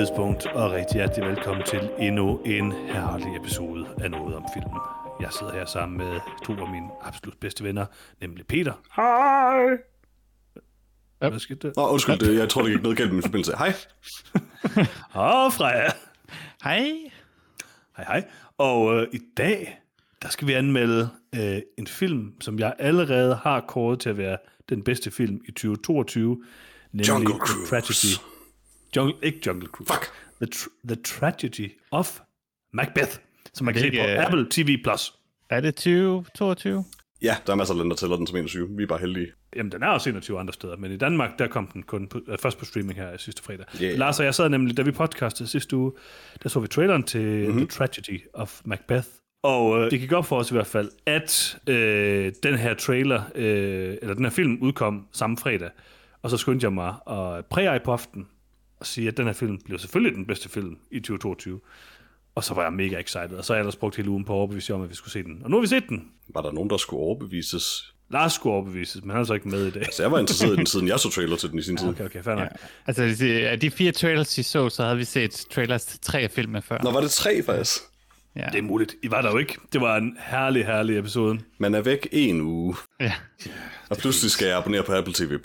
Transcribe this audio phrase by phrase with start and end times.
[0.00, 4.78] tidspunkt, og rigtig hjertelig velkommen til endnu en herlig episode af Noget om Filmen.
[5.20, 7.86] Jeg sidder her sammen med to af mine absolut bedste venner,
[8.20, 8.72] nemlig Peter.
[8.96, 9.78] Hej.
[11.18, 11.72] Hvad skete der?
[11.76, 13.52] Åh, oh, undskyld, det, jeg tror, det gik noget galt med min forbindelse.
[13.56, 13.72] Hej.
[15.44, 15.90] Og Freja.
[16.64, 16.78] Hej.
[17.96, 18.24] Hej hej.
[18.58, 19.80] Og øh, i dag,
[20.22, 24.38] der skal vi anmelde øh, en film, som jeg allerede har kåret til at være
[24.68, 26.44] den bedste film i 2022,
[26.92, 27.70] nemlig Jungle The Cruise.
[27.70, 28.39] Tragedy.
[28.96, 29.92] Jungle, ikke Jungle Cruise.
[29.92, 30.12] Fuck.
[30.42, 32.18] The, tr- The Tragedy of
[32.72, 33.16] Macbeth,
[33.54, 34.82] som man kan se på øh, Apple TV+.
[34.84, 35.14] Plus.
[35.50, 36.84] Er det 2022?
[37.22, 38.68] Ja, der er masser af lande, der tæller den som 21.
[38.76, 39.32] Vi er bare heldige.
[39.56, 42.20] Jamen, den er også 21 andre steder, men i Danmark, der kom den kun på,
[42.28, 43.66] øh, først på streaming her sidste fredag.
[43.82, 43.98] Yeah.
[43.98, 45.92] Lars og jeg sad nemlig, da vi podcastede sidste uge,
[46.42, 47.46] der så vi traileren til Mhm.
[47.46, 47.58] mm-hmm.
[47.58, 49.06] The Tragedy of Macbeth.
[49.42, 53.22] Og øh, det gik op for os i hvert fald, at øh, den her trailer,
[53.34, 55.70] øh, eller den her film udkom samme fredag.
[56.22, 58.28] Og så skyndte jeg mig at præge på aften
[58.80, 61.60] og sige, at den her film bliver selvfølgelig den bedste film i 2022.
[62.34, 64.32] Og så var jeg mega excited, og så har jeg ellers brugt hele ugen på
[64.32, 65.40] at overbevise jer om, at vi skulle se den.
[65.44, 66.08] Og nu har vi set den.
[66.34, 67.94] Var der nogen, der skulle overbevises?
[68.10, 69.86] Lars skulle overbevises, men han er så ikke med i dag.
[69.92, 71.88] Så jeg var interesseret i den siden, jeg så trailer til den i sin tid.
[71.88, 72.48] Okay, okay, fair nok.
[72.86, 76.20] Altså, de- af de fire trailers, I så, så havde vi set trailers til tre
[76.20, 76.78] af filmene før.
[76.82, 77.80] Nå, var det tre faktisk?
[78.36, 78.46] Ja.
[78.52, 78.94] Det er muligt.
[79.02, 79.56] I var der jo ikke.
[79.72, 81.38] Det var en herlig, herlig episode.
[81.58, 83.12] Man er væk en uge, ja.
[83.90, 85.38] og pludselig skal jeg abonnere på Apple TV+.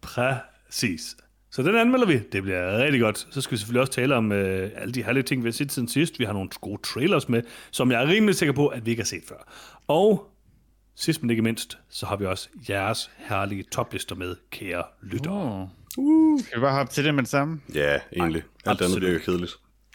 [0.00, 1.16] Præcis.
[1.50, 2.18] Så den anmelder vi.
[2.32, 3.26] Det bliver rigtig godt.
[3.30, 5.72] Så skal vi selvfølgelig også tale om øh, alle de herlige ting, vi har set
[5.72, 6.18] siden sidst.
[6.18, 9.02] Vi har nogle gode trailers med, som jeg er rimelig sikker på, at vi ikke
[9.02, 9.52] har set før.
[9.88, 10.30] Og
[10.96, 15.62] sidst men ikke mindst, så har vi også jeres herlige toplister med, kære lyttere.
[15.62, 15.68] Oh.
[15.98, 16.40] Uh.
[16.40, 17.60] Skal vi bare hoppe til det med det samme?
[17.74, 18.42] Ja, egentlig.
[18.42, 18.98] Alt andet absolut.
[18.98, 19.52] bliver jo kedeligt.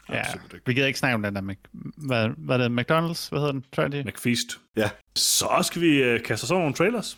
[0.10, 0.24] Ja.
[0.66, 1.58] Vi gider ikke snakke om den der, Mac...
[1.98, 3.30] hvad, hvad er det, McDonald's?
[3.30, 3.66] Hvad hedder den?
[3.76, 4.08] Tragedy?
[4.08, 4.60] McFeast.
[4.76, 7.18] Ja, Så skal vi øh, kaste os over nogle trailers.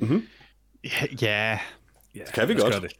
[0.00, 1.58] Ja, ja.
[2.14, 2.82] Ja, kan vi godt.
[2.82, 2.92] Det.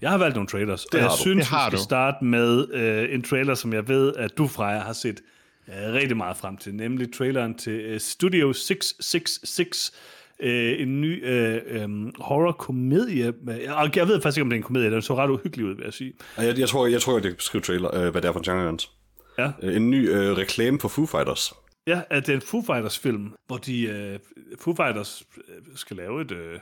[0.00, 1.20] Jeg har valgt nogle trailers, og har jeg du.
[1.20, 1.82] synes, Det har vi skal du.
[1.84, 5.20] starte med øh, en trailer, som jeg ved, at du, Freja, har set
[5.68, 9.92] øh, rigtig meget frem til, nemlig traileren til øh, Studio 666,
[10.40, 11.88] øh, en ny øh, øh,
[12.20, 13.32] horror-komedie.
[13.42, 15.66] med- Og jeg ved faktisk ikke, om det er en komedie, den så ret uhyggelig
[15.66, 16.12] ud, vil jeg sige.
[16.36, 18.40] og jeg, jeg, tror, jeg tror, jeg kan beskrive trailer, øh, hvad det er for
[18.40, 18.60] en genre.
[18.66, 18.90] Jens.
[19.38, 21.52] Ja, Øh, En ny øh, reklame for Foo Fighters.
[21.86, 24.18] ja at det er en Foo Fighters-film, hvor de øh,
[24.60, 26.58] Foo Fighters øh, skal lave et, øh,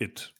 [0.00, 0.32] et,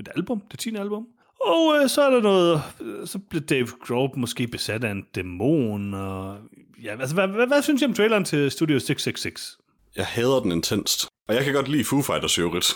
[0.00, 0.76] et album, det 10.
[0.76, 1.06] album.
[1.40, 5.02] Og øh, så er der noget, øh, så bliver Dave Grohl måske besat af en
[5.14, 6.38] dæmon, og
[6.82, 9.58] ja, altså, hvad, hvad, hvad synes I om traileren til Studio 666?
[9.96, 11.06] Jeg hader den intenst.
[11.28, 12.72] Og jeg kan godt lide Foo Fighters i øvrigt.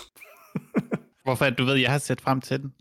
[1.23, 2.73] Hvorfor er det, du ved, jeg har set frem til den?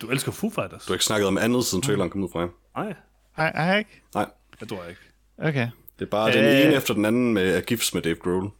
[0.00, 0.84] Du elsker Foo Fighters?
[0.84, 2.48] Du har ikke snakket om andet, siden traileren kom ud fra jer.
[2.76, 2.94] Nej,
[3.36, 4.02] Ej, ej, ikke?
[4.14, 4.26] Nej,
[4.60, 5.00] det tror jeg ikke.
[5.38, 5.68] Okay.
[5.98, 6.34] det er bare øh...
[6.36, 6.60] den Øh.
[6.66, 8.50] ene efter den anden med af gifts med Dave Grohl.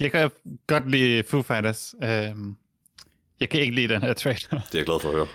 [0.00, 0.30] Jeg kan
[0.66, 1.94] godt lide Foo Fighters.
[2.02, 2.56] Øhm,
[3.40, 4.48] jeg kan ikke lide den her trailer.
[4.50, 5.26] Det er jeg glad for at høre.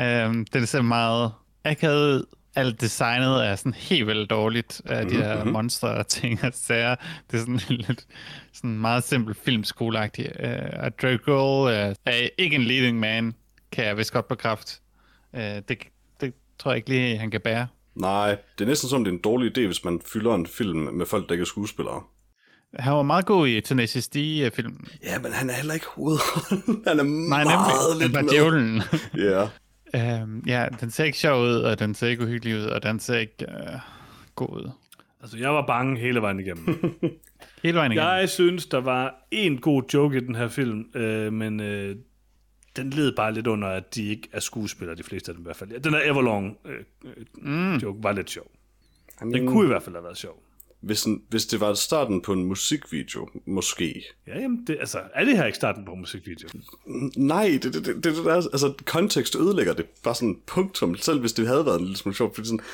[0.00, 1.32] Øhm, den ser meget
[1.64, 2.24] akavet ud.
[2.56, 6.94] Alt designet er sådan helt vildt dårligt af de her monster og ting og sager.
[7.30, 8.06] Det er sådan lidt
[8.52, 10.28] sådan meget simpel filmskoleagtigt.
[10.40, 13.34] Øh, og Grohl øh, er ikke en leading man,
[13.72, 14.72] kan jeg vist godt bekræfte.
[15.34, 15.78] Øh, det,
[16.20, 17.66] det tror jeg ikke lige, han kan bære.
[17.94, 20.78] Nej, det er næsten som, det er en dårlig idé, hvis man fylder en film
[20.78, 22.02] med folk, der ikke er skuespillere.
[22.78, 24.88] Han var meget god i Tenacious D-filmen.
[25.04, 26.82] Ja, men han er heller ikke hovedrollen.
[26.86, 28.08] Han er Nej, meget nemlig.
[28.08, 28.82] lidt Den var djævlen.
[29.16, 29.48] Ja.
[29.94, 33.00] Øhm, ja, den ser ikke sjov ud, og den ser ikke uhyggelig ud, og den
[33.00, 33.78] ser ikke øh,
[34.34, 34.70] god ud.
[35.20, 36.66] Altså, jeg var bange hele vejen igennem.
[37.62, 38.10] Hele vejen igennem.
[38.10, 41.96] jeg synes, der var en god joke i den her film, øh, men øh,
[42.76, 45.44] den led bare lidt under, at de ikke er skuespillere, de fleste af dem i
[45.46, 45.70] hvert fald.
[45.70, 47.76] Ja, den der Everlong øh, øh, mm.
[47.76, 48.50] joke var lidt sjov.
[49.20, 50.42] Den kunne i hvert fald have været sjov.
[50.84, 54.04] Hvis, hvis det var starten på en musikvideo, måske.
[54.26, 56.48] Ja, jamen, det, altså, er det her ikke starten på en musikvideo?
[57.16, 61.32] Nej, det, det, det, det, der, altså kontekst ødelægger det bare sådan punktum, selv hvis
[61.32, 62.64] det havde været en lille smule sjovt, fordi sådan,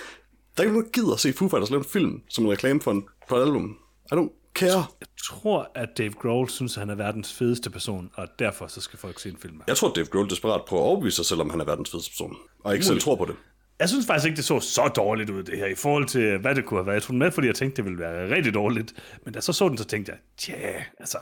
[0.57, 2.51] der er ikke nogen, der gider at se Foo Fighters lave en film som en
[2.51, 3.77] reklame for, en, for et album.
[4.13, 4.85] I don't care.
[5.01, 8.81] Jeg tror, at Dave Grohl synes, at han er verdens fedeste person, og derfor så
[8.81, 9.63] skal folk se en film.
[9.67, 11.91] Jeg tror, Dave Grohl er desperat på at overbevise sig selv, om han er verdens
[11.91, 13.37] fedeste person, og ikke selv tror på det.
[13.81, 16.55] Jeg synes faktisk ikke, det så så dårligt ud, det her, i forhold til, hvad
[16.55, 16.95] det kunne have været.
[16.95, 18.95] Jeg tog den med, fordi jeg tænkte, det ville være rigtig dårligt.
[19.25, 21.19] Men da så så den, så tænkte jeg, tja, altså,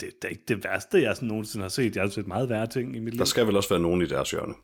[0.00, 1.96] det, det er ikke det værste, jeg sådan nogensinde har set.
[1.96, 3.18] Jeg har set meget værre ting i mit liv.
[3.18, 4.54] Der skal vel også være nogen i deres hjørne.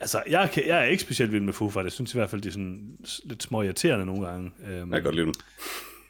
[0.00, 1.84] Altså, jeg, kan, jeg er ikke specielt vild med Foo Fighters.
[1.84, 4.50] Jeg synes i hvert fald, de er sådan lidt små irriterende nogle gange.
[4.68, 5.34] Øhm, Jeg kan godt lide dem.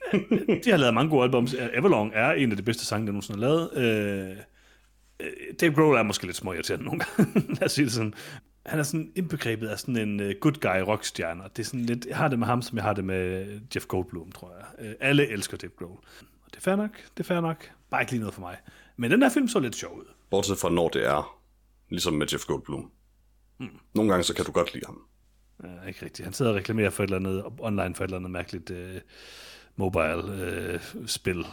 [0.65, 1.55] de har lavet mange gode albums.
[1.75, 3.71] Everlong er en af de bedste sange, der nogensinde har lavet.
[3.77, 4.37] Øh,
[5.21, 7.33] øh, Dave Grohl er måske lidt små irriterende nogle gange.
[7.61, 8.15] Lad os sige det sådan.
[8.67, 11.45] Han er sådan indbegrebet af sådan en uh, good guy rockstjerne.
[11.45, 13.47] og Det er sådan lidt, jeg har det med ham, som jeg har det med
[13.75, 14.87] Jeff Goldblum, tror jeg.
[14.87, 15.99] Uh, alle elsker Dave Grohl.
[16.45, 17.71] Og det er fair nok, det er fair nok.
[17.91, 18.57] Bare ikke lige noget for mig.
[18.97, 20.05] Men den her film så lidt sjov ud.
[20.31, 21.41] Bortset fra når det er,
[21.89, 22.91] ligesom med Jeff Goldblum.
[23.59, 23.69] Hmm.
[23.95, 25.03] Nogle gange så kan du godt lide ham.
[25.65, 26.27] Ja, ikke rigtigt.
[26.27, 29.01] Han sidder og reklamerer for et eller andet online for et eller andet mærkeligt øh,
[29.77, 31.47] mobile øh, spil,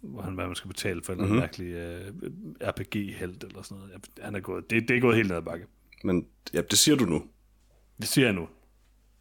[0.00, 1.36] hvor han, hvad man skal betale for et mm-hmm.
[1.36, 2.12] mærkeligt øh,
[2.60, 4.08] RPG-held eller sådan noget.
[4.20, 5.66] Han er gået, det, det er gået helt ned ad bakke.
[6.04, 7.22] Men ja, det siger du nu.
[8.00, 8.48] Det siger jeg nu.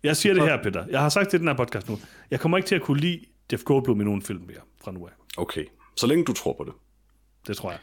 [0.03, 0.85] Jeg siger det her, Peter.
[0.89, 1.99] Jeg har sagt det i den her podcast nu.
[2.31, 3.19] Jeg kommer ikke til at kunne lide
[3.51, 5.11] Jeff Goldblum i nogen film mere fra nu af.
[5.37, 5.65] Okay,
[5.95, 6.73] så længe du tror på det.
[7.47, 7.79] Det tror jeg.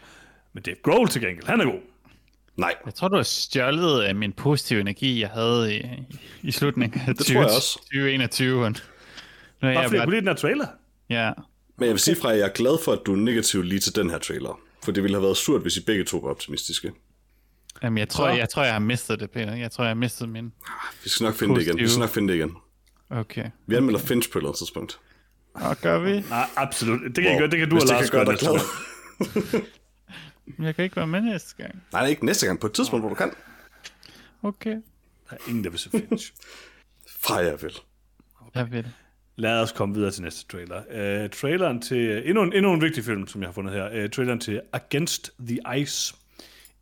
[0.53, 1.81] Men Dave Grohl til gengæld, han er god.
[2.57, 5.83] Nej, Jeg tror, du har stjålet af min positive energi, jeg havde i,
[6.43, 7.79] i slutningen af Det tror jeg også.
[7.79, 8.61] 2021.
[8.61, 8.73] Nu er
[9.61, 10.67] Bare jeg fordi jeg kunne lide den her trailer.
[11.11, 11.33] ja,
[11.77, 13.81] men jeg vil sige fra, at jeg er glad for, at du er negativ lige
[13.81, 14.61] til den her trailer.
[14.85, 16.93] For det ville have været surt, hvis I begge to var optimistiske.
[17.83, 18.37] Jamen, jeg, tror, Så?
[18.37, 19.55] jeg tror, jeg har mistet det, Peter.
[19.55, 20.53] Jeg tror, jeg har mistet min...
[21.05, 21.79] Vi skal nok finde det igen.
[21.79, 22.57] Vi skal nok finde det igen.
[23.11, 23.51] Okay.
[23.67, 25.01] Vi anmelder Finch på et eller andet tidspunkt.
[25.55, 26.21] Og gør vi?
[26.21, 27.01] Nej, absolut.
[27.17, 27.39] Det kan, wow.
[27.39, 29.67] Gøre, det kan du Hvis og Lars gøre gøre næste.
[30.65, 31.83] Jeg kan ikke være med næste gang.
[31.93, 32.61] Nej, ikke næste gang.
[32.61, 33.31] På et tidspunkt, hvor du kan.
[34.43, 34.71] Okay.
[35.31, 36.33] Der er ingen, der vil se Finch.
[37.23, 37.73] Fra jeg vil.
[38.55, 38.89] Jeg vil.
[39.37, 41.25] Lad os komme videre til næste trailer.
[41.25, 42.29] Uh, traileren til...
[42.29, 44.05] Endnu en, endnu en vigtig film, som jeg har fundet her.
[44.05, 46.15] Uh, traileren til Against the Ice.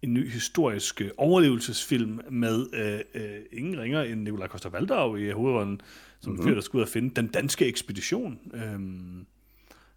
[0.03, 5.31] En ny historisk øh, overlevelsesfilm med uh, uh, ingen ringer end Nikolaj koster Valdau i
[5.31, 5.81] hovedrollen,
[6.21, 6.49] som mm-hmm.
[6.49, 8.39] fyr, der skal ud og finde den danske ekspedition.
[8.75, 9.27] Um,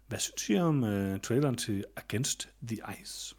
[0.08, 3.34] hvad synes I om uh, traileren til Against the Ice?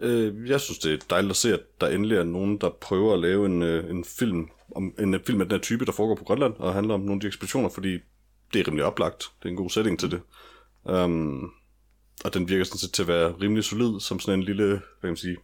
[0.00, 3.14] Øh, jeg synes, det er dejligt at se, at der endelig er nogen, der prøver
[3.14, 5.92] at lave en, øh, en film om en øh, film af den her type, der
[5.92, 7.98] foregår på Grønland, og handler om nogle af de ekspeditioner, fordi
[8.52, 9.18] det er rimelig oplagt.
[9.18, 10.20] Det er en god setting til det.
[10.84, 11.52] Um,
[12.24, 14.80] og den virker sådan set til at være rimelig solid, som sådan en lille, hvad
[15.00, 15.36] kan man sige,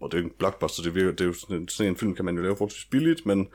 [0.00, 2.14] og det er en blockbuster, det, virker, det er jo sådan en, sådan en film,
[2.14, 3.48] kan man jo lave forholdsvis billigt, men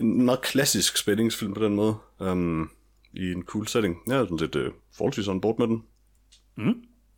[0.00, 2.70] en meget klassisk spændingsfilm på den måde, um,
[3.12, 3.96] i en cool setting.
[4.06, 5.82] Jeg er sådan set uh, forholdsvis on board med den.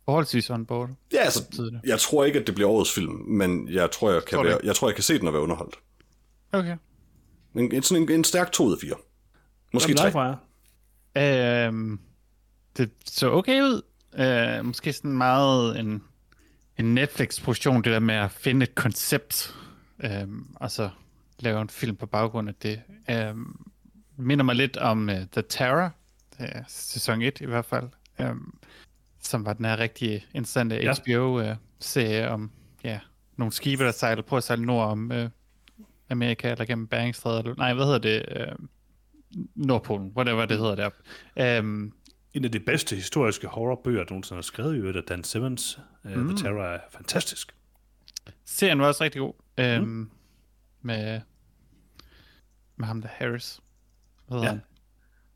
[0.05, 0.89] Forholdsvis on board.
[1.13, 4.43] Ja, altså, jeg tror ikke, at det bliver årets film, men jeg tror, jeg kan,
[4.43, 5.79] være, jeg, tror, jeg kan se den og være underholdt.
[6.51, 6.77] Okay.
[7.55, 8.95] En, en, sådan en, en stærk 2 ud af 4.
[9.73, 10.37] Måske Hvad med dig, 3.
[11.15, 11.67] Freja?
[11.67, 11.99] Øhm,
[12.77, 13.81] det så okay ud.
[14.19, 16.03] Øh, måske sådan meget en,
[16.79, 19.55] en Netflix-produktion, det der med at finde et koncept,
[20.03, 20.89] øhm, og så
[21.39, 22.81] lave en film på baggrund af det.
[23.09, 23.65] Øhm,
[24.17, 25.91] minder mig lidt om uh, The Terror,
[26.39, 27.89] er sæson 1 i hvert fald,
[28.19, 28.53] øhm,
[29.21, 30.93] som var den her rigtig interessante Ja.
[30.93, 32.51] HBO-serie om
[32.83, 32.99] ja,
[33.37, 35.29] nogle skibe, der sejler på at sejle nord om øh,
[36.09, 38.25] Amerika, eller gennem Beringstrædet, eller nej, hvad hedder det?
[38.35, 38.47] Øh,
[39.55, 40.97] Nordpolen, whatever det hedder deroppe.
[41.39, 41.93] Øhm,
[42.33, 45.79] En af de bedste historiske horrorbøger, der nogensinde har skrevet i øvrigt af Dan Simmons.
[46.03, 46.29] Uh, Mm.
[46.29, 47.51] The Terror er fantastisk.
[48.45, 49.33] serien var også rigtig god.
[49.57, 50.09] Øhm, mm.
[50.81, 51.21] med,
[52.77, 53.59] med ham der Harris.
[54.27, 54.49] Hvad hedder Ja.
[54.51, 54.61] han?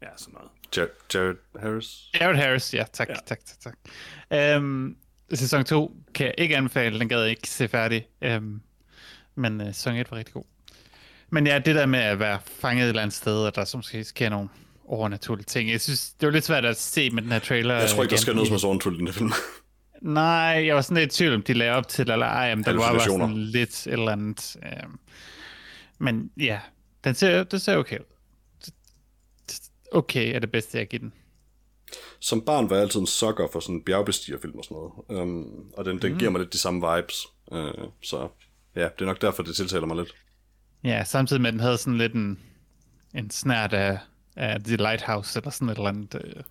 [0.01, 0.50] Ja, sådan noget.
[0.77, 2.12] Jared, Jared Harris.
[2.19, 3.13] Jared Harris, ja, tak, Ja.
[3.25, 3.75] tak, tak, tak.
[4.39, 4.98] Øhm,
[5.33, 8.07] sæson 2 kan jeg ikke anbefale, den gad jeg ikke se færdig.
[8.21, 8.62] Øhm,
[9.36, 10.44] men øh, sæson 1 var rigtig god.
[11.30, 13.77] Men ja, det der med at være fanget et eller andet sted, og der så
[13.77, 14.50] måske sker nogle
[14.86, 15.71] overnaturlige ting.
[15.71, 17.75] Jeg synes, det var lidt svært at se med den her trailer.
[17.75, 18.21] Jeg tror ikke, der igen.
[18.21, 19.31] skal noget som er så ordentligt i den her film.
[20.03, 22.63] Nej, jeg var sådan lidt i tvivl, om de lagde op til, eller ej, om
[22.63, 24.55] det var bare sådan lidt et eller andet.
[24.65, 25.00] Øhm,
[26.00, 26.59] men ja,
[27.03, 28.05] den ser, det ser okay ud.
[29.91, 31.13] Okay er det bedste, jeg giver den.
[32.19, 35.22] Som barn var jeg altid en sucker for sådan en bjergbestigerfilm og sådan noget.
[35.22, 36.17] Um, og den, den Mm.
[36.19, 37.15] giver mig lidt de samme vibes.
[37.51, 38.29] Uh, så
[38.75, 40.15] ja, det er nok derfor, det tiltaler mig lidt.
[40.83, 42.39] Ja, samtidig med, at den havde sådan lidt en,
[43.15, 44.00] en snært af,
[44.36, 46.22] af The Lighthouse, eller sådan et eller andet.
[46.24, 46.43] Øh,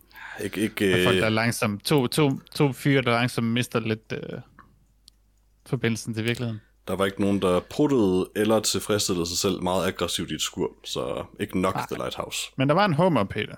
[0.45, 4.12] Ikke, ikke, folk, der er øh, langsomt, to, to, to fyre, der langsomt mister lidt
[4.12, 4.38] øh,
[5.67, 6.61] forbindelsen til virkeligheden.
[6.88, 10.71] der var ikke nogen, der pruttede eller tilfredsstillede sig selv meget aggressivt i et skur.
[10.85, 12.38] Så ikke nok The Lighthouse.
[12.57, 13.57] Men der var en Homer, Peter.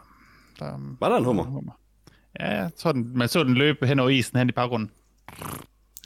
[0.58, 1.44] Der, Var der en hummer?
[1.44, 1.72] Homer.
[2.40, 4.90] Ja, jeg tror, den, man så den løbe hen over isen hen i baggrunden.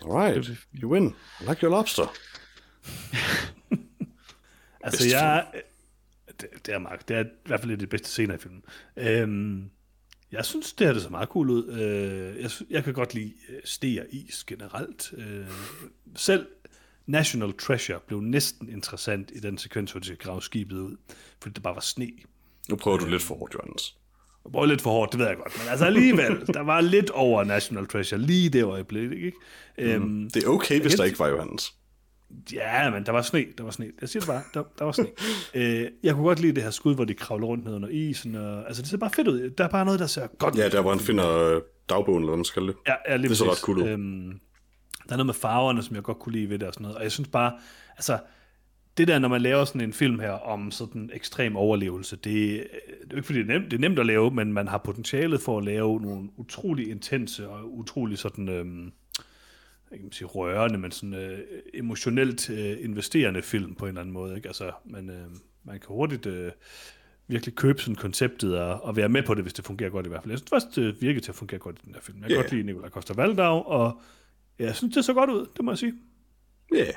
[0.03, 0.51] Alright,
[0.83, 1.07] you win.
[1.41, 2.05] I like your lobster.
[4.81, 5.47] Altså, jeg...
[6.41, 7.09] Det, det er Mark.
[7.09, 8.63] Det er i hvert fald et af de bedste scener i filmen.
[8.97, 9.71] Øhm,
[10.33, 11.69] jeg synes, det her det så meget cool ud.
[11.73, 13.33] Øh, jeg, jeg kan godt lide
[13.85, 15.15] øh, og is generelt.
[15.19, 15.47] Øh,
[16.17, 16.47] selv
[17.07, 20.97] National Treasure blev næsten interessant i den sekvens, hvor de skal grave skibet ud,
[21.43, 22.11] fordi det bare var sne.
[22.69, 23.97] Nu prøver du lidt for hårdt, Johannes.
[24.45, 27.11] Det var lidt for hårdt, det ved jeg godt, men altså alligevel, der var lidt
[27.11, 29.33] over National Treasure lige det øjeblik, ikke?
[29.79, 31.75] Øhm, Det er okay, hvis der ikke var Johannes.
[32.53, 33.91] Ja, men der var sne, der var sne.
[34.01, 35.07] Jeg siger det bare, der, der var sne.
[35.55, 38.35] øh, jeg kunne godt lide det her skud, hvor de kravler rundt ned under isen.
[38.35, 39.51] Og, altså, det ser bare fedt ud.
[39.51, 40.61] Der er bare noget, der ser godt ud.
[40.61, 42.75] Ja, der hvor han finder øh, dagbogen, eller hvad man skal det.
[42.87, 43.59] Ja, ja lige Det så præcis.
[43.63, 43.89] ret cool ud.
[43.89, 44.41] Øhm,
[45.09, 46.97] der er noget med farverne, som jeg godt kunne lide ved det og sådan noget.
[46.97, 47.53] Og jeg synes bare,
[47.97, 48.19] altså,
[48.99, 53.13] det der, når man laver sådan en film her om sådan ekstrem overlevelse, det, det
[53.13, 55.41] er ikke fordi, det er, nemt, det er nemt at lave, men man har potentialet
[55.41, 58.93] for at lave nogle utrolig intense og utrolig sådan, øhm,
[59.91, 61.39] jeg kan man sige rørende, men sådan øh,
[61.75, 64.37] emotionelt øh, investerende film på en eller anden måde.
[64.37, 64.49] Ikke?
[64.49, 65.27] Altså, man, øh,
[65.65, 66.53] man kan hurtigt øh,
[67.29, 70.09] virkelig købe sådan konceptet og, og være med på det, hvis det fungerer godt i
[70.09, 70.33] hvert fald.
[70.33, 72.19] Jeg synes faktisk, det virkede til at fungere godt i den her film.
[72.19, 72.45] Jeg kan yeah.
[72.45, 74.01] godt lide Nicolai Costa Valdau, og
[74.59, 75.95] ja, jeg synes, det så godt ud, det må jeg sige.
[76.75, 76.95] Ja, yeah.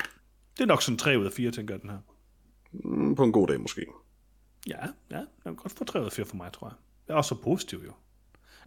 [0.57, 1.98] Det er nok sådan 3 ud af 4, tænker jeg, den her.
[2.71, 3.86] Mm, på en god dag måske.
[4.67, 6.75] Ja, ja, jeg kan godt få 3 ud af 4 for mig, tror jeg.
[7.07, 7.93] Jeg er også så positiv, jo.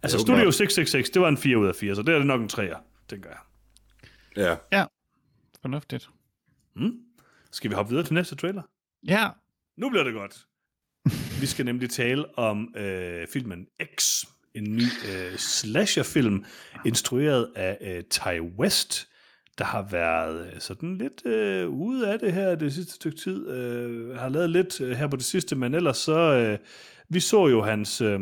[0.03, 0.53] Altså, Ja, Studio åbenbart.
[0.53, 2.77] 666, det var en 4 ud af 4, så det er det nok en 3'er,
[3.09, 3.39] tænker jeg.
[4.37, 4.85] Ja, Ja,
[5.61, 6.09] fornuftigt.
[7.51, 8.61] Skal vi hoppe videre til næste trailer?
[9.07, 9.29] Ja,
[9.77, 10.45] Nu bliver det godt.
[11.41, 14.23] Vi skal nemlig tale om øh, filmen X,
[14.53, 16.45] en ny øh, slasherfilm,
[16.85, 19.07] instrueret af øh, Ty West,
[19.57, 23.49] der har været øh, sådan lidt øh, ude af det her det sidste stykke tid.
[23.49, 26.19] Øh, har lavet lidt øh, her på det sidste, men ellers så...
[26.19, 26.59] Øh,
[27.09, 28.01] vi så jo hans...
[28.01, 28.19] Øh,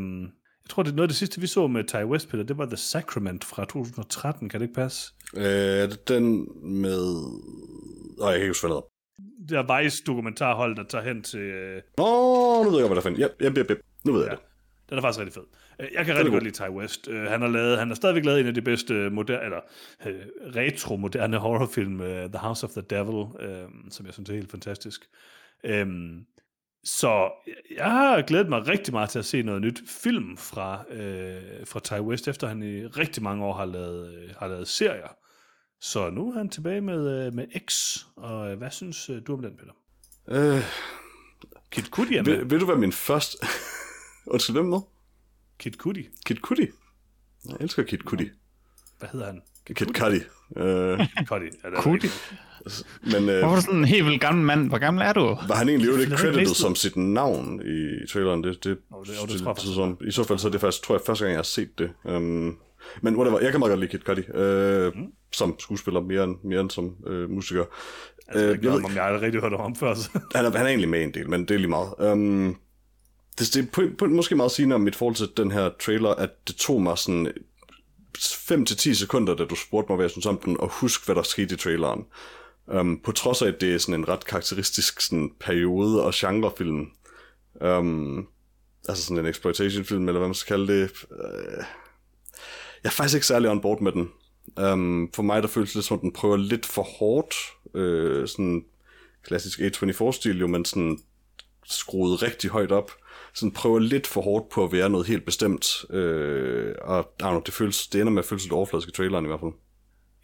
[0.65, 2.57] jeg tror, det er noget af det sidste, vi så med Ty West, Peter, det
[2.57, 4.49] var The Sacrament fra 2013.
[4.49, 5.13] Kan det ikke passe?
[5.37, 6.47] øh, er det den
[6.81, 6.99] med...
[8.19, 8.81] Åh, jeg kan ikke huske, hvad
[9.49, 11.39] det er Vice dokumentarhold, der tager hen til...
[11.39, 13.19] Øh, Åh, nu ved jeg, hvad der fandt.
[13.21, 13.79] Yep, yep, yep, yep.
[14.05, 14.35] Nu ved jeg Ja.
[14.35, 14.43] det.
[14.89, 15.43] Den er faktisk rigtig fed.
[15.79, 16.35] Øh, Jeg kan rigtig god.
[16.39, 17.07] godt lide Ty West.
[17.07, 19.59] Øh, Han har, lavet, han har stadigvæk lavet en af de bedste moder, eller,
[20.55, 23.25] retro-moderne horrorfilm, The House of the Devil,
[23.91, 25.01] som jeg synes er helt fantastisk.
[25.63, 26.25] Øhm,
[26.83, 27.31] så
[27.77, 31.79] jeg har glædet mig rigtig meget til at se noget nyt film fra, øh, fra
[31.79, 35.15] Ty West, efter han i rigtig mange år har lavet, øh, har lavet serier.
[35.81, 39.33] Så nu er han tilbage med, øh, med X, og øh, hvad synes øh, du
[39.33, 39.73] om den, Peter?
[40.27, 40.63] Øh,
[41.71, 42.35] Kid Cudi er med.
[42.35, 43.37] vil, vil du være min første...
[44.27, 44.79] Undskyld, hvem med?
[45.59, 46.07] Kid Cudi.
[46.25, 46.67] Kid Cudi.
[47.49, 48.29] Jeg elsker Kid Cudi.
[48.99, 49.41] Hvad hedder han?
[49.65, 50.19] Kid Cudi.
[50.55, 51.45] Øh, Cudi.
[51.63, 52.07] Ja, det er Cudi.
[53.03, 54.67] Men øh, Hvorfor du sådan en helt vildt gammel mand?
[54.69, 55.21] Hvor gammel er du?
[55.47, 58.43] var han egentlig jo ikke har credited som sit navn i traileren?
[58.43, 60.61] Det, det, Jo, det- jo, det tror jeg som, I så fald så er det
[60.61, 61.89] faktisk, tror jeg, første gang, jeg har set det.
[62.03, 62.57] Um,
[63.01, 64.21] men whatever, jeg kan meget godt lide Kid Cudi.
[64.37, 65.05] Øh, mm.
[65.31, 67.63] Som skuespiller, mere end, mere end som øh, musiker.
[68.27, 69.93] Altså, jeg, Øh, ikke jeg ved- om jeg aldrig rigtig hørt om før.
[69.93, 70.09] Så.
[70.35, 71.89] han, er, han er egentlig med en del, men det er lige meget.
[72.11, 72.57] Um,
[73.39, 76.09] det, det er på, på, måske meget sigende om mit forhold til den her trailer,
[76.09, 77.27] at det tog mig sådan
[78.17, 81.23] 5-10 sekunder, da du spurgte mig, hvad jeg synes om den, og husk, hvad der
[81.23, 82.01] skete i traileren.
[82.67, 86.87] Um, på trods af, at det er sådan en ret karakteristisk sådan, periode- og genrefilm.
[87.61, 88.27] Um,
[88.89, 90.91] altså sådan en exploitation-film, eller hvad man skal kalde det.
[91.11, 91.63] Uh,
[92.83, 94.09] jeg er faktisk ikke særlig on board med den.
[94.61, 97.35] Um, for mig, der føles det lidt som, at den prøver lidt for hårdt.
[97.73, 98.65] Uh, sådan
[99.23, 100.99] klassisk A24-stil jo, men sådan
[101.65, 102.91] skruet rigtig højt op.
[103.33, 105.85] Sådan prøver lidt for hårdt på at være noget helt bestemt.
[105.89, 109.27] Øh, og know, det, føles, det ender med at føles lidt overfladisk i traileren i
[109.27, 109.51] hvert fald.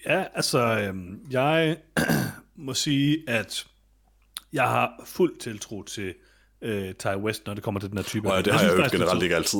[0.05, 1.77] Ja, altså, øhm, jeg
[2.55, 3.67] må sige, at
[4.53, 6.13] jeg har fuld tiltro til
[6.61, 8.33] øh, Ty West, når det kommer til den her type.
[8.33, 9.59] Ja, det har synes jeg jo er generelt ikke altid.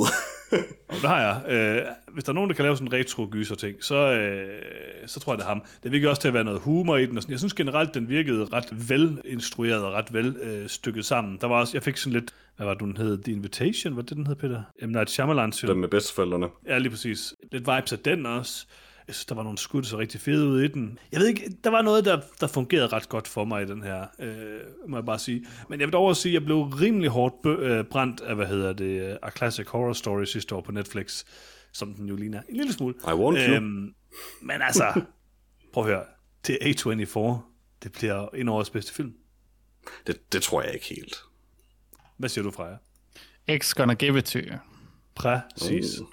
[0.89, 1.51] Og det har jeg.
[1.51, 5.19] Øh, hvis der er nogen, der kan lave sådan en retro-gyser ting, så, øh, så
[5.19, 5.63] tror jeg, det er ham.
[5.83, 7.17] Det virker også til at være noget humor i den.
[7.17, 7.31] Og sådan.
[7.31, 11.37] Jeg synes generelt, den virkede ret velinstrueret og ret vel øh, stykket sammen.
[11.41, 13.23] Der var også, jeg fik sådan lidt, hvad var det, den hed?
[13.23, 14.63] The Invitation, hvad det, den hed, Peter?
[14.81, 14.89] M.
[14.89, 15.71] Night Shyamalan film.
[15.71, 16.47] Den med bedsteforældrene.
[16.67, 17.33] Ja, lige præcis.
[17.51, 18.65] Lidt vibes af den også.
[19.09, 20.99] Jeg synes, der var nogle skud, der så rigtig fede ud i den.
[21.11, 23.83] Jeg ved ikke, der var noget, der, der fungerede ret godt for mig i den
[23.83, 25.45] her, øh, må jeg bare sige.
[25.69, 28.35] Men jeg vil dog også sige, at jeg blev rimelig hårdt bø- øh, brændt af,
[28.35, 31.23] hvad hedder det, A Classic Horror Story sidste år på Netflix,
[31.71, 32.95] som den jo ligner en lille smule.
[33.07, 33.53] I want you.
[33.53, 33.93] Øhm,
[34.41, 35.01] men altså,
[35.73, 36.03] prøv at høre,
[36.43, 37.19] til A24,
[37.83, 39.13] det bliver en af årets bedste film.
[40.07, 41.15] Det, det tror jeg ikke helt.
[42.17, 42.75] Hvad siger du, Freja?
[43.57, 44.55] X gonna give it to you.
[45.15, 45.99] Præcis.
[45.99, 46.07] Uh.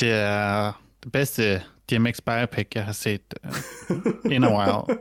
[0.00, 0.72] Det er
[1.04, 1.62] det bedste
[1.98, 3.34] DMX biopic, jeg har set
[3.90, 4.82] uh, in a while.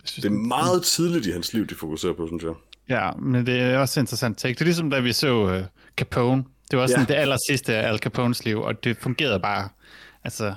[0.00, 2.52] Uh, Det er meget tidligt i hans liv, de fokuserer på, synes jeg.
[2.88, 4.54] ja, men det er også interessant take.
[4.54, 5.62] Det er ligesom, da vi så uh,
[5.96, 6.44] Capone.
[6.70, 7.00] Det var også Ja.
[7.00, 9.68] sådan det aller sidste af Al Capones liv, og det fungerede bare.
[10.24, 10.54] Altså, Det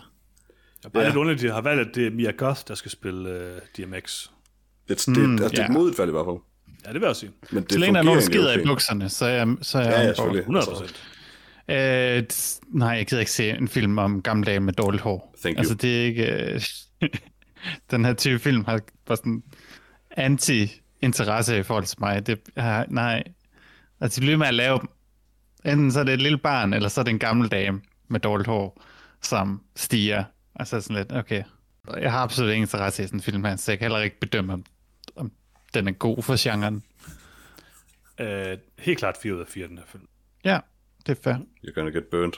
[0.85, 1.09] er bare Ja.
[1.09, 3.51] lidt underligt, at de har valgt, at det er Mia Goth, der skal spille øh,
[3.77, 4.27] DMX.
[4.89, 5.67] Det, det, mm, altså, det er ja.
[5.67, 6.37] et modigt valg i hvert fald.
[6.87, 7.31] Ja, det vil jeg sige.
[7.51, 9.77] Men det så længe der er nogen, der skider i bukserne, så er jeg, så
[9.77, 10.15] er jeg Ja, ja, on board.
[10.15, 10.39] selvfølgelig.
[10.39, 11.03] 100 Altså, procent.
[11.67, 12.23] Øh,
[12.67, 15.35] nej, jeg gider ikke se en film om gamle dage med dårligt hår.
[15.41, 15.59] Thank you.
[15.59, 16.25] altså, det er ikke...
[16.25, 16.61] Øh,
[17.91, 19.43] den her type film har bare sådan
[20.17, 22.27] anti-interesse i forhold til mig.
[22.27, 23.23] Det, har, nej.
[24.01, 24.87] Altså, de bliver med at lave dem.
[25.65, 28.19] Enten så er det et lille barn, eller så er det en gammel dame med
[28.19, 28.83] dårligt hår,
[29.21, 30.23] som stiger.
[30.55, 31.43] Altså sådan lidt, okay.
[31.97, 34.19] Jeg har absolut ingen interesse i sådan en film her, så jeg kan heller ikke
[34.19, 34.65] bedømme, om,
[35.15, 35.31] om
[35.73, 36.83] den er god for genren.
[38.19, 40.07] Øh, helt klart 4 ud af 4, den her film.
[40.45, 40.59] Ja,
[41.07, 41.35] det er fair.
[41.65, 42.35] You're gonna get burnt.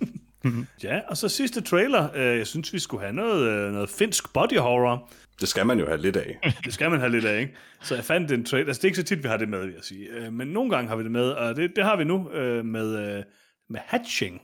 [0.84, 2.08] Ja, og så sidste trailer.
[2.14, 5.10] Øh, jeg synes, vi skulle have noget, øh, noget finsk body horror.
[5.40, 6.38] Det skal man jo have lidt af.
[6.64, 7.54] Det skal man have lidt af, ikke?
[7.82, 8.66] Så jeg fandt en trailer.
[8.66, 10.08] Altså, det er ikke så tit, vi har det med, vil jeg sige.
[10.08, 12.64] Øh, men nogle gange har vi det med, og det, det har vi nu øh,
[12.64, 13.22] med, øh,
[13.68, 14.40] med Hatching.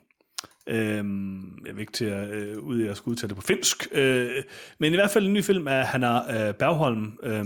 [0.69, 3.89] Øhm, jeg vil ikke til at øh, ud, jeg skal udtale det på finsk.
[3.93, 4.43] Øh,
[4.79, 7.45] men i hvert fald en ny film af Hanna øh, Bergholm, øh,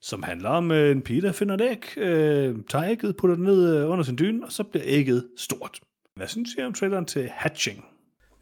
[0.00, 3.44] som handler om øh, en pige, der finder et æg, øh, tager ægget, putter det
[3.44, 5.80] ned øh, under sin dyne, og så bliver ægget stort.
[6.16, 7.84] Hvad synes I om traileren til Hatching?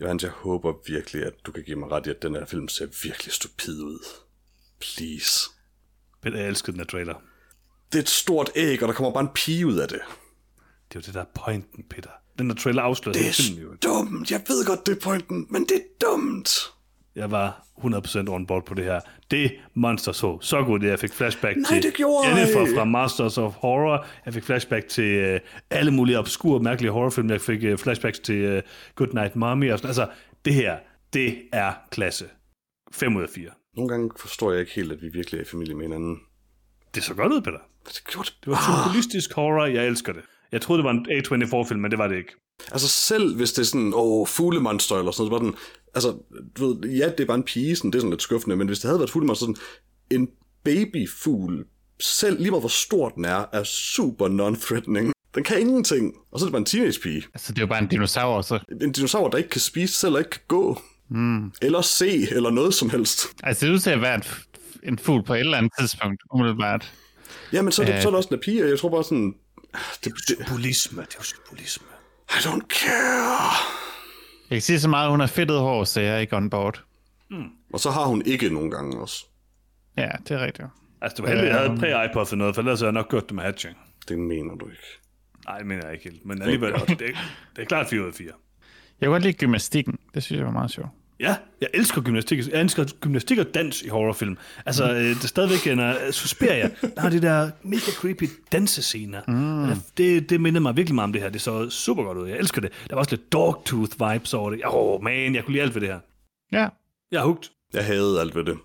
[0.00, 2.68] Johannes, jeg håber virkelig, at du kan give mig ret i, at den her film
[2.68, 3.98] ser virkelig stupid ud.
[4.80, 5.50] Please.
[6.22, 7.14] Peter, jeg elskede den her trailer.
[7.92, 10.00] Det er et stort æg, og der kommer bare en pige ud af det.
[10.88, 12.10] Det er jo det, der er pointen, Peter.
[12.38, 13.74] Den der trailer afslørede Det er filmen jo.
[13.82, 14.30] dumt.
[14.30, 16.50] Jeg ved godt, det er pointen, men det er dumt.
[17.16, 19.00] Jeg var 100% on board på det her.
[19.30, 22.84] Det monster så så godt, at jeg fik flashback Nej, til det gjorde Jennifer fra
[22.84, 24.06] Masters of Horror.
[24.26, 25.40] Jeg fik flashback til uh,
[25.70, 27.30] alle mulige obskure, mærkelige horrorfilm.
[27.30, 28.62] Jeg fik uh, flashbacks til uh,
[28.94, 29.72] Good Night Mommy.
[29.72, 29.88] Og sådan.
[29.88, 30.08] Altså,
[30.44, 30.76] det her,
[31.12, 32.24] det er klasse.
[32.92, 33.50] 5 ud af 4.
[33.76, 36.16] Nogle gange forstår jeg ikke helt, at vi virkelig er i familie med hinanden.
[36.94, 37.58] Det så godt ud, Peter.
[37.88, 38.36] Det gjorde det.
[38.44, 39.66] Det var surrealistisk horror.
[39.66, 40.22] Jeg elsker det.
[40.52, 42.32] Jeg troede, det var en A24-film, men det var det ikke.
[42.72, 45.58] Altså selv hvis det er sådan, åh, fuglemonster eller sådan noget, så var den,
[45.94, 46.18] altså,
[46.58, 48.66] du ved, ja, det er bare en pige, sådan, det er sådan lidt skuffende, men
[48.66, 49.56] hvis det havde været et fuglemonster, sådan,
[50.10, 50.28] en
[50.64, 51.64] babyfugl,
[52.00, 55.12] selv lige meget hvor stor den er, er super non-threatening.
[55.34, 57.22] Den kan ingenting, og så er det bare en teenage-pige.
[57.34, 58.58] Altså, det er jo bare en dinosaur, så.
[58.82, 60.80] En dinosaur, der ikke kan spise selv og ikke kan gå.
[61.10, 61.52] Mm.
[61.62, 63.26] Eller se, eller noget som helst.
[63.42, 64.22] Altså, det er ud til at være en,
[64.82, 66.92] en fugl på et eller andet tidspunkt, umiddelbart.
[67.52, 68.02] Jamen, så er det, Øh.
[68.02, 69.34] så er det også en pige, og jeg tror bare sådan,
[70.04, 71.02] det, det, Symbolisme.
[71.02, 71.86] Det er jo symbolisme.
[72.30, 73.50] I don't care.
[74.50, 76.50] Jeg kan sige så meget, at hun har fedtet hår, så jeg er ikke on
[76.50, 76.84] board.
[77.72, 79.24] Og så har hun ikke nogen gange også.
[79.96, 80.68] Ja, det er rigtigt.
[81.00, 83.28] Altså, det var heldigt, jeg havde præ-iPod for noget, for ellers havde jeg nok gjort
[83.28, 83.76] det med Hatching.
[84.08, 84.82] Det mener du ikke.
[85.46, 86.26] Nej, det mener jeg ikke helt.
[86.26, 86.96] Men alligevel, det, er-
[87.56, 88.26] det er klart 4 ud af 4.
[89.00, 89.98] Jeg kunne godt lide gymnastikken.
[90.14, 90.88] Det synes jeg var meget sjovt.
[91.20, 92.48] Ja, jeg elsker gymnastik.
[92.48, 94.36] Jeg elsker gymnastik og dans i horrorfilm.
[94.66, 94.94] Altså, mm.
[94.94, 96.70] det er stadigvæk en uh, Suspiria.
[96.94, 99.20] Der har de der mega creepy dansescener.
[99.28, 99.80] Mm.
[99.96, 101.28] Det, det minder mig virkelig meget om det her.
[101.30, 102.28] Det så super godt ud.
[102.28, 102.72] Jeg elsker det.
[102.88, 104.60] Der var også lidt Dogtooth-vibes over det.
[104.66, 106.00] Åh, oh, man, jeg kunne lide alt ved det her.
[106.52, 106.68] Ja,
[107.12, 107.50] Jeg er hugt.
[107.74, 108.58] Jeg havde alt ved det.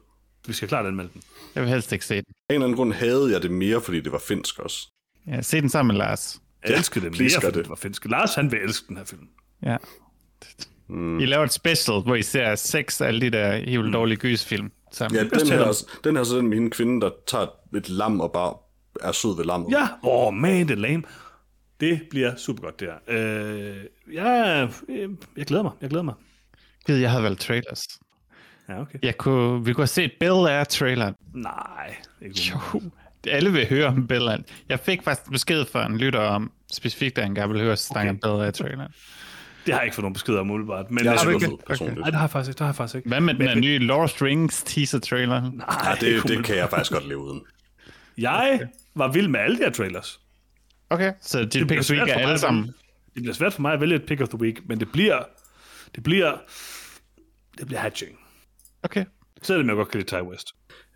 [0.47, 1.21] Vi skal klart anmelde den.
[1.56, 2.25] jeg vil helst ikke se den.
[2.49, 4.88] Af en eller anden grund havde jeg det mere, fordi det var finsk også.
[5.27, 6.39] Ja, se den sammen med Lars.
[6.67, 7.56] Jeg elskede det mere, fordi det.
[7.56, 8.06] det var finsk.
[8.06, 9.27] Lars, han vil elske den her film.
[9.63, 9.77] Ja.
[10.89, 11.19] Mm.
[11.19, 14.17] I laver et special, hvor I ser seks af alle de der helt vildt dårlige
[14.17, 15.17] gysfilm sammen.
[15.17, 17.89] Ja, den her, er den her er så den med hende kvinde, der tager et
[17.89, 18.54] lam og bare
[19.02, 19.72] er sød ved lammet.
[19.72, 21.04] Ja, åh, oh, man, det er lame.
[21.80, 22.98] Det bliver super godt, det her.
[23.08, 23.76] Øh,
[24.13, 25.72] ja, øh, jeg glæder mig.
[25.82, 26.13] Jeg glæder mig.
[26.86, 27.84] Gid, jeg havde valgt trailers.
[28.69, 29.00] Ja, okay.
[29.04, 31.15] Jeg kunne, vi kunne have set Bell Air traileren.
[31.34, 32.82] Nej, ikke Jo,
[33.28, 34.38] alle vil høre om Bell Air.
[34.69, 37.80] Jeg fik faktisk besked fra en lytter om, specifikt, at han gerne vil høre os
[37.80, 38.91] snakke om Bell Air traileren.
[39.65, 40.91] Det har jeg ikke fået nogen beskeder om umiddelbart.
[40.91, 41.58] Men Jeg har super ikke...
[41.67, 41.99] personligt.
[41.99, 42.58] Nej, det har jeg faktisk ikke.
[42.58, 43.10] Det har jeg faktisk ikke.
[43.10, 45.52] Hvad med den her nye Lord of the Rings teaser trailer?
[45.52, 47.41] Nej, det, det kan jeg faktisk godt leve uden.
[48.17, 50.19] Jeg var vild med alle de her trailers.
[50.89, 52.65] Okay, så dit bliver pick of the week er alle sammen.
[53.13, 55.23] Det bliver svært for mig at vælge et pick of the week, men det bliver...
[55.95, 56.38] Det bliver...
[57.58, 58.12] Det bliver hatching.
[58.84, 59.06] Okay.
[59.41, 60.47] Selvom jeg godt kan lide Ty West.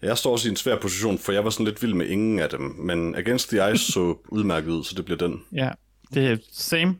[0.01, 2.39] Jeg står også i en svær position, for jeg var sådan lidt vild med ingen
[2.39, 5.41] af dem, men Against the Ice så udmærket ud, så det bliver den.
[5.51, 5.71] Ja,
[6.13, 6.95] det er same.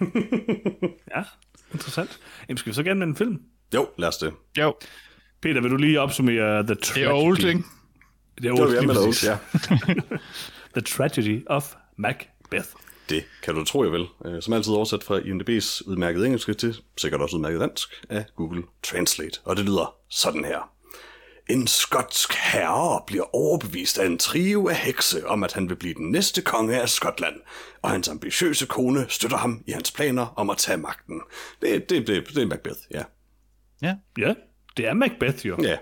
[1.16, 1.22] Ja,
[1.72, 2.20] interessant.
[2.48, 3.40] Jamen, skal vi så gerne med en film?
[3.74, 4.32] Jo, lad os det.
[4.58, 4.74] Jo,
[5.42, 7.04] Peter, vil du lige opsummere The Tragedy?
[7.04, 7.62] det er old, er
[8.42, 9.24] Det var old, præcis.
[9.28, 9.38] ja.
[10.74, 12.68] The Tragedy of Macbeth.
[13.08, 14.06] Det kan du tro, jeg vil.
[14.24, 18.62] Øh, Som altid oversat fra IMDb's udmærket engelske til sikkert også udmærket dansk af Google
[18.82, 19.40] Translate.
[19.44, 20.70] Og det lyder sådan her.
[21.50, 25.94] En skotsk herre bliver overbevist af en trio af hekse om, at han vil blive
[25.94, 27.34] den næste konge af Skotland,
[27.82, 31.20] og hans ambitiøse kone støtter ham i hans planer om at tage magten.
[31.62, 33.02] Det, det, det, det er Macbeth, ja.
[33.82, 33.94] Ja.
[34.18, 34.34] Ja,
[34.76, 35.56] det er Macbeth jo.
[35.62, 35.76] Ja,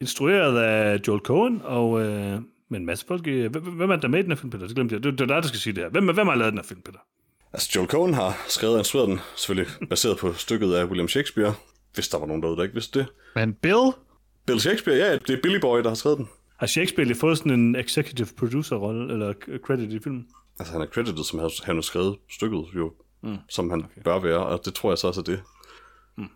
[0.00, 3.26] Instrueret af Joel Cohen, og øh, med en masse folk.
[3.26, 4.66] hvem er der med i den her film, Peter?
[4.66, 5.02] Det glemte jeg.
[5.02, 5.90] Det, det er dig, der skal sige det her.
[5.90, 6.98] Hvem, hvem har lavet den her film, Peter?
[7.52, 11.54] altså Joel Cohen har skrevet og instrueret den, selvfølgelig baseret på stykket af William Shakespeare,
[11.94, 13.06] hvis der var nogen derude, der ikke vidste det.
[13.34, 13.92] Men Bill?
[14.46, 16.28] Bill Shakespeare, ja, det er Billy Boy, der har skrevet den.
[16.58, 19.32] Har Shakespeare lige fået sådan en executive producer-rolle, eller
[19.64, 20.26] credit i filmen?
[20.58, 23.36] Altså, han er credited, som han har skrevet stykket, jo, mm.
[23.48, 24.02] som han okay.
[24.04, 25.42] bør være, og det tror jeg så også er det.
[26.18, 26.28] Mm.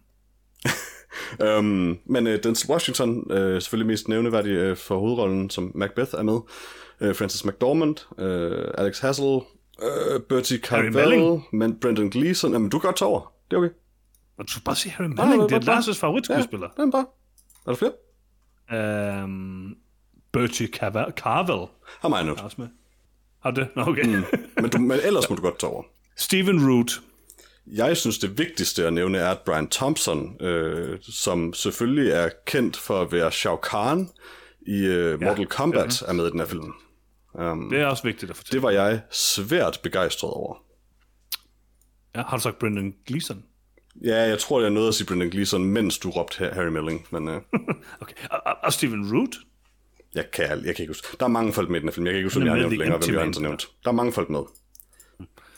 [1.46, 6.22] øhm, men uh, Denzel Washington, uh, selvfølgelig mest nævneværdig uh, for hovedrollen, som Macbeth er
[6.22, 6.40] med.
[7.00, 10.58] Uh, Francis McDormand, uh, Alex Hassel, uh, Bertie.
[10.58, 12.52] Carvel, men Brendan Gleeson.
[12.52, 13.32] Jamen, du kan godt tage over.
[13.50, 13.74] Det er okay.
[14.38, 16.68] Og du skal bare sige Harry nej, Melling, det er Lars' favoritskuespiller.
[16.78, 17.06] Ja, er bare.
[17.66, 17.92] Er der flere?
[18.70, 19.22] Ja.
[19.24, 19.76] Um,
[20.32, 21.12] Bertie Carvel.
[21.16, 21.66] Carvel
[22.00, 22.32] Har mig nu.
[22.32, 22.68] er også med.
[23.42, 23.68] Har du det?
[23.76, 24.04] Nå, okay.
[24.04, 24.24] Mm.
[24.56, 25.82] Men, du, men ellers må du godt tage over.
[26.16, 26.90] Stephen Root.
[27.66, 32.76] Jeg synes, det vigtigste at nævne er, at Brian Thompson, øh, som selvfølgelig er kendt
[32.76, 34.08] for at være Shao Kahn
[34.66, 36.72] i øh, Mortal Kombat, er med i den her film.
[37.34, 38.52] Um, Det er også vigtigt at fortælle.
[38.56, 40.56] det var jeg svært begejstret over.
[42.16, 43.44] Ja, har du sagt Brendan Gleeson?
[44.04, 47.28] Ja, jeg tror, jeg nåede at sige Brendan Gleeson, mens du råbte Harry Melling, men
[47.28, 47.34] uh,
[48.00, 48.14] Okay.
[48.30, 49.36] Og, og, og Steven Root?
[50.14, 51.08] jeg, kan, jeg kan ikke huske.
[51.20, 52.06] Der er mange folk med i den her film.
[52.06, 53.68] Jeg kan ikke huske, om Han jeg er har nævnt længere, hvem jeg har nævnt.
[53.84, 54.40] Der er mange folk med.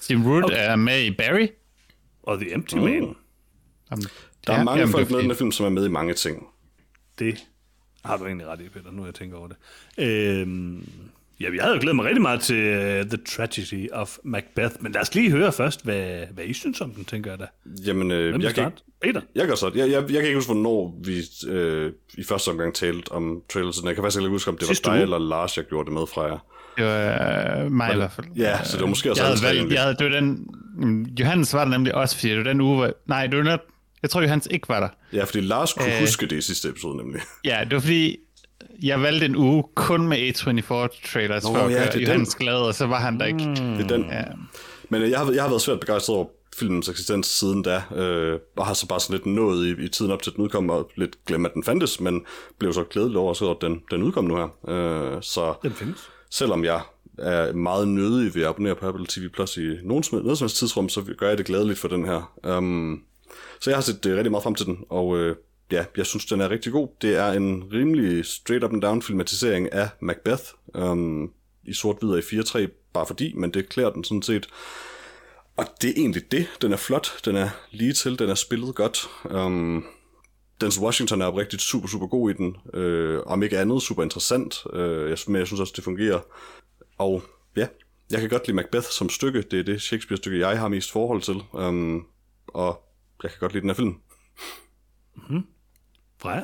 [0.01, 0.57] Steve Root Okay.
[0.59, 1.49] er med i Barry.
[2.23, 3.15] Og The Empty Man?
[3.91, 4.03] Om,
[4.47, 5.87] Der er ja, mange jamen, folk er med i den her film, som er med
[5.87, 6.47] i mange ting.
[7.19, 7.47] Det
[8.05, 9.57] har du egentlig ret i, Peter, nu jeg tænker over det.
[9.99, 10.89] Øhm,
[11.43, 14.93] ja, jeg havde jo glædet mig rigtig meget til uh, The Tragedy of Macbeth, men
[14.93, 17.47] lad os lige høre først, hvad, hvad I synes om den, tænker jeg da.
[17.87, 18.77] Jamen, øh, Hvem jeg, kan, starte?
[19.03, 19.21] Peter?
[19.35, 19.71] jeg gør så.
[19.75, 23.77] Jeg, jeg, jeg kan ikke huske, hvornår vi øh, i første omgang talte om trailers.
[23.85, 25.03] Jeg kan faktisk ikke huske, om det Sidste var dig uge.
[25.03, 26.39] eller Lars, jeg gjorde det med fra jer.
[26.77, 28.27] Det var øh, mig i hvert fald.
[28.37, 30.47] Ja, så det var måske også jeg havde valgt, jeg havde, det var den,
[31.21, 33.61] Johannes var der nemlig også, fordi det var den uge, hvor, nej, det var net,
[34.03, 34.89] jeg tror Johannes ikke var der.
[35.19, 36.01] Ja, fordi Lars kunne Øh.
[36.01, 37.21] huske det i sidste episode, nemlig.
[37.45, 38.17] Ja, det var fordi,
[38.83, 42.35] jeg valgte en uge kun med A24-trailers, Nå, for at ja, gøre det er Johannes
[42.35, 43.39] glad, og så var han der ikke.
[43.39, 44.05] Det er den.
[44.11, 44.23] Ja.
[44.89, 48.39] Men øh, jeg har, jeg har været svært begejstret over filmens eksistens siden da, øh,
[48.57, 50.91] og har så bare sådan lidt nået i, i tiden op til den udkom, og
[50.97, 52.25] lidt glemt, at den fandtes, men
[52.59, 54.49] blev så glædelig over, at den, den udkom nu her.
[54.69, 56.11] Øh, så Den findes.
[56.31, 56.81] selvom jeg
[57.19, 60.45] er meget nødig ved at abonnere på Apple TV Plus i nogen som, noget som
[60.45, 62.33] helst tidsrum, så gør jeg det glædeligt for den her.
[62.57, 63.03] Um,
[63.61, 65.31] så jeg har set uh, rigtig meget frem til den, og uh,
[65.73, 66.89] ja, jeg synes, den er rigtig god.
[67.03, 70.43] Det er en rimelig straight up and down filmatisering af Macbeth,
[70.75, 71.31] øhm,
[71.65, 74.49] i sort-hvid i 4-3, bare fordi, men det klæder den sådan set.
[75.57, 76.47] Og det er egentlig det.
[76.63, 79.09] Den er flot, den er lige til, den er spillet godt.
[79.31, 79.85] Øhm,
[80.61, 82.57] Denzel Washington er oprigtigt super, super god i den.
[82.75, 84.63] Øh, om ikke andet, super interessant.
[84.73, 86.21] Øh, jeg, men jeg synes også, det fungerer.
[86.99, 87.23] Og
[87.57, 87.67] ja,
[88.11, 89.43] jeg kan godt lide Macbeth som stykke.
[89.43, 91.43] Det er det Shakespeare-stykke, jeg har mest forhold til.
[91.59, 92.01] Øhm,
[92.47, 92.83] og
[93.23, 93.95] jeg kan godt lide den her film.
[95.17, 95.43] Mhm.
[96.23, 96.43] Freja?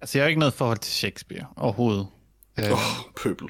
[0.00, 2.06] Altså, jeg har ikke noget forhold til Shakespeare overhovedet.
[2.58, 3.48] Øh, Åh, oh, pøbel.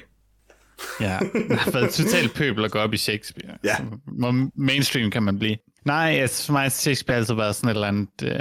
[0.99, 3.57] Ja, det har været totalt pøbel at gå op i Shakespeare.
[3.63, 3.75] Ja.
[4.05, 5.57] Hvor mainstream kan man blive.
[5.85, 8.39] Nej, altså for mig har Shakespeare altid været sådan et eller andet, øh,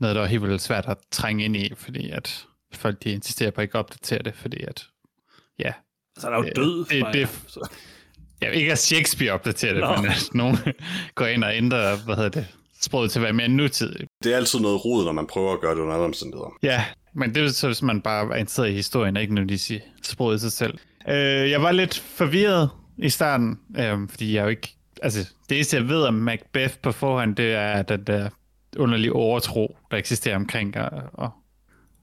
[0.00, 3.50] noget, der var helt vildt svært at trænge ind i, fordi at folk de insisterer
[3.50, 4.86] på at ikke at opdatere det, fordi at,
[5.58, 5.72] ja,
[6.18, 7.12] Så er der jo død, det- Freja.
[7.12, 7.68] det- Så-
[8.42, 9.96] ja ikke at Shakespeare opdaterer det, Nå.
[9.96, 10.58] men at nogen
[11.14, 12.46] går ind og ændrer, hvad hedder det,
[12.82, 14.04] sproget til at være mere nutidigt.
[14.24, 16.56] Det er altid noget rod, når man prøver at gøre det under andre omstændigheder.
[16.62, 16.84] Ja,
[17.14, 19.80] men det er så, hvis man bare er interesseret i historien, og ikke nødvendigvis i
[20.02, 20.78] sproget i sig selv.
[21.08, 24.76] Øh, jeg var lidt forvirret i starten, øh, fordi jeg jo ikke...
[25.02, 28.28] Altså, det eneste, jeg ved om Macbeth på forhånd, det er den der
[28.76, 31.30] underlige overtro, der eksisterer omkring at, at,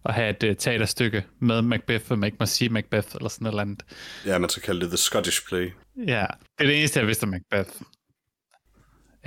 [0.06, 3.46] at have et uh, teaterstykke med Macbeth, hvor man ikke må sige Macbeth eller sådan
[3.46, 3.84] noget andet.
[4.26, 5.72] Ja, man skal kalde det The Scottish Play.
[6.08, 6.26] Ja,
[6.58, 7.70] det er det eneste, jeg vidste om Macbeth.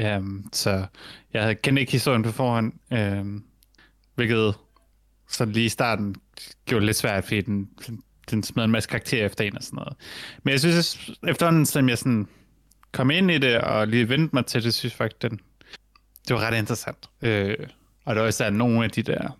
[0.03, 0.87] Um, så
[1.33, 3.45] jeg kendte ikke historien på forhånd, um,
[4.15, 4.55] hvilket
[5.29, 6.15] sådan lige i starten
[6.67, 7.69] gjorde det lidt svært, fordi den,
[8.31, 9.97] den smed en masse karakterer efter en og sådan noget.
[10.43, 12.29] Men jeg synes, efterhånden, som jeg sådan
[12.93, 15.41] kom ind i det og lige vendte mig til det, synes jeg faktisk, den,
[16.29, 17.11] det var ret interessant.
[17.23, 17.57] Øh,
[18.05, 19.39] og der var især nogle af de der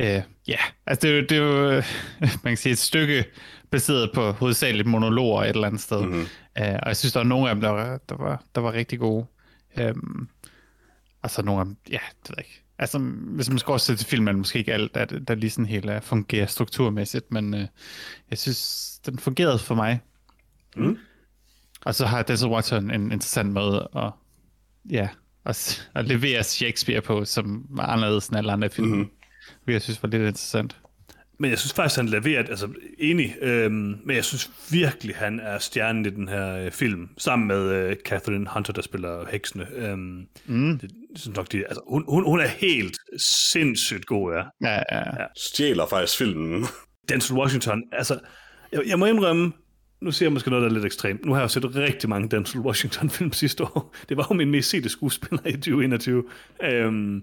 [0.00, 1.82] Øh, ja, altså det det er jo
[2.44, 3.24] man kan sige, et stykke
[3.70, 6.02] baseret på hovedsageligt monologer et eller andet sted.
[6.02, 6.26] Mm-hmm.
[6.58, 8.72] Øh, og jeg synes, der var nogle af dem, der var, der var, der var
[8.72, 9.26] rigtig gode.
[9.78, 10.28] Øhm,
[11.22, 12.62] og så nogle af dem, ja, det ved jeg ikke.
[12.78, 15.66] Altså, hvis man skal også se til filmen, måske ikke alt, der, der lige sådan
[15.66, 17.66] helt uh, fungerer strukturmæssigt, men øh,
[18.30, 20.00] jeg synes, den fungerede for mig.
[20.76, 20.98] Mm.
[21.84, 24.12] Og så har Denzel Washington en interessant måde at,
[24.90, 25.08] ja,
[25.44, 28.88] at, at levere Shakespeare på, som var anderledes end alle andre film.
[28.88, 29.10] Mm-hmm.
[29.66, 30.80] Jeg synes var lidt interessant.
[31.40, 35.58] Men jeg synes faktisk, han leverer, altså enig, øhm, men jeg synes virkelig, han er
[35.58, 39.66] stjernen i den her øh, film, sammen med øh, Catherine Hunter, der spiller heksene.
[39.76, 40.78] Øhm, mm.
[40.78, 42.96] det, synes nok, de, altså, hun, hun, hun er helt
[43.52, 44.68] sindssygt god, ja.
[44.70, 45.26] Ja, ja, ja.
[45.36, 46.64] Stjæler faktisk filmen.
[47.08, 48.18] Denzel Washington, altså,
[48.72, 49.52] jeg, jeg må indrømme,
[50.02, 51.24] nu siger jeg måske noget, der er lidt ekstremt.
[51.24, 53.94] Nu har jeg jo set rigtig mange Denzel Washington-film sidste år.
[54.08, 56.24] Det var jo min mest sete skuespiller i 2021.
[56.62, 57.22] Øhm,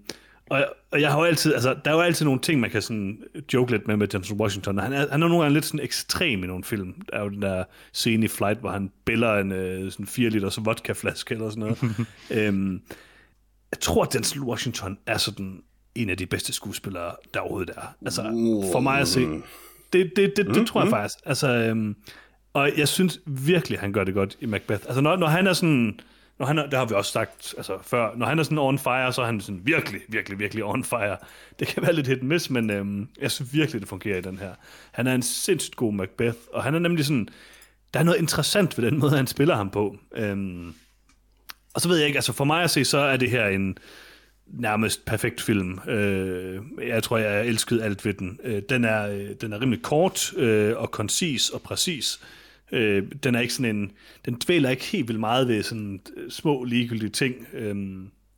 [0.50, 2.82] og, og jeg har jo altid, altså, der er jo altid nogle ting, man kan
[2.82, 4.78] sådan joke lidt med med Denzel Washington.
[4.78, 6.94] Han er, han er nogle gange lidt sådan ekstrem i nogle film.
[7.12, 10.30] Der er jo den der scene i Flight, hvor han biller en øh, sådan 4
[10.30, 12.08] liters vodkaflaske eller sådan noget.
[12.48, 12.82] øhm,
[13.72, 15.62] jeg tror, at Denzel Washington er sådan
[15.96, 17.96] en af de bedste skuespillere, der overhovedet er.
[18.06, 18.22] Altså,
[18.72, 19.42] for mig at se, det,
[19.94, 21.20] det, det, det, det tror jeg faktisk.
[21.26, 21.96] Altså, øhm,
[22.54, 24.84] og jeg synes virkelig, han gør det godt i Macbeth.
[24.86, 26.00] Altså, når, når han er sådan...
[26.40, 28.16] Når han er, det har vi også sagt altså, før.
[28.16, 31.18] Når han er sådan on fire, så er han sådan virkelig, virkelig, virkelig on fire.
[31.60, 34.38] Det kan være lidt hit miss, men øhm, jeg synes virkelig, det fungerer i den
[34.38, 34.52] her.
[34.92, 37.30] Han er en sindssygt god Macbeth, og han er nemlig sådan...
[37.94, 39.98] Der er noget interessant ved den måde, han spiller ham på.
[40.16, 40.74] Øhm,
[41.74, 43.78] og så ved jeg ikke, altså for mig at se, så er det her en
[44.48, 45.80] nærmest perfekt film.
[45.88, 48.40] Øh, jeg tror, jeg elskede alt ved den.
[48.44, 52.20] Øh, den, er, øh, den er rimelig kort øh, og koncis og præcis.
[52.22, 52.28] Øh,
[53.24, 53.92] den er ikke sådan en,
[54.26, 57.36] den dvæler ikke helt vildt meget ved sådan øh, små ligegyldige ting.
[57.54, 57.76] Øh,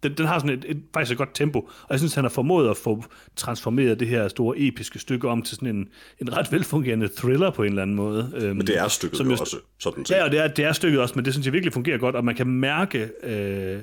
[0.03, 2.29] den, den har sådan et, et, faktisk et godt tempo, og jeg synes, han har
[2.29, 3.03] formået at få
[3.35, 5.87] transformeret det her store episke stykke om til sådan en,
[6.21, 8.31] en ret velfungerende thriller på en eller anden måde.
[8.35, 10.15] Øhm, Men det er stykket som jo også, sådan set.
[10.15, 12.15] Ja, og det er, det er stykket også, men det synes jeg virkelig fungerer godt,
[12.15, 13.79] og man kan mærke øh,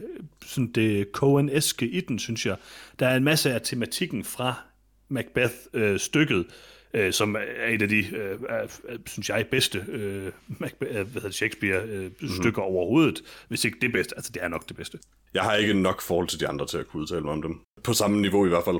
[0.47, 2.57] sådan det Coen-eske i den, synes jeg.
[2.99, 4.55] Der er en masse af tematikken fra
[5.09, 6.45] Macbeth-stykket, øh,
[7.13, 8.67] som er et af de, øh, er,
[9.07, 12.75] synes jeg, bedste øh, Macbeth, øh, Shakespeare-stykker mm-hmm.
[12.77, 13.23] overhovedet.
[13.49, 14.99] Hvis ikke det bedste, altså det er nok det bedste.
[15.35, 17.61] Jeg har ikke nok forhold til de andre til at kunne udtale mig om dem.
[17.85, 18.77] På samme niveau i hvert fald.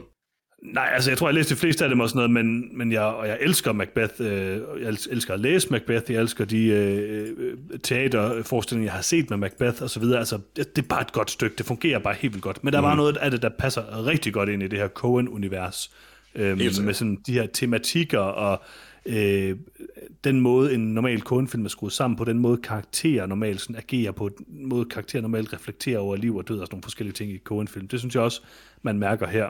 [0.63, 2.93] Nej, altså jeg tror, jeg læste de fleste af dem og sådan noget, men, men
[2.93, 4.15] jeg, og jeg elsker Macbeth.
[4.21, 4.29] Øh,
[4.81, 6.13] jeg els- elsker at læse Macbeth.
[6.13, 10.19] Jeg elsker de øh, øh, teaterforestillinger, jeg har set med Macbeth og så videre.
[10.19, 11.57] Altså, det, det er bare et godt stykke.
[11.57, 12.65] Det fungerer bare helt vildt godt.
[12.65, 14.89] Men der er bare noget af det, der passer rigtig godt ind i det her
[14.89, 15.91] Coen-univers.
[16.37, 18.63] Øh, med sådan de her tematikker og
[19.07, 19.57] øh,
[20.25, 24.13] den måde, en normal Coen-film er skruet sammen på, den måde karakterer normalt sådan agerer
[24.13, 27.33] på, den måde karakterer normalt reflekterer over liv og død og sådan nogle forskellige ting
[27.33, 27.89] i Coen-film.
[27.89, 28.41] Det synes jeg også,
[28.83, 29.49] man mærker her.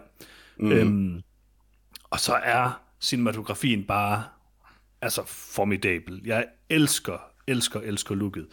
[0.59, 0.73] Mm.
[0.73, 1.23] Øhm,
[2.11, 4.25] og så er cinematografien bare
[5.03, 6.23] altså formidabel.
[6.25, 8.47] Jeg elsker, elsker, elsker looket.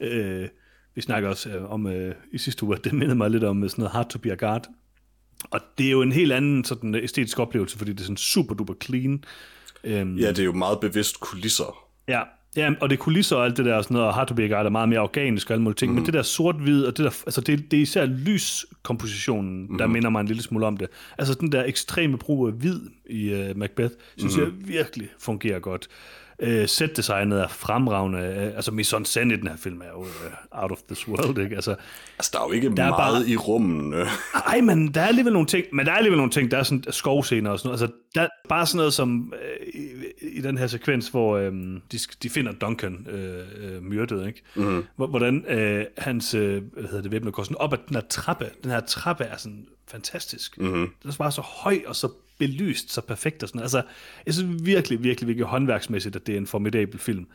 [0.00, 0.48] Øh,
[0.94, 3.64] vi snakker også øh, om øh, i sidste uge, at det mindede mig lidt om
[3.64, 4.68] øh, sådan noget Hard to be a guard.
[5.44, 8.54] Og det er jo en helt anden sådan æstetisk oplevelse, fordi det er sådan super
[8.54, 9.24] duper clean.
[9.84, 11.84] Øhm, Ja, det er jo meget bevidst kulisser.
[12.08, 12.22] Ja,
[12.56, 14.34] ja, og det er kulisser og alt det der og sådan noget, og Hard to
[14.34, 15.96] be a Guide er meget mere organisk og alle mulige ting, mm.
[15.96, 19.78] men det der sort-hvid, og det der, altså det, det er især lyskompositionen, mm.
[19.78, 20.88] der minder mig en lille smule om det.
[21.18, 24.42] Altså den der ekstreme brug af hvid i uh, Macbeth, synes mm.
[24.42, 25.88] jeg virkelig fungerer godt.
[26.42, 29.98] Uh, setdesignet er fremragende, uh, altså mise en scène i den her film er jo
[30.00, 30.06] uh,
[30.50, 31.54] out of this world, ikke?
[31.56, 31.76] Altså,
[32.18, 33.96] Altså, der er jo ikke er meget bare- i rummene.
[34.46, 36.62] ej, men der er alligevel nogle ting, men der er alligevel nogle ting, der er
[36.62, 37.82] sådan skovscener og sådan noget.
[37.82, 39.88] Altså, der er bare sådan noget som øh, i,
[40.38, 41.52] i, den her sekvens, hvor øh,
[41.92, 44.42] de, de finder Duncan øh, øh, myrdet, ikke?
[44.56, 44.84] Mm.
[44.96, 48.50] Hvordan øh, hans, øh, hvad hedder det, væbner går sådan op ad den her trappe.
[48.62, 50.58] Den her trappe er sådan fantastisk.
[50.58, 50.90] Mm.
[51.02, 53.64] Den er bare så høj og så belyst, så perfekt og sådan noget.
[53.64, 53.82] Altså,
[54.26, 57.26] jeg synes virkelig, virkelig, virkelig håndværksmæssigt, at det er en formidabel film.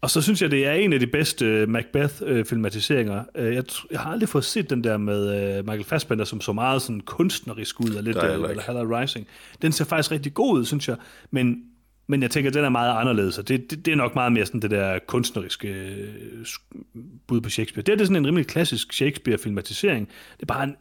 [0.00, 3.24] Og så synes jeg, det er en af de bedste Macbeth-filmatiseringer.
[3.34, 6.52] Jeg, tr- jeg har aldrig fået set den der med uh, Michael Fassbender, som så
[6.52, 8.62] meget sådan kunstnerisk ud, og lidt Der er eller.
[8.62, 9.26] Halla Rising.
[9.62, 10.96] Den ser faktisk rigtig god ud, synes jeg.
[11.30, 11.62] Men,
[12.06, 14.46] men jeg tænker, den er meget anderledes, og det, det, det er nok meget mere
[14.46, 16.84] sådan det der kunstneriske øh, sk-
[17.26, 17.84] bud på Shakespeare.
[17.84, 20.08] Det er det sådan en rimelig klassisk Shakespeare-filmatisering.
[20.36, 20.76] Det er bare en,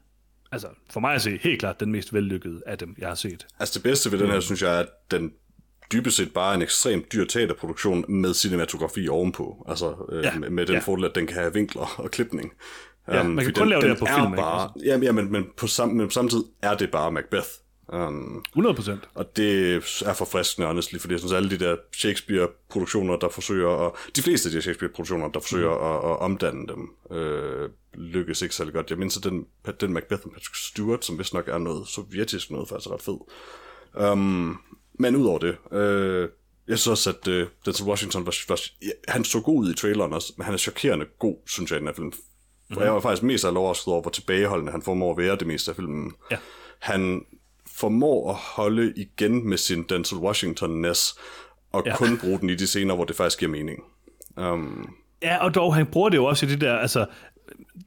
[0.52, 3.48] altså for mig at se, helt klart den mest vellykkede af dem, jeg har set.
[3.60, 5.34] Altså det bedste ved den her, synes jeg, er, at den
[5.92, 9.66] dybest set bare en ekstremt dyr teaterproduktion med cinematografi ovenpå.
[9.70, 10.82] Altså øh, Ja, med, med den ja.
[10.82, 12.54] fordel, at den kan have vinkler og klipning.
[13.08, 14.42] Ja, man kan fordi kun lave det her den på film, ikke?
[14.42, 17.48] Bare, ja, ja, men, men på, sam, men tid er det bare Macbeth.
[17.94, 19.10] Um, 100 procent.
[19.16, 23.92] og det er forfriskende, honestly, fordi jeg synes, alle de der Shakespeare-produktioner, der forsøger at...
[24.16, 25.86] De fleste af de Shakespeare-produktioner, der forsøger mm.
[25.86, 27.70] at, at omdanne dem, øh,
[28.12, 28.90] lykkes ikke særlig godt.
[28.90, 29.46] Jeg mindes, den,
[29.82, 33.18] den Macbeth med Patrick Stewart, som vist nok er noget sovjetisk noget, faktisk ret fed.
[34.12, 34.60] Um,
[35.00, 36.30] men udover det, øh,
[36.68, 39.76] jeg synes også, at øh, Denzel Washington var, var, ja, han så god ud i
[39.76, 42.12] traileren også, men han er chokerende god, synes jeg, i den her film.
[42.74, 45.72] For jeg var faktisk mest overrasket over, hvor tilbageholdende han formår at være det meste
[45.72, 46.14] af filmen.
[46.32, 46.38] Ja.
[46.80, 47.26] Han
[47.68, 51.20] formår at holde igen med sin Denzel Washington-ness,
[51.72, 51.96] og ja.
[51.96, 53.84] kun bruge den i de scener, hvor det faktisk giver mening.
[54.38, 57.06] Um, Ja, og dog, han bruger det jo også i det der, altså,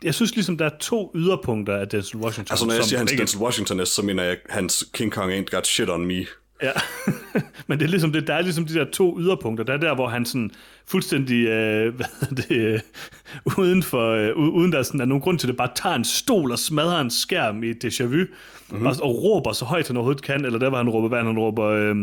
[0.03, 2.53] jeg synes ligesom, der er to yderpunkter af Denzel Washington.
[2.53, 5.57] altså, når jeg siger hans ikke- Denzel Washington-ness, så mener jeg hans King Kong ain't
[5.57, 6.27] got shit on me.
[6.63, 6.71] Ja,
[7.67, 9.65] men det er ligesom det, der er ligesom de der to yderpunkter.
[9.65, 10.51] Der er der, hvor han sådan
[10.87, 12.81] fuldstændig, øh, hvad det, øh,
[13.59, 16.53] uden, for, øh, uden der sådan er nogen grund til det, bare tager en stol
[16.53, 18.87] og smadrer en skærm i et déjà vu, mm-hmm.
[18.87, 21.39] og, og råber så højt, han overhovedet kan, eller der, hvor han råber, hvad han
[21.39, 21.97] råber, øh,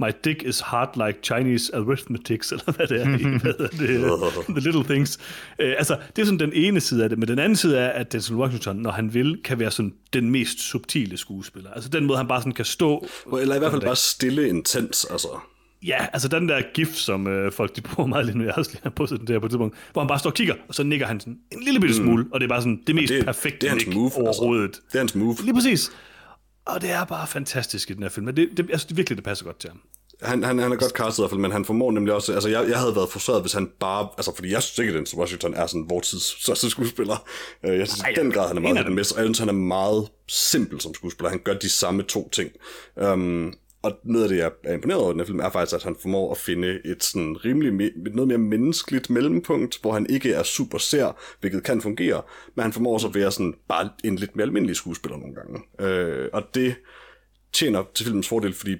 [0.00, 3.08] My dick is hard like Chinese arithmetics, eller hvad det er.
[3.18, 3.22] i,
[3.86, 5.18] det, the little things.
[5.58, 7.88] Øh, altså, det er sådan den ene side af det, men den anden side er,
[7.88, 11.70] at Denzel Washington, når han vil, kan være sådan den mest subtile skuespiller.
[11.70, 13.06] Altså den måde, han bare sådan kan stå
[13.40, 15.28] Eller i hvert fald bare stille intens, altså.
[15.86, 18.58] Ja, altså den der gif, som øh, folk de bruger meget lige nu, jeg har
[18.58, 20.74] også lige postet den der på et tidspunkt, hvor han bare står og kigger, og
[20.74, 22.30] så nikker han sådan en lille bitte smule, mm.
[22.32, 24.20] og det er bare sådan det mest det- perfekte det er hans move, altså.
[24.20, 24.70] overhovedet.
[24.72, 25.36] Det er hans move.
[25.44, 25.90] Lige præcis.
[26.74, 28.26] Og det er bare fantastisk i den her film.
[28.26, 29.80] Men det, det, synes det virkelig, det passer godt til ham.
[30.22, 32.32] Han, han, han er godt castet i hvert fald, men han formår nemlig også...
[32.32, 34.08] Altså, jeg, jeg havde været frustreret, hvis han bare...
[34.16, 37.26] Altså, fordi jeg synes ikke, at Denzel Washington er sådan vores tids største skuespiller.
[37.64, 39.48] Øh, Jeg synes i den grad, han er meget den bedste, og jeg synes, han
[39.48, 41.30] er meget simpel som skuespiller.
[41.30, 42.50] Han gør de samme to ting.
[42.96, 45.82] Um, og noget af det, jeg er imponeret over den her film, er faktisk, at
[45.82, 50.42] han formår at finde et sådan rimelig, noget mere menneskeligt mellempunkt, hvor han ikke er
[50.42, 52.22] super sær, hvilket kan fungere,
[52.54, 55.60] men han formår også at være sådan bare en lidt mere almindelig skuespiller nogle gange.
[55.80, 56.74] Øh, og det
[57.52, 58.76] tjener til filmens fordel, fordi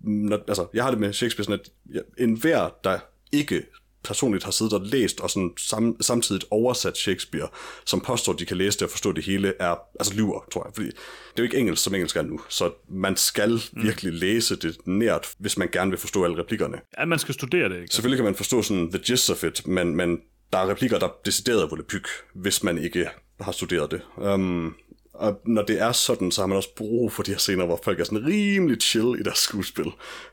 [0.00, 1.60] når, altså, jeg har det med Shakespeare sådan,
[1.94, 2.98] at enhver, der
[3.32, 3.62] ikke
[4.04, 7.48] personligt har siddet og læst og sådan sam, samtidig oversat Shakespeare,
[7.86, 10.64] som påstår, at de kan læse det og forstå det hele, er altså lyver, tror
[10.66, 10.74] jeg.
[10.74, 10.96] Fordi det
[11.36, 13.82] er jo ikke engelsk, som engelsk er nu, så man skal mm.
[13.82, 16.80] virkelig læse det nært, hvis man gerne vil forstå alle replikkerne.
[16.98, 17.94] Ja, man skal studere det, ikke?
[17.94, 20.18] Selvfølgelig kan man forstå sådan the gist of it, men, men
[20.52, 23.08] der er replikker, der er decideret volapyk, hvis man ikke
[23.40, 24.00] har studeret det.
[24.16, 24.74] Um,
[25.14, 27.80] og når det er sådan, så har man også brug for de her scener, hvor
[27.84, 29.86] folk er sådan rimelig chill i deres skuespil.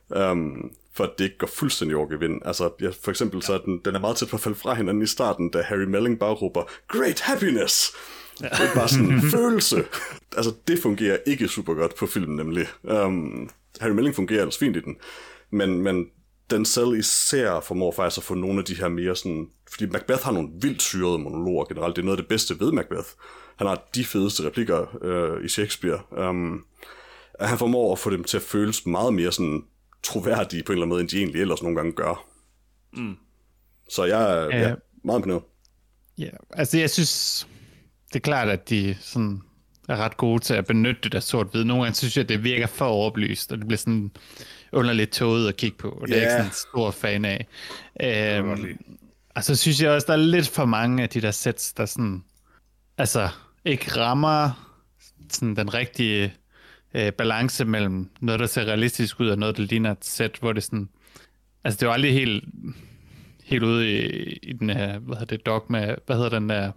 [0.09, 2.41] Um, for at det ikke går fuldstændig over gevind.
[2.45, 4.73] Altså, ja, for eksempel så er den, den er meget tæt på at falde fra
[4.73, 7.91] hinanden i starten, da Harry Melling bare råber, Great happiness!
[8.41, 8.47] Ja.
[8.47, 9.85] Det er bare sådan en følelse.
[10.37, 12.67] Altså, det fungerer ikke super godt på filmen, nemlig.
[12.83, 14.95] Um, Harry Melling fungerer ellers fint i den.
[15.51, 16.05] Men, men
[16.49, 19.47] den selv især formår faktisk at få nogle af de her mere sådan...
[19.71, 21.95] Fordi Macbeth har nogle vildt syrede monologer generelt.
[21.95, 23.07] Det er noget af det bedste ved Macbeth.
[23.57, 26.29] Han har de fedeste replikker øh, i Shakespeare.
[26.29, 26.63] Um,
[27.39, 29.63] han formår at få dem til at føles meget mere sådan
[30.03, 32.27] troværdige på en eller anden måde, end de egentlig ellers nogle gange gør.
[32.93, 33.17] Mm.
[33.89, 35.43] Så jeg er ja, meget imponeret.
[36.17, 37.47] Ja, altså jeg synes,
[38.07, 39.41] det er klart, at de sådan
[39.89, 41.63] er ret gode til at benytte det der sort-hvid.
[41.63, 44.11] Nogle gange synes jeg, at det virker for overbelyst, og det bliver sådan
[44.71, 46.17] underligt tåget at kigge på, og det yeah.
[46.17, 47.47] er jeg ikke sådan en stor fan af.
[48.01, 48.77] Øhm,
[49.35, 51.85] og så synes jeg også, der er lidt for mange af de der sets, der
[51.85, 52.23] sådan,
[52.97, 53.29] altså
[53.65, 54.67] ikke rammer
[55.29, 56.33] sådan den rigtige
[56.97, 60.53] øh, balance mellem noget, der ser realistisk ud, og noget, der ligner et sæt, hvor
[60.53, 60.89] det sådan...
[61.63, 62.43] Altså, det er jo aldrig helt,
[63.43, 66.71] helt ude i, i den her, hvad hedder det, dogma, hvad hedder den der...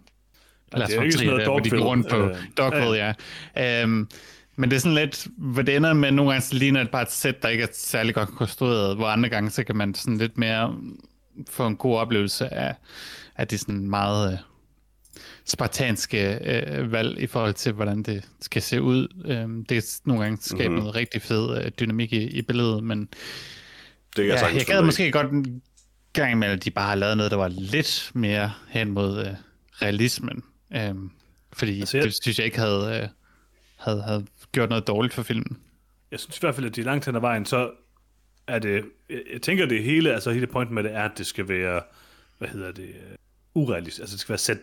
[0.72, 2.92] Lad os det er ikke sådan noget der, hvor de går rundt på uh, Dogville,
[2.92, 3.12] ja.
[3.56, 3.84] ja.
[3.84, 4.08] Um,
[4.56, 7.02] men det er sådan lidt, hvor det ender med, nogle gange så ligner det bare
[7.02, 10.18] et sæt, der ikke er særlig godt konstrueret, hvor andre gange, så kan man sådan
[10.18, 10.76] lidt mere
[11.50, 12.74] få en god oplevelse af,
[13.36, 14.38] af det sådan meget
[15.50, 19.08] spartanske øh, valg i forhold til, hvordan det skal se ud.
[19.24, 20.74] Øhm, det er nogle gange skabe mm.
[20.74, 23.08] noget rigtig fed øh, dynamik i, i billedet, men
[24.16, 25.62] det ja, jeg gad måske godt en
[26.12, 29.34] gang med, at de bare har lavet noget, der var lidt mere hen mod øh,
[29.82, 30.42] realismen.
[30.74, 31.10] Øhm,
[31.52, 32.06] fordi altså, jeg...
[32.06, 33.08] det synes jeg ikke havde, øh,
[33.76, 35.58] havde, havde gjort noget dårligt for filmen.
[36.10, 37.70] Jeg synes i hvert fald, at de langt hen ad vejen, så
[38.46, 41.26] er det, jeg, jeg tænker det hele, altså hele pointen med det er, at det
[41.26, 41.82] skal være,
[42.38, 42.94] hvad hedder det,
[43.54, 44.00] urealistisk.
[44.00, 44.58] Altså, det skal være sæt,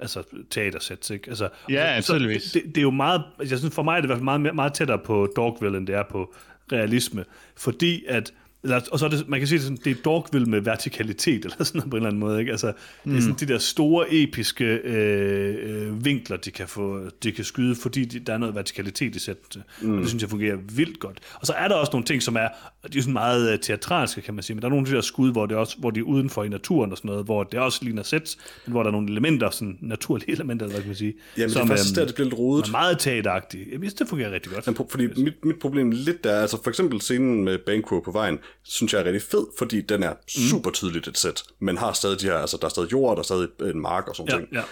[0.00, 1.28] altså teatersæt, ikke?
[1.28, 4.04] Altså, ja, så, det, det, er jo meget, altså, jeg synes for mig er det
[4.04, 6.34] i hvert fald meget, meget tættere på Dogville, end det er på
[6.72, 7.24] realisme.
[7.56, 10.46] Fordi at eller, og så er det, man kan sige, det, sådan, det er Dogville
[10.46, 12.40] med vertikalitet, eller sådan noget på en eller anden måde.
[12.40, 12.52] Ikke?
[12.52, 12.72] Altså,
[13.04, 13.10] mm.
[13.10, 13.38] Det er sådan mm.
[13.38, 18.18] de der store, episke øh, øh, vinkler, de kan, få, de kan skyde, fordi de,
[18.18, 19.62] der er noget vertikalitet i sættet.
[19.82, 19.94] Mm.
[19.94, 21.18] Og det synes jeg fungerer vildt godt.
[21.34, 22.48] Og så er der også nogle ting, som er,
[22.92, 24.96] de er sådan meget uh, teatralske, kan man sige, men der er nogle af de
[24.96, 27.44] der skud, hvor, det også, hvor de er udenfor i naturen og sådan noget, hvor
[27.44, 30.86] det også ligner sæt, men hvor der er nogle elementer, sådan naturlige elementer, hvad kan
[30.86, 31.14] man sige.
[31.36, 32.66] Jamen, som, det er faktisk der, det bliver lidt rodet.
[32.66, 33.68] Er meget teateragtigt.
[33.72, 34.66] Jeg synes, det fungerer rigtig godt.
[34.66, 38.38] Men, fordi mit, mit problem lidt der, altså for eksempel scenen med Banquo på vejen,
[38.62, 42.20] synes jeg er rigtig fed, fordi den er super tydeligt et sæt, men har stadig
[42.20, 44.38] de her, altså der er stadig jord, der er stadig en mark og sådan ja,
[44.38, 44.48] ting.
[44.52, 44.62] Ja.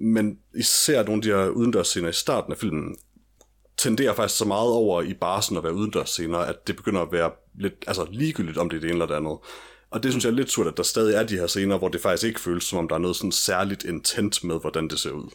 [0.00, 2.96] Men især nogle af de her udendørsscener i starten af filmen,
[3.76, 7.12] tenderer faktisk så meget over i bare sådan at være udendørsscener, at det begynder at
[7.12, 9.38] være lidt altså ligegyldigt, om det er det ene eller det andet.
[9.90, 11.88] Og det synes jeg er lidt surt, at der stadig er de her scener, hvor
[11.88, 14.98] det faktisk ikke føles, som om der er noget sådan særligt intent med, hvordan det
[14.98, 15.28] ser ud.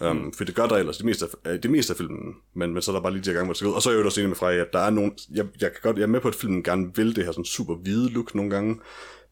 [0.00, 0.32] Um, mm.
[0.32, 2.90] For det gør der ellers det meste af, det meste af filmen, men, men så
[2.90, 3.74] er der bare lige de her gange, hvor det skal ud.
[3.74, 5.72] Og så er jeg jo også enig med Freja, at der er nogle, jeg, jeg,
[5.72, 8.10] kan godt, jeg er med på, at filmen gerne vil det her sådan super hvide
[8.10, 8.76] look nogle gange,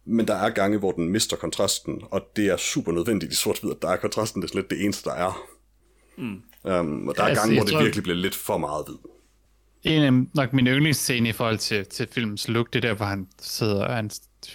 [0.05, 3.64] men der er gange, hvor den mister kontrasten, og det er super nødvendigt i sort
[3.64, 5.46] at der er kontrasten, det er lidt det eneste, der er.
[6.16, 6.42] Mm.
[6.64, 7.83] Um, og der ja, er altså, gange, hvor det tror...
[7.83, 8.96] virkelig bliver lidt for meget hvid.
[9.83, 13.29] En af nok min yndlingsscene i forhold til, til filmens look, det der, hvor han
[13.40, 14.11] sidder, og han,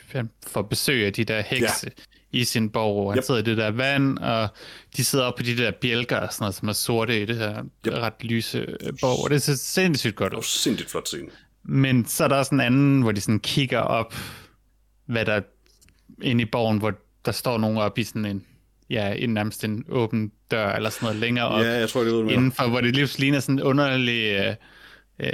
[0.08, 3.24] han får besøg af de der hekse, ja i sin borg, og han yep.
[3.24, 4.48] sidder i det der vand, og
[4.98, 7.38] de sidder op på de der bjælker og sådan noget, som er sorte i det
[7.38, 7.94] her yep.
[7.94, 8.65] ret lyse
[9.02, 10.38] borg, og det ser sindssygt godt ud.
[10.38, 11.30] Det er sindssygt flot scene.
[11.63, 14.15] Men så er der også en anden, hvor de sådan kigger op,
[15.06, 15.41] hvad der er
[16.22, 16.94] inde i borgen, hvor
[17.26, 18.46] der står nogen op i sådan en,
[18.89, 21.62] ja, en nærmest en åben dør, eller sådan noget længere op.
[21.62, 24.24] Ja, jeg tror, det er Indenfor, hvor det lige ligner sådan en underlig...
[24.24, 24.56] Øh,
[25.20, 25.34] øh,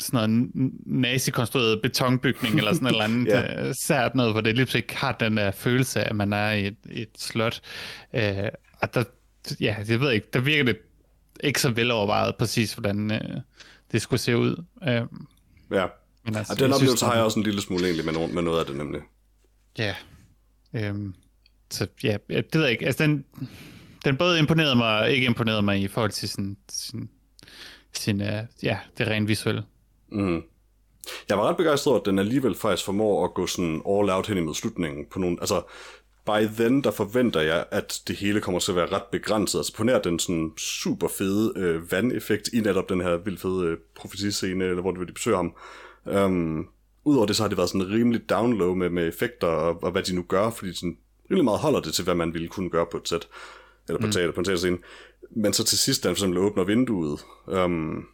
[0.00, 3.68] sådan noget nazi-konstrueret betonbygning eller sådan noget andet ja.
[3.68, 6.50] uh, sært noget, hvor det lige ikke har den der følelse af, at man er
[6.50, 7.60] i et, et slot.
[8.12, 8.20] Uh,
[8.80, 9.04] og der,
[9.60, 10.78] ja, jeg ved ikke, der virker det
[11.40, 13.40] ikke så velovervejet præcis, hvordan uh,
[13.92, 14.64] det skulle se ud.
[14.76, 14.88] Uh,
[15.76, 15.86] ja,
[16.24, 18.42] men altså, og den oplevelse synes, har jeg også en lille smule egentlig med, med
[18.42, 19.00] noget af det nemlig.
[19.78, 19.94] Ja,
[20.90, 21.14] um,
[21.70, 22.86] så ja, det ved jeg ikke.
[22.86, 23.24] Altså, den,
[24.04, 27.10] den både imponerede mig og ikke imponerede mig i forhold til sin, sin,
[27.92, 28.28] sin uh,
[28.62, 29.62] ja, det rent visuelle.
[30.14, 30.42] Mm.
[31.28, 34.26] Jeg var ret begejstret over, at den alligevel faktisk formår at gå sådan all out
[34.26, 35.62] hen imod slutningen på nogle, altså
[36.26, 39.58] by then, der forventer jeg, at det hele kommer til at være ret begrænset.
[39.58, 43.66] Altså på nær den sådan super fede øh, vandeffekt i netop den her vildt fede
[43.66, 45.54] øh, profetiscene, eller hvor de vil besøge ham.
[46.04, 46.68] Um,
[47.04, 50.02] udover det, så har det været sådan rimelig download med, med effekter og, og hvad
[50.02, 50.96] de nu gør, fordi sådan
[51.30, 53.28] rimelig meget holder det til, hvad man ville kunne gøre på et sæt,
[53.88, 54.12] eller på, mm.
[54.12, 54.78] teater, på en teaterscene.
[55.36, 58.06] Men så til sidst, da han for eksempel åbner vinduet, um,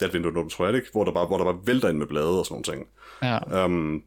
[0.00, 1.88] det er et vindue, tror jeg det ikke, hvor der bare, hvor der bare vælter
[1.88, 2.88] ind med blade og sådan nogle ting.
[3.22, 3.64] Ja.
[3.64, 4.04] Um,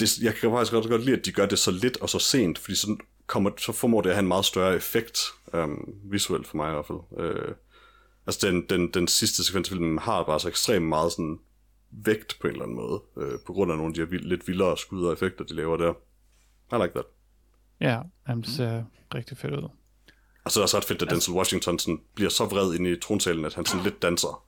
[0.00, 2.18] det, jeg kan faktisk godt, godt lide, at de gør det så lidt og så
[2.18, 2.96] sent, fordi så,
[3.26, 5.18] kommer, så formår det at have en meget større effekt,
[5.52, 6.98] um, visuelt for mig i hvert fald.
[7.10, 7.54] Uh,
[8.26, 11.38] altså den, den, den sidste sekvens af filmen har bare så ekstremt meget sådan
[11.90, 14.24] vægt på en eller anden måde, uh, på grund af nogle af de her vild,
[14.24, 15.92] lidt vildere skud og effekter, de laver der.
[16.72, 17.06] I like that.
[17.80, 19.68] Ja, jamen, det ser rigtig fedt ud.
[20.44, 22.90] Og så er det også ret fedt, at Denzel Washington sådan, bliver så vred inde
[22.90, 24.44] i tronsalen, at han sådan lidt danser.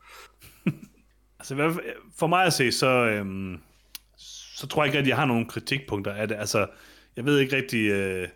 [1.44, 1.76] Altså, hvad-
[2.18, 3.58] for mig at se, så, øhm,
[4.56, 6.34] så tror jeg ikke rigtig, jeg har nogle kritikpunkter af det.
[6.34, 6.66] Altså,
[7.16, 7.90] jeg ved ikke rigtig...
[7.90, 8.28] Øh,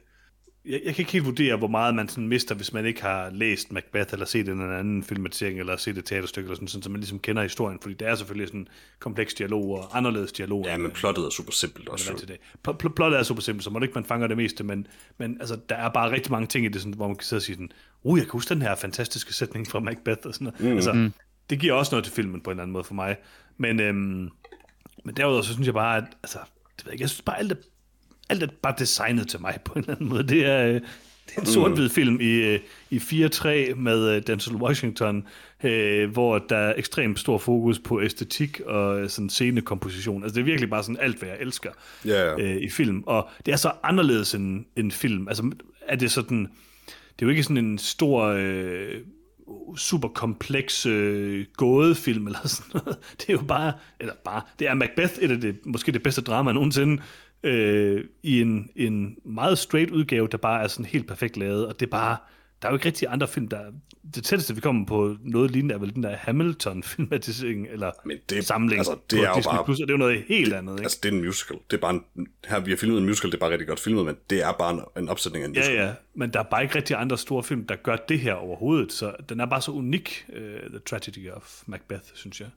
[0.64, 3.30] jeg, jeg kan ikke helt vurdere, hvor meget man sådan mister, hvis man ikke har
[3.30, 6.82] læst Macbeth, eller set en eller anden filmatisering, eller set et teaterstykke, eller sådan, sådan,
[6.82, 10.64] så man ligesom kender historien, fordi der er selvfølgelig sådan kompleks dialog og anderledes dialog.
[10.66, 12.16] Ja, men plottet er super simpelt også.
[12.18, 12.36] til det.
[12.68, 14.86] Pl- pl- plottet er super simpelt, så må det ikke man fanger det meste, men,
[15.18, 17.38] men altså, der er bare rigtig mange ting i det, sådan, hvor man kan sidde
[17.38, 17.70] og sige sådan,
[18.02, 20.60] uh, jeg kan huske den her fantastiske sætning fra Macbeth, og sådan noget.
[20.60, 20.76] Mm.
[20.76, 21.10] Altså,
[21.50, 23.16] det giver også noget til filmen på en eller anden måde for mig.
[23.56, 24.28] Men, øhm,
[25.04, 26.38] men derudover, så synes jeg bare, at, altså,
[26.76, 27.56] det ved jeg, jeg synes bare, alt er,
[28.28, 30.22] alt er bare designet til mig på en eller anden måde.
[30.22, 34.56] Det er, øh, det er en sort-hvid film i, øh, i 4-3 med øh, Denzel
[34.56, 35.26] Washington,
[35.64, 40.22] øh, hvor der er ekstremt stor fokus på æstetik og øh, sådan scenekomposition.
[40.22, 41.70] Altså det er virkelig bare sådan alt, hvad jeg elsker
[42.04, 42.34] ja.
[42.40, 43.02] øh, i film.
[43.06, 45.28] Og det er så anderledes end en film.
[45.28, 45.50] Altså
[45.86, 46.48] er det sådan...
[46.88, 48.24] Det er jo ikke sådan en stor...
[48.24, 48.94] Øh,
[49.76, 52.98] super kompleks øh, gådefilm eller sådan noget.
[53.18, 56.20] Det er jo bare, eller bare, det er Macbeth, et af det, måske det bedste
[56.22, 57.02] drama nogensinde,
[57.42, 61.80] øh, i en, en meget straight udgave, der bare er sådan helt perfekt lavet, og
[61.80, 62.16] det er bare,
[62.62, 63.60] der er jo ikke rigtig andre film, der
[64.14, 68.44] det tætteste, vi kommer på noget lignende, er vel den der Hamilton-filmatisering, eller Men det-
[68.44, 70.82] samling altså, det er Disney+, bare- Plus, og det er jo noget helt andet, ikke?
[70.82, 71.56] Altså, det er en musical.
[71.70, 73.80] Det er bare en, her, vi har filmet en musical, det er bare rigtig godt
[73.80, 75.76] filmet, men det er bare en, en opsætning af en Ja, musical.
[75.84, 78.92] ja, men der er bare ikke rigtig andre store film, der gør det her overhovedet,
[78.92, 80.36] så den er bare så unik, uh,
[80.70, 82.48] The Tragedy of Macbeth, synes jeg.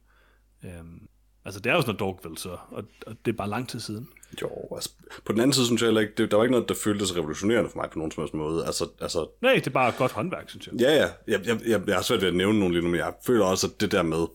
[0.81, 1.01] Um,
[1.45, 3.79] altså, det er jo sådan noget Dogville, så, og, og det er bare lang tid
[3.79, 4.07] siden.
[4.41, 4.89] Jo, altså,
[5.25, 7.15] på den anden side synes jeg heller ikke, det, der var ikke noget, der føltes
[7.15, 8.65] revolutionerende for mig på nogen som helst måde.
[8.65, 10.75] Altså, altså Nej, det er bare godt håndværk, synes jeg.
[10.81, 12.99] ja, ja, jeg, jeg, jeg, jeg har svært ved at nævne nogen lige nu, men
[12.99, 14.25] jeg føler også, at det der med,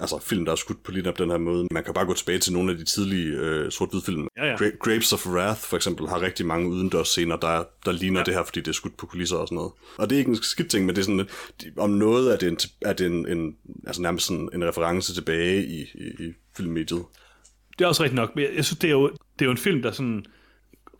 [0.00, 2.38] altså film, der er skudt på lige den her måde, man kan bare gå tilbage
[2.38, 4.28] til nogle af de tidlige øh, sort-hvid film.
[4.36, 4.54] Ja, ja.
[4.56, 8.24] Gra- Grapes of Wrath, for eksempel, har rigtig mange udendørs scener, der, der ligner ja.
[8.24, 9.72] det her, fordi det er skudt på kulisser og sådan noget.
[9.98, 11.26] Og det er ikke en skidt ting, men det er sådan,
[11.62, 15.14] de, om noget er det, en, er det en, en, altså nærmest sådan en reference
[15.14, 17.04] tilbage i, i, i filmmediet.
[17.78, 19.50] Det er også rigtigt nok, men jeg, jeg synes, det er, jo, det er jo
[19.50, 20.24] en film, der sådan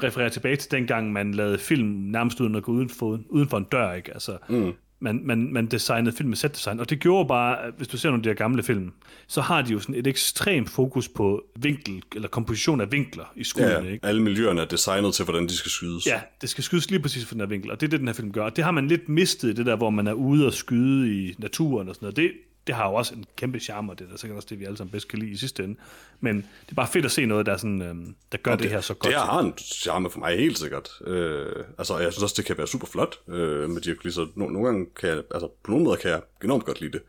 [0.03, 3.57] refererer tilbage til dengang, man lavede film nærmest uden at gå uden for, uden for
[3.57, 4.13] en dør, ikke?
[4.13, 4.73] Altså, mm.
[5.01, 8.09] Man, man, man designede film med setdesign, og det gjorde bare, at hvis du ser
[8.09, 8.93] nogle af de her gamle film,
[9.27, 13.45] så har de jo sådan et ekstremt fokus på vinkel, eller komposition af vinkler i
[13.45, 14.07] skuddene, Ja, ikke?
[14.07, 16.07] alle miljøerne er designet til, hvordan de skal skydes.
[16.07, 18.09] Ja, det skal skydes lige præcis fra den her vinkel, og det er det, den
[18.09, 18.45] her film gør.
[18.45, 21.35] Og det har man lidt mistet, det der, hvor man er ude og skyde i
[21.39, 22.17] naturen og sådan noget.
[22.17, 22.33] Det,
[22.67, 24.77] det har jo også en kæmpe charme, og det er sikkert også det, vi alle
[24.77, 25.77] sammen bedst kan lide i sidste ende.
[26.21, 28.63] Men det er bare fedt at se noget, der, er sådan, øhm, der gør det,
[28.63, 29.13] det her så godt.
[29.13, 30.89] Det har en charme for mig, helt sikkert.
[31.07, 34.27] Øh, altså, jeg synes også, det kan være super flot øh, med de her kulisser.
[34.35, 37.03] No, nogle gange kan jeg, altså, på nogle måder kan jeg enormt godt lide det.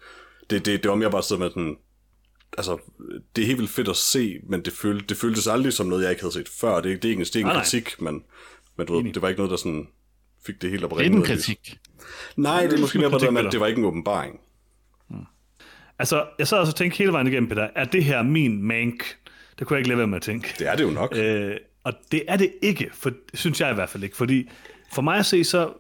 [0.50, 1.78] Det, det, det var mere bare sådan med sådan,
[2.58, 2.78] altså,
[3.36, 6.04] det er helt vildt fedt at se, men det, føl, det føltes aldrig som noget,
[6.04, 6.76] jeg ikke havde set før.
[6.76, 7.64] Det, det er ikke, det er Nej, en nej.
[7.64, 8.24] kritik, men,
[8.78, 9.88] men du ved, det var ikke noget, der sådan
[10.46, 11.78] fik det helt op Det er en kritik.
[12.36, 14.40] Nej, det er måske mere bare det, at det var ikke en åbenbaring.
[16.00, 19.18] Altså, jeg sad også og tænkte hele vejen igennem, Peter, er det her min mank?
[19.60, 20.56] Det kunne jeg ikke lade være med at tænke.
[20.60, 21.18] Det er det jo nok.
[21.18, 24.18] Øh, og det er det ikke, for, synes jeg i hvert fald ikke.
[24.18, 24.50] Fordi
[24.94, 25.74] for mig at se, så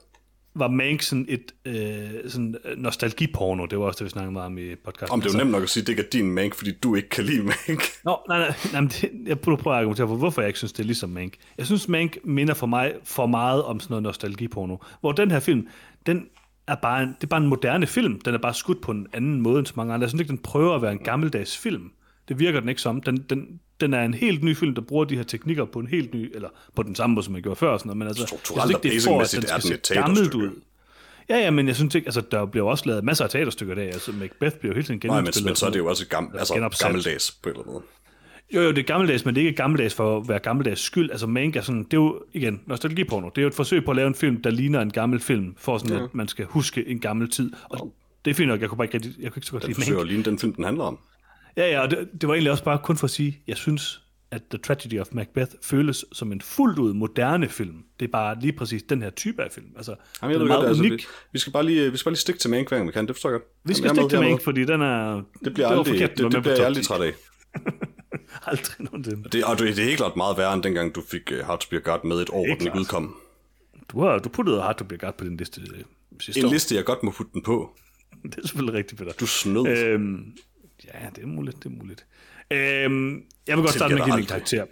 [0.55, 3.65] var Mank sådan et øh, sådan nostalgiporno.
[3.65, 5.13] Det var også det, vi snakkede meget om i podcasten.
[5.13, 6.71] Om det er jo nemt nok at sige, at det ikke er din mank, fordi
[6.71, 7.83] du ikke kan lide mank.
[8.03, 10.59] Nå, nej, nej, nej men det, jeg prøver, prøver at argumentere for, hvorfor jeg ikke
[10.59, 11.33] synes, det er ligesom Mank.
[11.57, 14.77] Jeg synes, Mank minder for mig for meget om sådan noget nostalgiporno.
[15.01, 15.67] Hvor den her film,
[16.05, 16.27] den
[16.67, 18.21] er bare en, det er bare en moderne film.
[18.21, 20.03] Den er bare skudt på en anden måde end så mange andre.
[20.03, 21.91] Jeg synes ikke, den prøver at være en gammeldags film.
[22.27, 23.01] Det virker den ikke som.
[23.01, 25.87] Den, den, den er en helt ny film, der bruger de her teknikker på en
[25.87, 27.77] helt ny, eller på den samme måde, som man gjorde før.
[27.77, 27.97] Sådan noget.
[27.97, 30.61] Men altså, jeg synes ikke, det er for, at den skal se gammelt ud.
[31.29, 33.83] Ja, ja, men jeg synes ikke, altså der bliver også lavet masser af teaterstykker der.
[33.83, 36.31] Altså Macbeth bliver jo hele tiden Nej, men, men så er det jo også gam,
[36.39, 37.83] altså, gammeldags på en eller anden måde.
[38.53, 41.11] Jo, jo, det er gammeldags, men det er ikke gammeldags for at være gammeldags skyld.
[41.11, 43.29] Altså, Mank er sådan, det er jo, igen, nostalgiporno.
[43.29, 45.55] Det er jo et forsøg på at lave en film, der ligner en gammel film,
[45.57, 46.03] for sådan, ja.
[46.03, 47.51] at man skal huske en gammel tid.
[47.63, 47.93] Og
[48.25, 49.73] det er fint nok, jeg kunne bare ikke, rigtig, jeg kunne ikke så godt Den
[49.77, 50.01] lide Mank.
[50.01, 50.99] at ligne den film, den handler om.
[51.57, 54.01] Ja, ja, og det, det, var egentlig også bare kun for at sige, jeg synes,
[54.31, 57.83] at The Tragedy of Macbeth føles som en fuldt ud moderne film.
[57.99, 59.67] Det er bare lige præcis den her type af film.
[59.77, 60.91] Altså, Jamen, jeg den er godt, meget altså, unik.
[60.91, 63.07] vi, vi, skal bare lige, vi skal bare lige stikke til Mank, hver vi kan.
[63.07, 63.49] Det forstår jeg godt.
[63.63, 65.21] Vi skal Jamen, stikke til Mank, fordi den er...
[65.43, 66.87] Det bliver var aldrig, det, det, på bliver jeg aldrig 10.
[66.87, 67.13] træt af.
[68.47, 69.29] Aldrig nogensinde.
[69.29, 71.59] Det, og det, det er helt klart meget værre, end dengang du fik uh, Hard
[71.59, 73.15] to Be God med et år, hvor den ikke udkom.
[73.89, 75.83] Du har du puttede Hard to Be God på din liste øh,
[76.19, 76.51] sidste En år.
[76.51, 77.71] liste, jeg godt må putte den på.
[78.23, 79.11] Det er selvfølgelig rigtigt, Peter.
[79.11, 79.67] Du snød.
[79.67, 80.33] Øhm,
[80.85, 82.05] ja, det er muligt, det er muligt.
[82.51, 84.65] Øhm, jeg vil godt starte med at give den en karakter.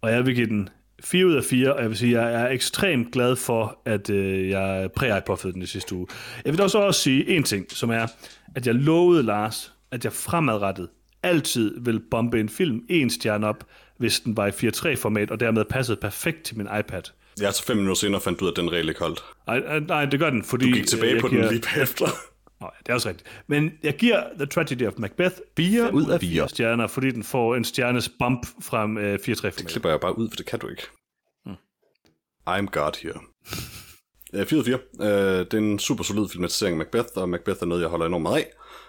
[0.00, 0.68] Og jeg vil give den
[1.04, 4.10] 4 ud af 4, og jeg vil sige, at jeg er ekstremt glad for, at
[4.10, 6.06] øh, jeg præ-iPuffede den i sidste uge.
[6.44, 8.06] Jeg vil også også sige en ting, som er,
[8.54, 10.88] at jeg lovede Lars, at jeg fremadrettet
[11.22, 13.64] altid vil bombe en film en stjerne op,
[13.98, 17.02] hvis den var i 4.3-format, og dermed passede perfekt til min iPad.
[17.40, 19.24] Ja, så fem minutter senere fandt du ud af, at den regel ikke holdt.
[19.46, 20.70] Nej, øh, nej, det gør den, fordi...
[20.70, 22.06] Du gik tilbage øh, jeg på den giver- lige bagefter.
[22.60, 23.28] Nå, ja, det er også rigtigt.
[23.46, 26.48] Men jeg giver The Tragedy of Macbeth 4 ud af fire.
[26.48, 29.54] stjerner, fordi den får en stjernes bump fra øh, 4-3 format.
[29.66, 30.82] klipper jeg bare ud, for det kan du ikke.
[32.48, 33.20] I'm God here.
[34.34, 35.38] Øh, 4 ud af 4.
[35.38, 38.06] Øh, det er en super solid filmatisering af Macbeth, og Macbeth er noget, jeg holder
[38.06, 38.44] enormt meget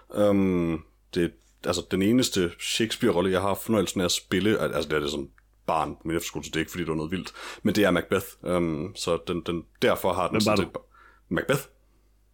[0.10, 0.30] af.
[0.30, 0.84] Um,
[1.16, 1.30] det er
[1.66, 4.60] altså den eneste Shakespeare-rolle, jeg har fornøjelsen af at spille.
[4.60, 5.30] al- Altså, det er det som
[5.68, 7.32] barn på min efterskole, så det er ikke, fordi det var noget vildt.
[7.64, 10.80] Men det er Macbeth, um, så den, den, derfor har den Hvem var sådan du?
[10.80, 11.62] set- Macbeth.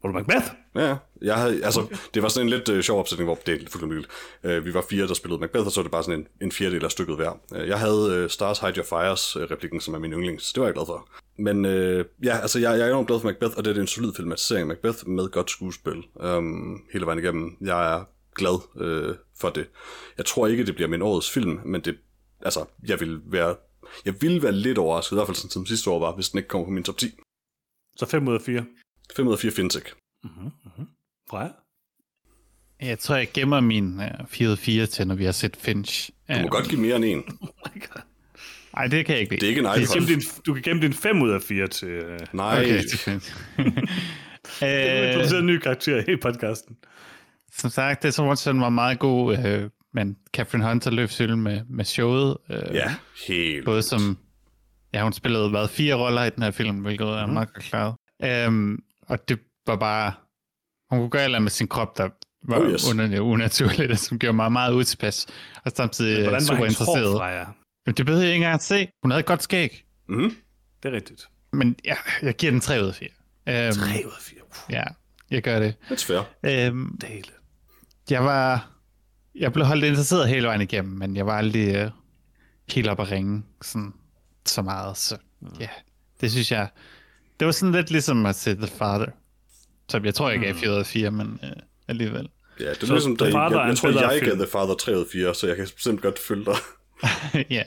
[0.04, 0.46] Var du Macbeth?
[0.76, 3.70] Ja, jeg havde, altså, det var sådan en lidt øh, sjov opsætning, hvor det er
[3.70, 4.06] fuldstændig.
[4.44, 6.52] Øh, vi var fire, der spillede Macbeth, og så var det bare sådan en, en
[6.52, 7.32] fjerdedel af stykket hver.
[7.56, 10.62] Øh, jeg havde øh, Stars Hide Your Fires øh, replikken, som er min yndlings, det
[10.62, 11.10] var jeg glad for.
[11.40, 13.88] Men øh, ja, altså, jeg, jeg er enormt glad for Macbeth, og det er en
[13.88, 17.58] solid filmatisering af Macbeth med godt skuespil um, hele vejen igennem.
[17.62, 18.04] Jeg er
[18.38, 19.68] glad øh, for det.
[20.18, 21.98] Jeg tror ikke, det bliver min årets film, men det,
[22.42, 23.56] altså, jeg vil være,
[24.06, 26.38] jeg vil være lidt overrasket, i hvert fald sådan som sidste år var, hvis den
[26.38, 27.12] ikke kommer på min top 10.
[27.98, 28.66] Så 5 ud af 4.
[29.16, 29.90] 5 ud af 4 findes ikke.
[31.30, 31.50] Freja?
[32.82, 35.56] Jeg tror, jeg gemmer min uh, 4 ud af 4 til, når vi har set
[35.56, 36.10] Finch.
[36.30, 37.24] Du må godt give mere end en.
[37.42, 38.02] Oh my God.
[38.74, 40.82] Nej, det kan jeg ikke Det er ikke en Du gemme din, du kan gemme
[40.82, 41.88] din 5 ud af 4 til...
[41.90, 43.36] Øh, Nej, Okay, det er fint.
[43.60, 46.78] øh, øh, produceret en ny karakter i podcasten.
[47.58, 51.62] Som sagt, det tror jeg var meget god, øh, men Catherine Hunter løb selv med,
[51.70, 52.38] med showet.
[52.50, 52.96] Øh, Ja,
[53.28, 53.66] helt.
[53.66, 54.18] Både som,
[54.94, 57.96] ja, hun spillede hvad, fire roller i den her film, hvilket er meget godt klaret.
[58.24, 60.14] Øhm, og det var bare,
[60.90, 62.10] hun kunne gøre andet med sin krop, der
[62.50, 62.94] var Oh, yes.
[62.94, 65.28] under, unaturligt, og som gjorde mig meget utilpas,
[65.66, 67.18] og samtidig Hvordan var super interesseret.
[67.18, 67.46] Freja?
[67.86, 68.88] Men det behøvede jeg ikke engang at se.
[69.04, 70.36] Hun havde et godt skæg, Mm-hmm.
[70.84, 71.28] Det er rigtigt.
[71.54, 73.08] men ja, jeg giver den 3 ud af 4.
[73.48, 74.40] Øhm, 3 ud af 4.
[74.44, 74.84] Uh, Ja,
[75.32, 75.76] jeg gør det.
[75.92, 76.22] That's fair.
[76.46, 77.24] Øhm, dale.
[78.10, 78.70] Jeg var,
[79.36, 81.92] jeg blev holdt interesseret hele vejen igennem, men jeg var aldrig øh,
[82.72, 83.94] helt op at ringe sådan,
[84.46, 85.18] så meget, så
[85.60, 85.70] ja,
[86.22, 86.68] det synes jeg,
[87.40, 89.08] det var sådan lidt ligesom at se The Father,
[89.90, 91.50] som jeg tror, jeg gav 4 ud af 4, men øh,
[91.88, 92.30] alligevel.
[92.60, 94.34] Ja, det er Så ligesom, The Father jeg, en jeg, tror, jeg gav.
[94.36, 96.56] The Father 3 ud af 4, så jeg kan simpelthen godt følge dig.
[97.58, 97.64] ja,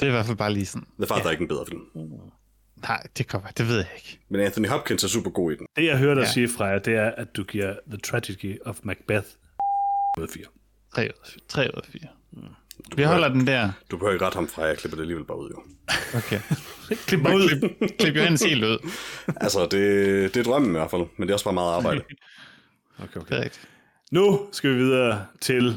[0.00, 0.86] det er i hvert fald bare lige sådan.
[0.98, 1.26] The Father ja.
[1.28, 1.82] er ikke en bedre film.
[2.88, 4.20] Nej, det kommer, det ved jeg ikke.
[4.28, 5.66] Men Anthony Hopkins er super god i den.
[5.76, 6.32] Det, jeg hørte dig Ja.
[6.32, 9.26] sige, Freja, det er, at du giver The Tragedy of Macbeth
[10.18, 10.44] ud af 4.
[10.94, 11.40] 3 ud af 4.
[11.48, 12.00] 3 ud af 4.
[12.96, 13.72] Vi holder den der.
[13.90, 15.62] Du behøver ikke ret ham fra, jeg klipper det alligevel bare ud, jo.
[16.18, 16.40] Okay.
[17.06, 17.48] Klip mig ud.
[17.48, 18.90] Klip, klip Johannes helt ud.
[19.44, 22.04] Altså, det, det er drømmen i hvert fald, men det er også bare meget arbejde.
[22.98, 23.34] Okay, okay.
[23.34, 23.68] Er rigtigt.
[24.12, 25.76] Nu skal vi videre til,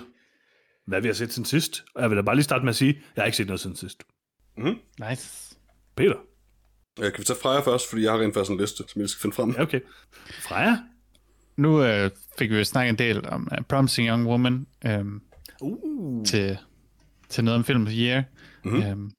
[0.87, 1.83] hvad vi har set siden sidst.
[1.95, 3.59] Og jeg vil da bare lige starte med at sige, jeg har ikke set noget
[3.59, 4.03] siden sidst.
[5.09, 5.55] Nice.
[5.95, 6.15] Peter?
[6.99, 9.09] Jeg kan vi tage Freja først, fordi jeg har rent faktisk en liste, som jeg
[9.09, 9.51] skal finde frem.
[9.51, 9.79] Ja, okay.
[10.41, 10.77] Freja?
[11.57, 15.21] Nu øh, fik vi jo snakket en del om uh, Promising Young Woman øhm,
[15.61, 16.25] Uh.
[16.25, 16.57] til,
[17.29, 18.23] til noget om Film of Year.
[18.63, 18.81] Mm-hmm.
[18.81, 19.11] Øhm,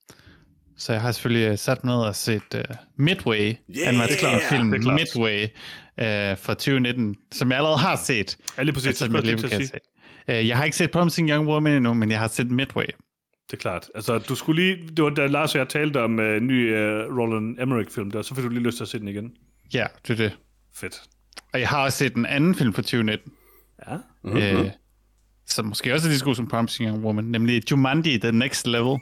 [0.76, 2.60] så jeg har selvfølgelig øh, sat mig ned og set uh,
[2.96, 5.00] Midway, Yeah, animationsfilm det er klart.
[5.00, 8.36] Midway uh, fra 2019, som jeg allerede har set.
[8.58, 8.86] Ja, lige præcis.
[8.88, 9.78] Altså, mit liv kan se.
[10.28, 12.86] Uh, jeg har ikke set Promising Young Woman endnu, men jeg har set Midway.
[13.50, 13.88] Det er klart.
[13.94, 14.88] Altså, du skulle lige...
[14.96, 18.34] Det var da Lars og jeg talte om uh, ny uh, Roland Emmerich-film der, så
[18.34, 19.32] fik du lige lyst til at se den igen.
[19.74, 20.36] Ja, det er det.
[20.74, 21.02] Fedt.
[21.52, 23.32] Og jeg har også set en anden film fra 2019,
[23.88, 23.96] Ja.
[24.24, 24.38] mm-hmm.
[24.40, 24.70] øh,
[25.46, 28.66] som måske også er lige så god som Promising Young Woman, nemlig Jumanji, The Next
[28.66, 28.98] Level.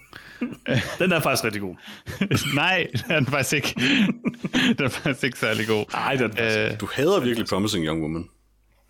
[0.99, 1.77] Den er faktisk rigtig god.
[2.55, 3.75] Nej, den er faktisk ikke.
[4.79, 5.85] den er faktisk ikke særlig god.
[5.93, 8.25] Nej, den er Øh, Du hader virkelig Promising Young Woman.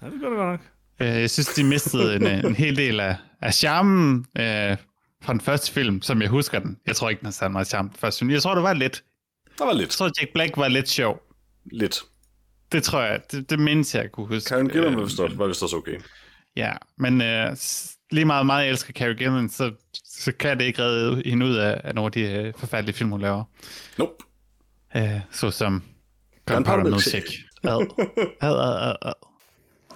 [0.02, 0.60] Ja, det gør det godt nok.
[1.00, 4.76] øh, jeg synes, de mistede en, øh, en hel del af, af charmen øh,
[5.22, 6.76] fra den første film, som jeg husker den.
[6.86, 8.30] Jeg tror ikke, den har særlig meget charme den første film.
[8.30, 9.02] Jeg tror, det var lidt.
[9.58, 9.90] Der var Jeg lidt.
[9.90, 11.22] tror, Jack Black var lidt sjov.
[11.72, 11.98] Lidt.
[12.76, 13.20] Det tror jeg.
[13.32, 14.48] Det, det mindes jeg, kunne huske.
[14.48, 16.00] Karen Gillan Øh, var vist også- var vist også okay.
[16.56, 17.56] Ja, men øh,
[18.10, 19.72] lige meget, meget jeg elsker Carrie Gillan, så,
[20.04, 23.10] så kan det ikke redde hende ud af, af nogle af de øh, forfærdelige film,
[23.10, 23.44] hun laver.
[23.98, 24.12] Nope.
[24.96, 25.82] Øh, så som
[26.46, 27.32] Gunpowder Milkshake.
[27.64, 27.70] Ad.
[28.40, 29.12] Ad, ad, ad, ad.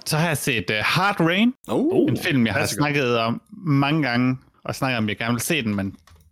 [0.07, 2.09] Så har jeg set uh, Hard Rain, Oh.
[2.11, 5.41] en film, jeg har snakket om mange gange, og snakket om, at jeg gerne vil
[5.41, 5.87] se den, men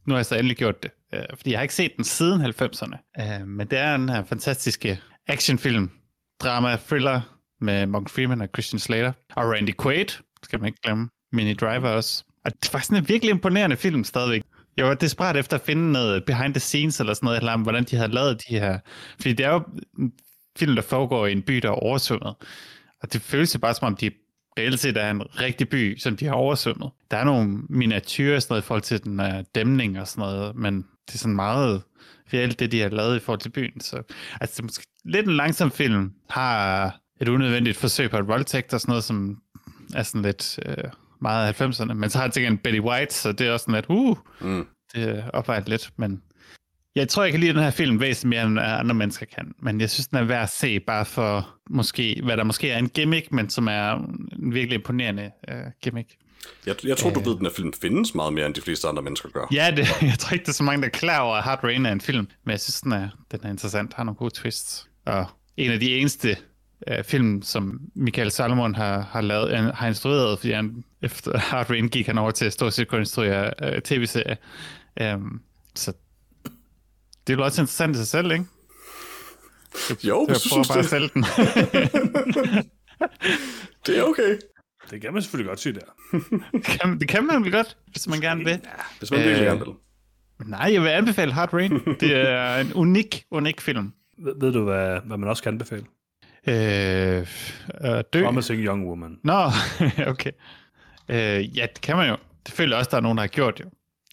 [0.06, 0.90] nu har jeg så endelig gjort det.
[1.16, 3.22] Uh, fordi jeg har ikke set den siden 90'erne.
[3.22, 5.90] Uh, men det er en her fantastiske actionfilm,
[6.40, 7.20] drama, thriller
[7.60, 9.12] med Morgan Freeman og Christian Slater.
[9.36, 10.06] Og Randy Quaid,
[10.42, 11.08] skal man ikke glemme.
[11.32, 12.24] Mini Driver også.
[12.44, 14.42] Og det var sådan en virkelig imponerende film stadigvæk.
[14.76, 17.62] Jeg var desperat efter at finde noget behind the scenes eller sådan noget, eller om
[17.62, 18.78] hvordan de havde lavet de her...
[19.20, 19.62] Fordi det er jo
[19.98, 20.12] en
[20.58, 22.34] film, der foregår i en by, der er oversvømmet.
[23.02, 24.10] Og det føles jo bare som om, de
[24.58, 26.90] reelt set er en rigtig by, som de har oversvømmet.
[27.10, 30.20] Der er nogle miniatyrer og sådan noget i forhold til den uh, dæmning og sådan
[30.20, 31.82] noget, men det er sådan meget
[32.32, 33.80] reelt, det de har lavet i forhold til byen.
[33.80, 34.02] Så,
[34.40, 38.74] altså, det er måske lidt en langsom film, har et unødvendigt forsøg på et voldtægt
[38.74, 39.38] og sådan noget, som
[39.94, 40.76] er sådan lidt øh,
[41.20, 41.92] meget af 90'erne.
[41.92, 44.66] Men så har det en Betty White, så det er også sådan lidt, uh, mm.
[44.94, 45.90] det opvejer lidt.
[45.96, 46.22] Men
[46.94, 49.52] jeg tror, jeg kan lide den her film væsentligt mere, end andre mennesker kan.
[49.62, 52.78] Men jeg synes, den er værd at se, bare for måske, hvad der måske er
[52.78, 53.92] en gimmick, men som er
[54.38, 56.08] en virkelig imponerende uh, gimmick.
[56.66, 58.88] Jeg, jeg tror, du ved, at den her film findes meget mere, end de fleste
[58.88, 59.46] andre mennesker gør.
[59.52, 61.64] Ja, det, jeg tror ikke, der er så mange, der er klar over, at Hard
[61.64, 62.28] Rain er en film.
[62.44, 64.88] Men jeg synes, den er, den er interessant, har nogle gode twists.
[65.06, 65.26] Og
[65.56, 66.36] en af de eneste
[66.90, 71.70] uh, film, som Michael Salomon har, har, lavet, uh, har instrueret, fordi han, efter Hard
[71.70, 74.36] Rain gik han over til at stå og instruere uh, tv-serie.
[75.14, 75.40] Um,
[75.74, 75.92] så
[77.26, 78.44] det er jo også interessant i sig selv, ikke?
[80.04, 81.22] jo, jeg synes bare at sælge den.
[83.86, 84.38] det er okay.
[84.90, 85.80] Det kan man selvfølgelig godt sige der.
[86.52, 88.52] det, kan, det kan man vel godt, hvis man gerne vil.
[88.52, 89.74] Ja, hvis man virkelig gerne vil.
[90.46, 91.80] Nej, jeg vil anbefale Hard Rain.
[92.00, 93.92] Det er en unik, unik film.
[94.18, 95.84] Ved, ved du, hvad, hvad man også kan anbefale?
[96.48, 97.26] Øh,
[97.84, 98.24] øh, dø.
[98.24, 99.18] Promising Young Woman.
[99.24, 99.44] Nå,
[100.12, 100.30] okay.
[101.08, 102.16] Øh, ja, det kan man jo.
[102.46, 103.64] Det føler også, der er nogen, der har gjort jo.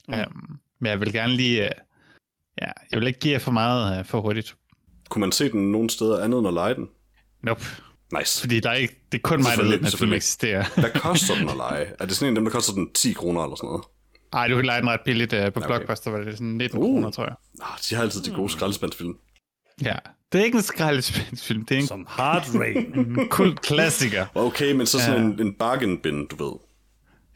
[0.08, 0.14] Mm.
[0.14, 1.62] Um, men jeg vil gerne lige...
[1.62, 1.70] Uh,
[2.62, 4.56] ja, jeg vil ikke give jer for meget uh, for hurtigt.
[5.10, 6.90] Kunne man se den nogen steder andet end at lege den?
[7.44, 7.66] Nope.
[8.20, 8.40] Nice.
[8.40, 10.66] Fordi der er ikke, det er kun mig, der ved, at film eksisterer.
[10.80, 11.86] Hvad koster den at lege?
[12.00, 13.84] Er det sådan en af dem, der koster den 10 kroner eller sådan noget?
[14.34, 15.68] Nej, du kan lege den ret billigt uh, på okay.
[15.68, 16.86] Blockbuster, var det sådan 19 uh.
[16.86, 17.36] kroner, tror jeg.
[17.62, 19.14] Ah, de har altid de gode skraldespandsfilm.
[19.82, 19.96] Ja,
[20.32, 21.88] det er ikke en skraldespandsfilm, det er en...
[21.88, 22.94] Som Hard Rain.
[23.00, 24.26] en kult klassiker.
[24.36, 25.28] Okay, men så sådan ja.
[25.28, 26.54] en, en bargain bin, du ved.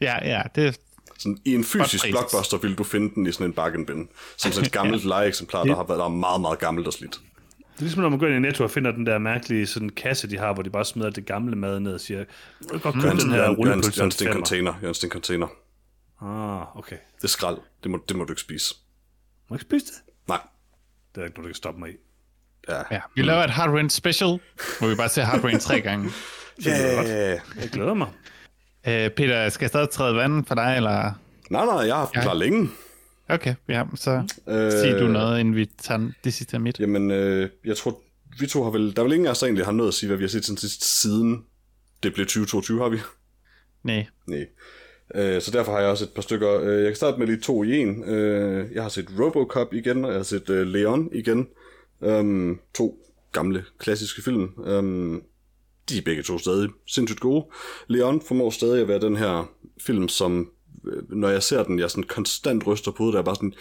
[0.00, 0.80] Ja, ja, det
[1.18, 4.08] sådan, I en fysisk blockbuster vil du finde den i sådan en bargain bin.
[4.36, 5.08] Som sådan et gammelt ja.
[5.08, 7.20] legeeksemplar, der har været der er meget, meget gammelt og slidt.
[7.80, 9.88] Det er ligesom, når man går ind i Netto og finder den der mærkelige sådan
[9.88, 12.26] kasse, de har, hvor de bare smider det gamle mad ned og siger, jeg
[12.72, 13.92] vil godt købe den her rullepølse.
[13.98, 14.74] Jørgens, det er en container.
[14.82, 15.46] Jørgens, det er en container.
[16.22, 16.96] Ah, okay.
[17.16, 17.58] Det er skrald.
[17.82, 18.74] Det må, det må du ikke spise.
[19.50, 19.94] Må ikke spise det?
[20.28, 20.40] Nej.
[21.14, 21.94] Det er ikke noget, du kan stoppe mig i.
[22.68, 22.82] Ja.
[22.90, 23.00] ja.
[23.14, 24.38] Vi laver et Hard Rain special,
[24.78, 26.10] hvor vi bare ser Hard Rain tre gange.
[26.66, 27.40] Ja, yeah.
[27.60, 28.08] jeg glæder mig.
[28.86, 31.12] Øh, Peter, skal jeg stadig træde vandet for dig, eller?
[31.50, 32.22] Nej, nej, jeg har haft ja.
[32.22, 32.68] klar længe.
[33.30, 36.80] Okay, ja, så øh, sig du noget, inden vi tager det sidste af mit.
[36.80, 38.02] Jamen, øh, jeg tror,
[38.40, 38.96] vi to har vel...
[38.96, 40.28] Der er vel ingen af os, der egentlig har noget at sige, hvad vi har
[40.28, 41.44] set sådan sidst siden
[42.02, 42.98] det blev 2022, har vi?
[43.82, 44.06] Nej.
[44.26, 44.46] Nej.
[45.14, 46.60] Øh, så derfor har jeg også et par stykker.
[46.60, 48.04] Øh, jeg kan starte med lige to i en.
[48.04, 51.48] Øh, jeg har set Robocop igen, og jeg har set øh, Leon igen.
[52.00, 52.98] Um, to
[53.32, 54.48] gamle, klassiske film.
[54.56, 55.22] Um,
[55.88, 57.46] de er begge to stadig sindssygt gode.
[57.88, 59.50] Leon formår stadig at være den her
[59.80, 60.50] film, som
[61.08, 63.54] når jeg ser den, jeg sådan konstant ryster på hovedet, der er bare sådan,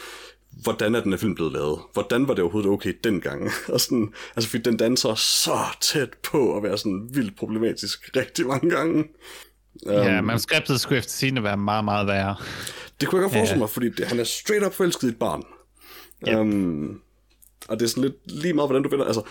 [0.64, 1.80] hvordan er den her film blevet lavet?
[1.94, 3.52] Hvordan var det overhovedet okay dengang?
[3.74, 8.48] og sådan, altså fordi den danser så tæt på at være sådan vildt problematisk rigtig
[8.48, 9.04] mange gange.
[9.86, 12.36] Ja, um, manuskriptet skulle efter sigende være meget, meget værre.
[13.02, 13.60] Det kunne jeg godt forestille ja.
[13.60, 15.44] mig, fordi det, han er straight up forelsket i et barn.
[16.28, 16.38] Yep.
[16.38, 17.02] Um,
[17.68, 19.06] og det er sådan lidt lige meget, hvordan du vender.
[19.06, 19.22] Altså,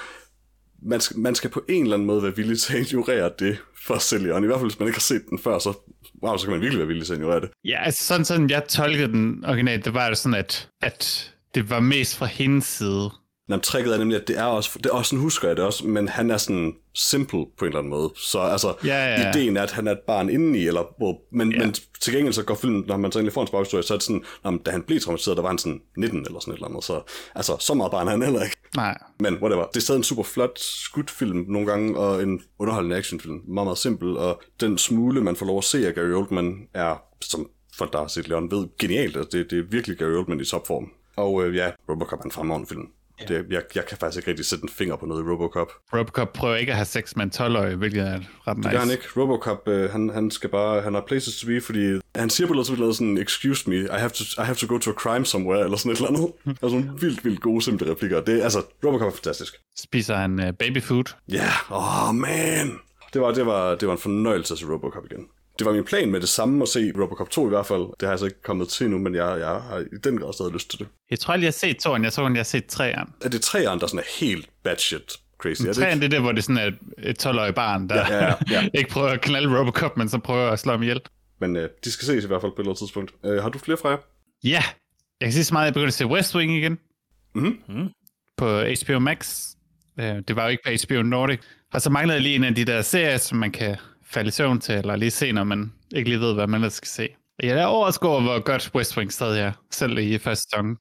[0.82, 3.59] man skal, man skal på en eller anden måde være villig til at ignorere det
[3.86, 5.72] for at sælge I hvert fald, hvis man ikke har set den før, så,
[6.22, 7.50] wow, så kan man virkelig være villig til at ignorere det.
[7.64, 11.80] Ja, altså sådan, sådan jeg tolkede den originalt, det var sådan, at, at det var
[11.80, 13.10] mest fra hendes side.
[13.49, 15.64] Jamen, tricket er nemlig, at det er også, det er også sådan husker jeg det
[15.64, 18.11] også, men han er sådan simple på en eller anden måde.
[18.16, 19.30] Så altså, ja, ja, ja.
[19.30, 21.59] ideen er, at han er et barn indeni, eller, hvor, men, ja.
[21.59, 23.99] men til gengæld så går filmen, når man så egentlig får en baghistorie, så er
[23.99, 26.57] det sådan, når, da han blev traumatiseret, der var han sådan 19 eller sådan et
[26.57, 26.84] eller andet.
[26.84, 27.03] Så
[27.34, 28.57] altså, så meget barn er han heller ikke.
[28.76, 28.99] Nej.
[29.20, 29.66] Men whatever.
[29.66, 33.40] Det er stadig en super flot skudfilm nogle gange, og en underholdende actionfilm.
[33.49, 37.03] Meget, meget simpel, og den smule, man får lov at se af Gary Oldman, er,
[37.20, 39.16] som folk, der har set Leon, ved, genialt.
[39.16, 40.90] Altså, det, det er virkelig Gary Oldman i topform.
[41.16, 42.88] Og øh, ja, Robocop er en fremragende film.
[43.28, 45.72] Det, jeg, jeg kan faktisk ikke rigtig sætte en finger på noget i Robocop.
[45.92, 48.68] Robocop prøver ikke at have sex med en 12-årig, hvilket er ret nice.
[48.68, 49.04] Det gør han ikke.
[49.16, 52.54] Robocop, øh, han, han skal bare, han har places to be, fordi han siger på
[52.54, 55.64] noget sådan, excuse me, I have, to, I have to go to a crime somewhere,
[55.64, 56.32] eller sådan et eller andet.
[56.46, 58.20] altså nogle vildt, vildt gode, simple replikker.
[58.20, 59.54] Det, altså, Robocop er fantastisk.
[59.76, 61.04] Spiser han uh, baby food?
[61.28, 61.72] Ja, yeah.
[61.72, 62.78] åh oh, man.
[63.12, 65.26] Det var, det, var, det var en fornøjelse at se Robocop igen
[65.59, 67.82] det var min plan med det samme at se Robocop 2 i hvert fald.
[68.00, 70.32] Det har jeg så ikke kommet til nu, men jeg, jeg har i den grad
[70.32, 70.88] stadig lyst til det.
[71.11, 72.02] Jeg tror aldrig, jeg har set 2'eren.
[72.02, 73.12] Jeg tror, jeg har set 3'eren.
[73.24, 75.62] Er det 3'eren, der sådan er helt batshit crazy?
[75.62, 78.24] Er det 3'eren, det er det, hvor det sådan er et 12-årig barn, der ja,
[78.24, 78.68] ja, ja.
[78.78, 81.00] ikke prøver at knalde Robocop, men så prøver at slå ham ihjel.
[81.40, 83.14] Men øh, de skal ses i hvert fald på et eller andet tidspunkt.
[83.24, 83.98] Øh, har du flere fra jer?
[84.44, 84.62] Ja.
[85.20, 86.78] Jeg kan sige så meget, at jeg begyndte at se West Wing igen.
[87.34, 87.59] Mm-hmm.
[87.68, 87.88] Mm.
[88.36, 89.46] På HBO Max.
[90.00, 91.40] Øh, det var jo ikke på HBO Nordic.
[91.72, 93.76] Og så manglede jeg lige en af de der serier, som man kan
[94.11, 96.72] falde i søvn til, eller lige se, når man ikke lige ved, hvad man ellers
[96.72, 97.09] skal se.
[97.42, 100.76] Jeg er overrasket over, hvor godt West Wing stadig er, selv i første sæson.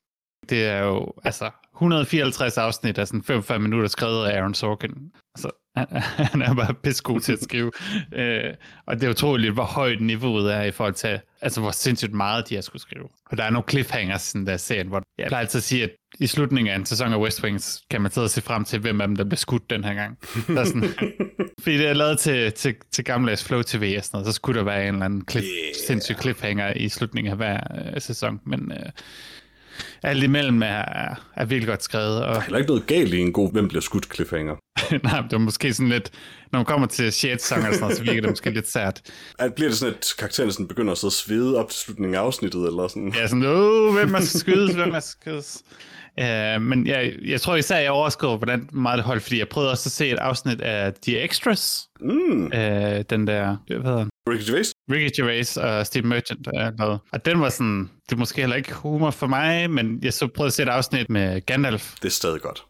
[0.49, 5.11] Det er jo, altså, 154 afsnit af sådan 45 minutter skrevet af Aaron Sorkin.
[5.35, 6.01] Altså, han,
[6.31, 7.71] han er bare pissegod til at skrive.
[8.13, 8.53] øh,
[8.85, 12.49] og det er utroligt, hvor højt niveauet er i forhold til, altså hvor sindssygt meget
[12.49, 13.07] de har skulle skrive.
[13.25, 15.89] Og der er nogle cliffhangers sådan der serien, hvor jeg plejer altid at sige, at
[16.19, 18.79] i slutningen af en sæson af West Wings, kan man sidde og se frem til,
[18.79, 20.17] hvem af dem, der bliver skudt den her gang.
[20.47, 20.83] Der er sådan,
[21.63, 24.59] fordi det er lavet til, til, til gamle Flow TV og sådan noget, så skulle
[24.59, 25.75] der være en eller anden clip, yeah.
[25.87, 27.59] sindssyg cliffhanger i slutningen af hver
[27.95, 28.39] øh, sæson.
[28.45, 28.89] Men øh,
[30.03, 32.23] alt imellem er, er, er virkelig godt skrevet.
[32.23, 32.33] Og...
[32.33, 34.55] Der er heller ikke noget galt i en god, hvem bliver skudt cliffhanger.
[35.03, 36.11] Nej, det er måske sådan lidt,
[36.51, 37.43] når man kommer til 6.
[37.43, 39.01] sang eller sådan noget, så virker det måske lidt sært.
[39.39, 42.15] At bliver det sådan, at karakteren sådan begynder at sidde og svede op til slutningen
[42.15, 43.13] af afsnittet, eller sådan?
[43.15, 45.63] Ja, sådan, åh, hvem man skal skydes, hvem man skal skydes.
[46.21, 49.71] Uh, men jeg, jeg tror især, jeg overskriver, hvordan meget det holdt, fordi jeg prøvede
[49.71, 51.87] også at se et afsnit af The Extras.
[52.01, 52.45] Mm.
[52.45, 52.51] Uh,
[53.09, 54.05] den der, hvad hedder?
[54.31, 54.73] Ricky Gervais?
[54.91, 56.99] Ricky Gervais og Steve Merchant der lavet.
[57.11, 60.27] Og den var sådan, det er måske heller ikke humor for mig, men jeg så
[60.27, 61.95] prøvede at se et afsnit med Gandalf.
[62.01, 62.63] Det er stadig godt.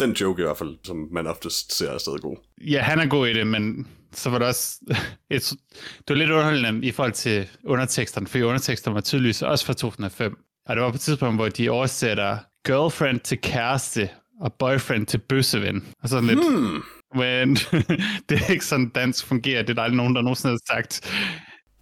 [0.00, 2.36] Den joke i hvert fald, som man oftest ser, er stadig god.
[2.60, 4.78] Ja, han er god i det, men så var det også...
[5.30, 5.52] Et,
[5.98, 10.36] det var lidt underholdende i forhold til underteksterne, for underteksterne var tydeligvis også fra 2005.
[10.66, 14.10] Og det var på et tidspunkt, hvor de oversætter girlfriend til kæreste
[14.40, 15.86] og boyfriend til bøsseven.
[16.02, 16.38] Og sådan lidt...
[16.38, 16.82] Hmm.
[17.14, 17.54] Men
[18.28, 19.62] det er ikke sådan, dansk fungerer.
[19.62, 21.12] Det er der aldrig nogen, der nogensinde har sagt.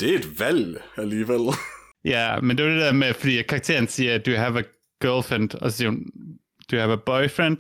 [0.01, 1.41] Det er et valg alligevel.
[2.05, 4.63] Ja, men det var det der med, fordi karakteren siger, do you have a
[5.01, 5.55] girlfriend?
[5.55, 6.05] Og så siger hun,
[6.71, 7.59] do you have a boyfriend?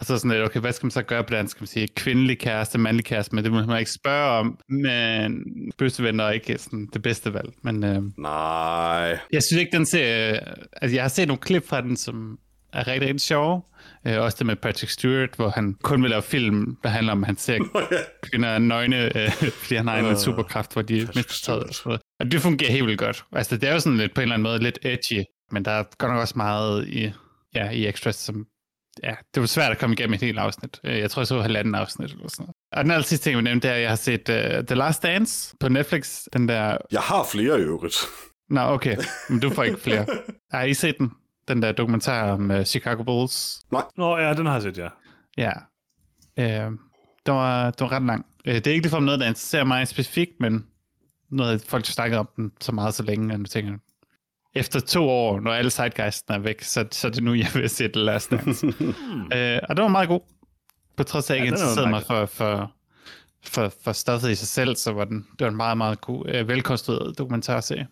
[0.00, 1.50] Og så sådan lidt, okay, hvad skal man så gøre på dansk?
[1.50, 3.34] Skal man sige kvindelig kæreste, mandlig kæreste?
[3.34, 4.58] Men det må man ikke spørge om.
[4.68, 5.44] Men
[5.78, 7.48] bøssevenner er ikke sådan det bedste valg.
[7.62, 9.18] Men øh, Nej.
[9.32, 10.38] jeg synes ikke, den ser...
[10.82, 12.38] Altså, jeg har set nogle klip fra den, som
[12.72, 13.62] er rigtig, rigtig sjove.
[14.06, 17.22] Øh, også det med Patrick Stewart, hvor han kun vil lave film, der handler om,
[17.22, 17.58] at han ser
[18.30, 19.30] kvinder nøgne, øh,
[19.62, 21.52] fordi han har en superkraft, hvor de mister.
[22.20, 23.24] Og det fungerer helt vildt godt.
[23.32, 25.70] Altså, det er jo sådan lidt på en eller anden måde lidt edgy, men der
[25.70, 27.12] er godt nok også meget i,
[27.54, 28.46] ja, i extras, som
[29.04, 30.80] ja, det var svært at komme igennem et helt afsnit.
[30.84, 32.54] Øh, Jeg tror, jeg så halvanden afsnit eller sådan noget.
[32.76, 34.66] Og den aller sidste ting, jeg vil nævne, det er, at jeg har set uh,
[34.66, 36.22] The Last Dance på Netflix.
[36.32, 36.76] Den der...
[36.92, 37.96] Jeg har flere i øvrigt.
[38.50, 38.96] Nå, okay.
[39.28, 40.06] Men du får ikke flere.
[40.52, 41.10] Har I set den?
[41.48, 43.60] Den der dokumentar om uh, Chicago Bulls?
[43.96, 44.88] Nå, ja, den har jeg set, ja.
[45.36, 45.52] Ja.
[46.38, 46.70] Øh,
[47.26, 48.26] det, var, det var ret lang.
[48.46, 50.66] Øh, det er ikke ligefrem noget, der interesserer mig specifikt, men
[51.30, 53.78] noget, folk har snakket om den så meget så længe, at du tænker,
[54.54, 57.70] efter to år, når alle sidegeisten er væk, så, så er det nu, jeg vil
[57.70, 58.66] se The Last Dance.
[59.36, 60.20] øh, og det var meget god.
[60.96, 62.72] På trods af, at jeg Ja, ikke er interesserede mig for, for,
[63.44, 66.24] for, for stoffet i sig selv, så var den, det var en meget, meget god,
[66.28, 67.86] øh, velkonstrueret dokumentarserie.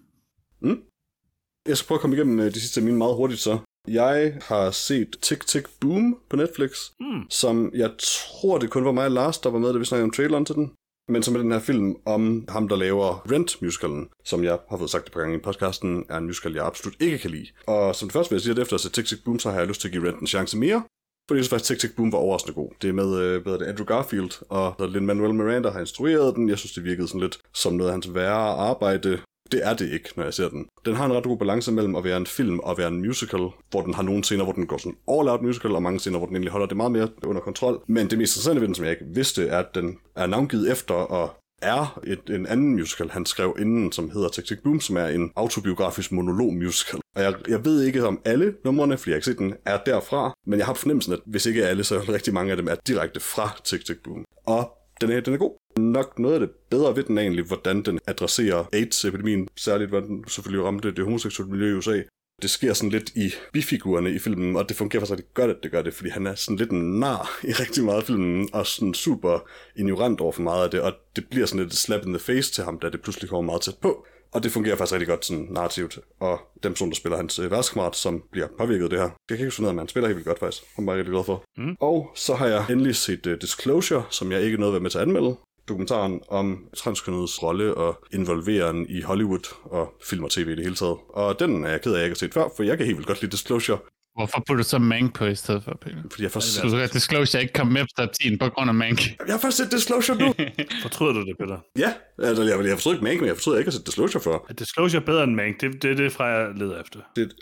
[1.68, 3.58] Jeg skal prøve at komme igennem øh, de sidste af mine meget hurtigt så.
[3.88, 7.22] Jeg har set Tick Tick Boom på Netflix, Mm.
[7.30, 10.04] som jeg tror, det kun var mig og Lars, der var med, da vi snakkede
[10.04, 10.70] om traileren til den.
[11.08, 14.90] Men som er den her film om ham, der laver Rent-musicalen, som jeg har fået
[14.90, 17.46] sagt et par gange i podcasten, er en musical, jeg absolut ikke kan lide.
[17.66, 19.50] Og som det første vil jeg sige, at efter at se Tick Tick Boom, så
[19.50, 20.82] har jeg lyst til at give Rent en chance mere.
[21.28, 22.70] Fordi jeg synes faktisk, Tick Tick Boom var overraskende god.
[22.82, 26.48] Det er med øh, hvad er det, Andrew Garfield, og Lin-Manuel Miranda har instrueret den.
[26.48, 29.20] Jeg synes, det virkede sådan lidt som noget af hans værre arbejde.
[29.52, 30.66] Det er det ikke, når jeg ser den.
[30.84, 33.40] Den har en ret god balance mellem at være en film og være en musical,
[33.70, 36.18] hvor den har nogle scener, hvor den går sådan all out musical, og mange scener,
[36.18, 37.82] hvor den egentlig holder det meget mere under kontrol.
[37.88, 40.72] Men det mest interessante ved den, som jeg ikke vidste, er, at den er navngivet
[40.72, 44.80] efter og er et, en anden musical, han skrev inden, som hedder Tick Tick Boom,
[44.80, 47.00] som er en autobiografisk monolog-musical.
[47.16, 50.32] Og jeg, jeg ved ikke om alle numrene, fordi jeg ikke set den, er derfra,
[50.46, 53.20] men jeg har fornemmelsen, at hvis ikke alle, så rigtig mange af dem er direkte
[53.20, 54.24] fra Tick Tick Boom.
[54.46, 54.70] Og
[55.00, 55.63] den er, den er god.
[55.78, 60.24] Nok noget af det bedre ved den egentlig, hvordan den adresserer AIDS-epidemien, særligt hvordan den
[60.28, 62.02] selvfølgelig ramte det homoseksuelle miljø i USA.
[62.42, 65.56] Det sker sådan lidt i bifigurerne i filmen, og det fungerer faktisk rigtig godt, at
[65.62, 68.48] det gør det, fordi han er sådan lidt en nar i rigtig meget af filmen,
[68.52, 69.38] og sådan super
[69.76, 72.18] ignorant over for meget af det, og det bliver sådan lidt et slap in the
[72.18, 74.06] face til ham, da det pludselig kommer meget tæt på.
[74.34, 75.98] Og det fungerer faktisk rigtig godt sådan narrativt.
[76.20, 79.04] Og den person, der spiller hans øh, værtskammerat, som bliver påvirket af det her.
[79.04, 80.62] Jeg kan ikke huske noget, men han spiller helt vildt godt faktisk.
[80.76, 81.44] Han var jeg rigtig glad for.
[81.56, 81.76] Mm.
[81.80, 84.90] Og så har jeg endelig set uh, Disclosure, som jeg ikke nåede at være med
[84.90, 85.36] til at anmelde.
[85.68, 90.74] Dokumentaren om transkønnets rolle og involveren i Hollywood og film og tv i det hele
[90.74, 90.96] taget.
[91.08, 92.86] Og den er jeg ked af, at jeg ikke har set før, for jeg kan
[92.86, 93.78] helt vildt godt lide Disclosure,
[94.16, 95.96] Hvorfor putter du så Mank på i stedet for, Peter?
[96.10, 96.62] fordi jeg først...
[96.62, 99.00] Du skal Disclosure ikke komme med på top 10 på grund af Mank.
[99.26, 100.34] Jeg har først set Disclosure nu!
[100.82, 101.58] Fortryder du det, Peter?
[101.78, 104.22] ja, altså, jeg, jeg forstod ikke Mank, men jeg at jeg ikke har set Disclosure
[104.22, 104.38] før.
[104.48, 105.60] Er Disclosure bedre end Mank?
[105.60, 107.00] Det, det er det, fra jeg leder efter.
[107.16, 107.34] Det er et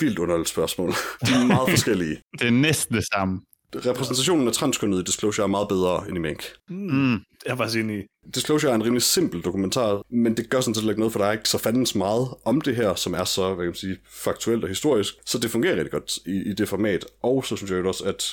[0.00, 0.90] vildt underligt spørgsmål.
[1.26, 2.16] De er meget forskellige.
[2.38, 3.40] Det er næsten det samme.
[3.74, 6.44] Repræsentationen af transkønnet i Disclosure er meget bedre end i Mank.
[6.68, 7.12] Mm.
[7.12, 8.02] Jeg er faktisk enig i.
[8.34, 11.26] Disclosure er en rimelig simpel dokumentar, men det gør sådan set ikke noget, for der
[11.26, 13.96] er ikke så fandens meget om det her, som er så, hvad kan man sige,
[14.10, 15.14] faktuelt og historisk.
[15.26, 17.06] Så det fungerer rigtig godt i, i det format.
[17.22, 18.24] Og så synes jeg også, at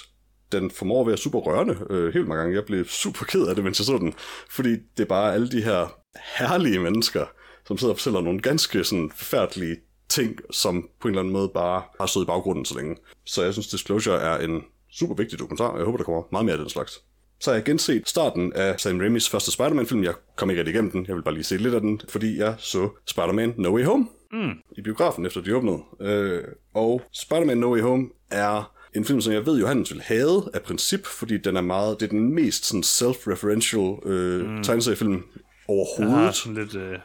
[0.51, 2.55] den formår at være super rørende øh, helt mange gange.
[2.55, 4.13] Jeg blev super ked af det, mens jeg så den.
[4.49, 5.97] Fordi det er bare alle de her
[6.37, 7.25] herlige mennesker,
[7.67, 9.75] som sidder og fortæller nogle ganske sådan forfærdelige
[10.09, 12.95] ting, som på en eller anden måde bare har stået i baggrunden så længe.
[13.25, 14.61] Så jeg synes, Disclosure er en
[14.93, 17.01] super vigtig dokumentar, og jeg håber, der kommer meget mere af den slags.
[17.39, 20.03] Så har jeg genset starten af Sam Raimis første Spider-Man-film.
[20.03, 22.37] Jeg kom ikke rigtig igennem den, jeg vil bare lige se lidt af den, fordi
[22.37, 24.51] jeg så Spider-Man No Way Home mm.
[24.77, 25.79] i biografen, efter de åbnede.
[26.01, 30.41] Øh, og Spider-Man No Way Home er en film, som jeg ved, Johannes vil have
[30.55, 34.63] af princip, fordi den er meget, det er den mest sådan, self-referential øh, mm.
[34.63, 35.21] tegneseriefilm Jeg
[35.67, 36.25] overhovedet.
[36.25, 36.97] har sådan lidt øh,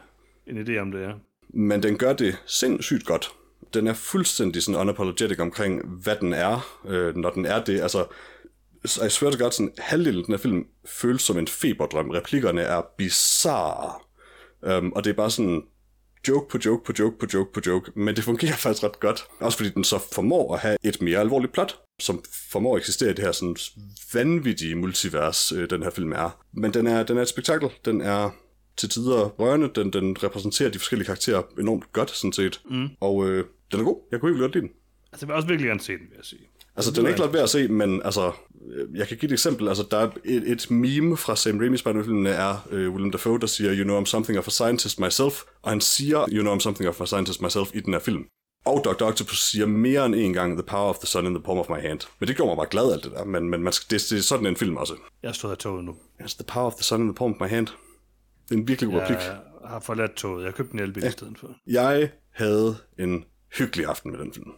[0.47, 1.11] en idé om det, ja.
[1.55, 3.33] Men den gør det sindssygt godt.
[3.75, 7.81] Den er fuldstændig sådan unapologetic omkring, hvad den er, øh, når den er det.
[7.81, 8.07] Altså,
[8.85, 12.11] I swear to God, sådan, halvdelen af den her film føles som en feberdrøm.
[12.11, 13.93] Replikkerne er bizarre.
[14.79, 15.63] Um, og det er bare sådan
[16.29, 19.25] joke på joke på joke på joke på joke, men det fungerer faktisk ret godt.
[19.41, 23.11] Også fordi den så formår at have et mere alvorligt plot, som formår at eksistere
[23.11, 23.57] i det her sådan
[24.15, 26.45] vanvittige multivers, øh, den her film er.
[26.53, 27.69] Men den er, den er et spektakel.
[27.85, 28.31] Den er
[28.77, 29.71] til tider rørende.
[29.75, 32.61] Den, den repræsenterer de forskellige karakterer enormt godt, sådan set.
[32.71, 32.89] Mm.
[33.01, 34.09] Og øh, den er god.
[34.13, 34.73] Jeg kunne ikke godt lide den.
[35.13, 36.47] Altså, jeg vil også virkelig gerne se den, vil jeg sige.
[36.77, 38.33] Altså, den er ikke let ved at se, men altså,
[38.73, 39.69] øh, jeg kan give et eksempel.
[39.69, 43.47] Altså, der er et, et meme fra Sam Raimi's Spider-Man-filmene er uh, Willem Dafoe, der
[43.47, 46.61] siger, you know I'm something of a scientist myself, og han siger, you know I'm
[46.61, 48.25] something of a scientist myself i den her film.
[48.67, 49.05] Og Dr.
[49.05, 51.69] Octopus siger mere end en gang, the power of the sun in the palm of
[51.69, 52.01] my hand.
[52.21, 54.19] Men det gjorde mig bare glad alt det der, men, men man skal, det, det
[54.19, 54.95] er sådan en film også.
[55.23, 55.97] Jeg stod af toget nu.
[56.23, 57.67] Yes, the power of the sun in the palm of my hand.
[58.49, 59.19] Det er en virkelig god replik.
[59.19, 60.45] Jeg har forladt toget.
[60.45, 61.09] Jeg købte en elbil ja.
[61.09, 61.49] i stedet for.
[61.67, 63.25] Jeg havde en
[63.59, 64.51] hyggelig aften med den film.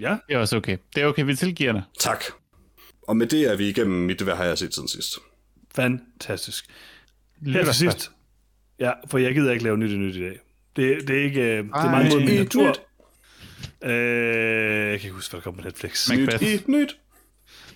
[0.00, 0.76] Ja, Det er også okay.
[0.94, 1.84] Det er okay, vi tilgiver det.
[1.98, 2.24] Tak.
[3.08, 5.18] Og med det er vi igennem mit, hvad har jeg set siden sidst.
[5.74, 6.66] fantastisk.
[7.42, 8.10] Her Lytter til sidst.
[8.78, 10.38] Ja, for jeg gider ikke lave nyt i nyt i dag.
[10.76, 11.40] Det, det er ikke...
[11.40, 11.90] øh, Det er Ej.
[11.90, 12.68] meget mod min natur.
[12.68, 12.80] nyt.
[13.90, 13.90] Øh,
[14.90, 16.08] jeg kan ikke huske, hvad der kom på Netflix.
[16.10, 16.42] Macbeth.
[16.42, 16.98] Nyt i nyt.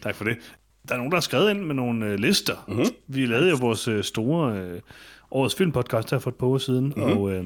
[0.02, 0.36] Tak for det.
[0.88, 2.64] Der er nogen, der har skrevet ind med nogle øh, lister.
[2.68, 2.76] Mhm.
[2.76, 2.94] Mm-hmm.
[3.06, 4.80] Vi lavede jo vores øh, store øh,
[5.30, 6.98] årets filmpodcast her for et par uger siden, Mhm.
[6.98, 7.16] mm-hmm.
[7.20, 7.44] og øh,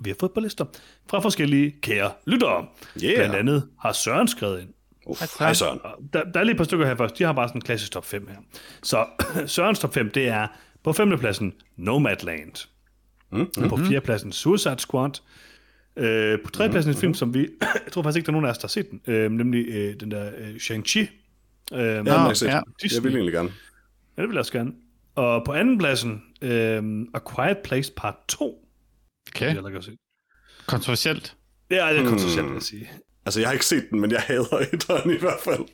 [0.00, 0.64] vi har fået et par lister
[1.10, 2.66] fra forskellige kære lyttere.
[3.04, 3.16] Yeah.
[3.16, 4.68] Blandt andet har Søren skrevet ind.
[5.06, 5.78] Uh, hej Søren.
[5.84, 7.18] Og Der, der er lige et par stykker her først.
[7.18, 8.36] De har bare sådan en klassisk top 5 her.
[8.82, 9.06] Så
[9.46, 10.46] Sørens top 5, det er
[10.84, 12.68] på femtepladsen Nomadland.
[13.32, 13.68] Mm-hmm.
[13.68, 15.10] På fjerdepladsen Suicide Squad.
[15.96, 16.96] Øh, på tredjepladsen mm-hmm.
[16.96, 17.40] en film, som vi...
[17.84, 19.00] jeg tror faktisk ikke, der er nogen af os, der har set den.
[19.06, 21.00] Øh, nemlig øh, den der øh, Shang-Chi.
[21.72, 22.46] Øh, Ja, har jeg set.
[22.46, 22.60] ja.
[22.94, 23.52] Jeg vil egentlig gerne.
[24.16, 24.72] Ja, det vil jeg også gerne.
[25.14, 26.82] Og på anden pladsen, øh,
[27.14, 28.68] A Quiet Place Part 2.
[29.28, 29.56] Okay.
[29.56, 29.96] Det er jeg se.
[30.66, 31.36] Kontroversielt.
[31.70, 32.90] Det er lidt kontroversielt, vil jeg sige.
[33.26, 35.64] Altså, jeg har ikke set den, men jeg hader etteren i hvert fald.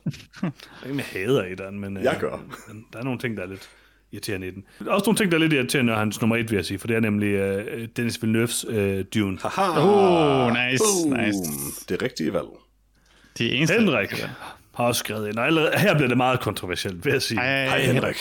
[0.41, 2.37] Jeg er ikke med hader i den, men øh, Jeg gør.
[2.67, 3.69] men der er nogle ting, der er lidt
[4.11, 4.63] irriterende i den.
[4.79, 6.65] Der er også nogle ting, der er lidt irriterende, og hans nummer et, vil jeg
[6.65, 9.37] sige, for det er nemlig øh, Dennis Villeneuve's øh, Dune.
[9.41, 9.79] Haha.
[9.81, 11.19] Oh, nice, Boom.
[11.19, 11.39] nice.
[11.89, 12.47] Det rigtige valg.
[13.37, 13.79] De eneste.
[13.79, 14.25] Henrik
[14.75, 17.39] har også skrevet ind, og allerede, her bliver det meget kontroversielt, vil jeg sige.
[17.39, 18.15] Ej, Hej Henrik.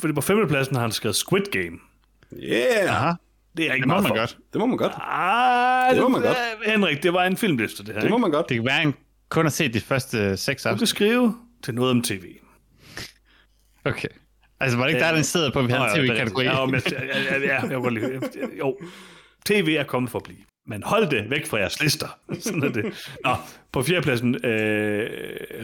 [0.00, 1.78] Fordi på femtepladsen har han skrevet Squid Game.
[2.42, 3.12] Yeah, Aha,
[3.56, 4.16] Det er ikke det må meget man for.
[4.16, 4.36] godt.
[4.52, 4.92] det må man godt.
[5.00, 6.36] Ah, Det må man godt.
[6.66, 8.00] Henrik, det var en filmliste, det her.
[8.00, 8.48] Det må man godt.
[8.48, 8.94] Det kan være, han
[9.28, 10.88] kun har set de første seks Du kan afsnit.
[10.88, 12.24] skrive til noget om tv.
[13.84, 14.08] Okay.
[14.60, 16.44] Altså, var det ikke der, den sidder på, at vi er tv-kategori?
[16.44, 16.82] Ja, jeg, jeg,
[17.30, 18.20] jeg, jeg, jeg, godt lide-
[18.58, 18.78] jo,
[19.46, 20.38] tv er kommet for at blive.
[20.66, 22.18] Men hold det væk fra jeres lister.
[22.40, 22.84] Sådan er det.
[23.24, 23.34] Nå,
[23.72, 25.10] på fjerdepladsen, øh,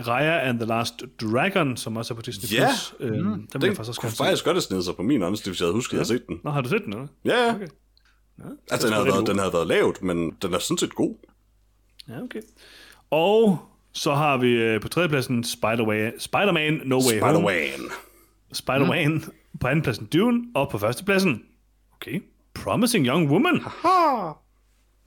[0.06, 2.58] Raya and the Last Dragon, som også er på Disney+.
[2.58, 2.66] Ja.
[2.66, 2.94] Plus.
[3.00, 5.22] Øh, den vil jeg Den faktisk også kunne faktisk godt have snedet sig på min
[5.22, 6.40] honest, hvis jeg havde husket, at jeg havde set den.
[6.44, 7.06] Nå, har du set den, eller?
[7.24, 7.54] Ja, ja.
[7.54, 7.66] Okay.
[8.70, 11.14] Altså, den havde, været, den havde været lavt, men den er sådan set god.
[12.08, 12.40] Ja, okay.
[13.10, 13.58] Og
[13.92, 17.38] så har vi øh, på tredjepladsen Spider-Man, Spider-Man No Way Home.
[17.38, 17.90] Spider-Man.
[18.52, 19.12] Spider-Man.
[19.12, 19.58] Mm.
[19.60, 20.44] På andenpladsen Dune.
[20.54, 21.42] Og på førstepladsen,
[21.96, 22.22] okay,
[22.54, 23.60] Promising Young Woman.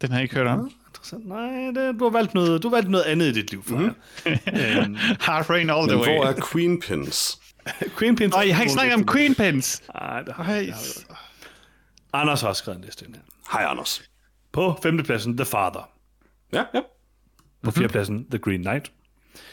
[0.01, 0.71] Den har jeg ikke hørt om.
[0.87, 1.27] Interessant.
[1.27, 3.77] Nej, det, du, har valgt noget, du har valgt noget andet i dit liv, for
[3.77, 3.95] mm.
[4.25, 4.95] øhm,
[5.25, 6.05] Hard rain all the way.
[6.05, 7.39] hvor er Queen Pins?
[7.97, 8.35] Queen Pins.
[8.35, 9.81] Åh, jeg har ikke snakket om Queen Pins.
[9.93, 10.75] Nej, det har Ej, jeg ikke.
[12.13, 13.21] Anders har også skrevet en liste ind her.
[13.51, 14.03] Hej, Anders.
[14.51, 15.89] På femtepladsen, The Father.
[16.53, 16.81] Ja, ja.
[17.63, 18.91] På fjerdepladsen, The Green Knight.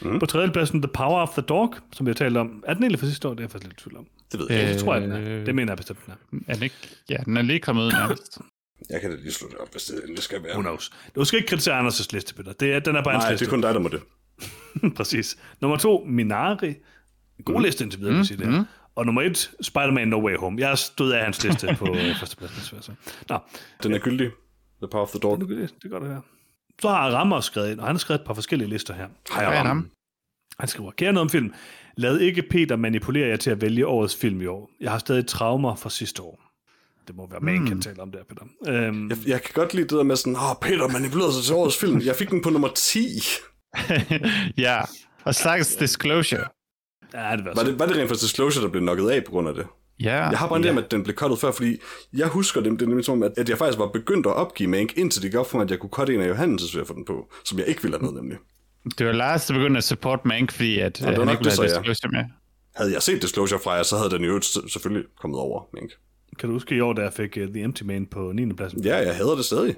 [0.01, 0.19] Mm.
[0.19, 2.63] På tredjepladsen, The Power of the Dog, som vi har talt om.
[2.67, 3.33] Er den egentlig fra sidste år?
[3.33, 4.07] Det er jeg faktisk lidt tvivl om.
[4.31, 4.73] Det ved jeg ikke.
[4.73, 5.19] Det tror jeg, den er.
[5.19, 5.45] Øh.
[5.45, 6.37] Det mener jeg bestemt, den er.
[6.47, 6.75] Er den ikke?
[7.09, 8.39] Ja, den er lige kommet ud nærmest.
[8.89, 10.51] Jeg kan da lige slå det op, hvis det endelig skal være.
[10.53, 10.91] Who knows?
[11.15, 12.53] Du skal ikke kritisere Anders' liste, Peter.
[12.53, 13.45] Det er, den er på hans Nej, liste.
[13.45, 14.01] det er kun dig, der må det.
[14.97, 15.37] Præcis.
[15.61, 16.73] Nummer to, Minari.
[17.45, 18.63] God liste indtil videre, vil jeg sige det her.
[18.95, 20.61] Og nummer et, Spider-Man No Way Home.
[20.61, 21.85] Jeg stod af hans liste på
[22.19, 22.91] førstepladsen, så.
[23.29, 23.37] Nå,
[23.83, 24.29] Den er gyldig.
[24.81, 25.39] The Power of the Dog.
[25.39, 26.21] det, det, det gør det her.
[26.81, 29.07] Så har Rammer skrevet ind, og han har skrevet et par forskellige lister her.
[29.33, 29.65] Hej, Hvad er Ram.
[29.67, 29.89] ham?
[30.59, 31.53] Han skriver, kære noget om film.
[31.97, 34.69] Lad ikke Peter manipulere jer til at vælge årets film i år.
[34.79, 36.48] Jeg har stadig traumer fra sidste år.
[37.09, 38.43] Det må være, man kan tale om der, Peter.
[38.87, 41.55] Øhm, Jeg, jeg kan godt lide det der med sådan, åh, Peter manipulerede sig til
[41.55, 42.01] årets film.
[42.01, 42.99] Jeg fik den på nummer 10.
[44.57, 44.81] ja.
[45.23, 46.43] Og slags disclosure.
[47.13, 49.31] ja, det var, Var det, var det rent faktisk Disclosure, der blev nokket af på
[49.31, 49.65] grund af det?
[50.03, 51.77] Ja, Jeg har bare en idé om, at den blev cuttet før, fordi
[52.13, 54.33] jeg husker det, det er nemlig som om, at, at jeg faktisk var begyndt at
[54.33, 56.81] opgive Mank, indtil det op for mig, at jeg kunne cutte en af Johannes' ved
[56.81, 58.37] at få den på, som jeg ikke ville have med nemlig.
[58.97, 61.33] det var Lars, der begyndte at support Mank, fordi at, det ja, var han nok
[61.33, 61.79] ikke ville det, have så, ja.
[61.91, 62.23] Disclosure med.
[62.75, 65.91] Havde jeg set Disclosure fra jer, så havde den jo selvfølgelig kommet over Mank.
[66.39, 68.53] Kan du huske i år, da jeg fik uh, The Empty Man på 9.
[68.53, 68.83] pladsen?
[68.83, 69.75] Ja, jeg hader det stadig.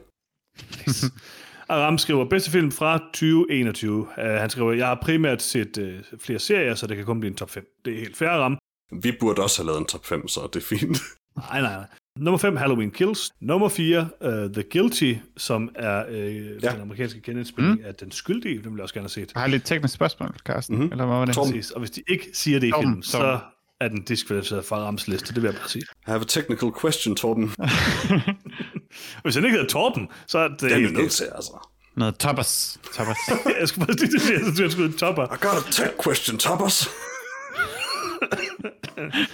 [1.70, 4.00] Aram skriver, bedste film fra 2021.
[4.00, 7.32] Uh, han skriver, jeg har primært set uh, flere serier, så det kan kun blive
[7.32, 7.66] en top 5.
[7.86, 8.58] Det er helt fair, Aram.
[8.92, 10.98] Vi burde også have lavet en top 5, så det er fint.
[11.52, 11.86] Nej, nej, nej.
[12.20, 13.32] Nummer 5, Halloween Kills.
[13.42, 16.72] Nummer 4, uh, The Guilty, som er uh, ja.
[16.72, 17.86] den amerikanske genindspilning mm.
[17.86, 18.56] af Den Skyldige.
[18.64, 19.32] Den vil jeg også gerne have set.
[19.34, 20.76] Jeg har lidt teknisk spørgsmål, Carsten.
[20.76, 20.92] Mm-hmm.
[20.92, 21.36] Eller hvad var det?
[21.36, 21.72] Præcis.
[21.72, 23.04] Og hvis de ikke siger det i Tom, filmen, Tom.
[23.04, 23.40] så
[23.82, 25.28] er den diskvalificeret fra Rams liste.
[25.34, 25.82] Det vil jeg bare sige.
[25.82, 27.44] I have a technical question, Torben.
[29.24, 31.68] Hvis han ikke hedder Torben, så er det Det er nødt til, altså.
[31.96, 32.80] Noget toppers.
[32.96, 33.18] toppers.
[33.60, 35.24] Jeg skulle bare sige, det, jeg synes, jeg skulle en topper.
[35.24, 36.88] I got a tech question, Toppers.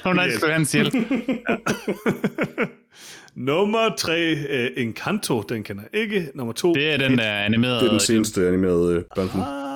[0.04, 0.94] Hun har stået hans hjælp.
[3.36, 6.32] Nummer 3, uh, Encanto, den kender jeg ikke.
[6.36, 7.80] Nummer 2, Det er den der animerede...
[7.80, 9.67] Det er den seneste animerede øh, børnefilm, Ah,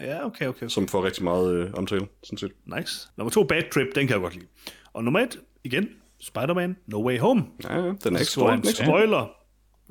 [0.00, 0.68] ja, okay, okay.
[0.68, 2.52] som får rigtig meget øh, omtale, sådan set.
[2.76, 3.08] Nice.
[3.16, 4.46] Nummer 2, Bad Trip, den kan jeg godt lide.
[4.92, 5.88] Og nummer 1, igen,
[6.20, 7.44] Spider-Man, No Way Home.
[7.64, 8.50] Ja, ja, den er ikke stor.
[8.50, 9.30] er spoiler.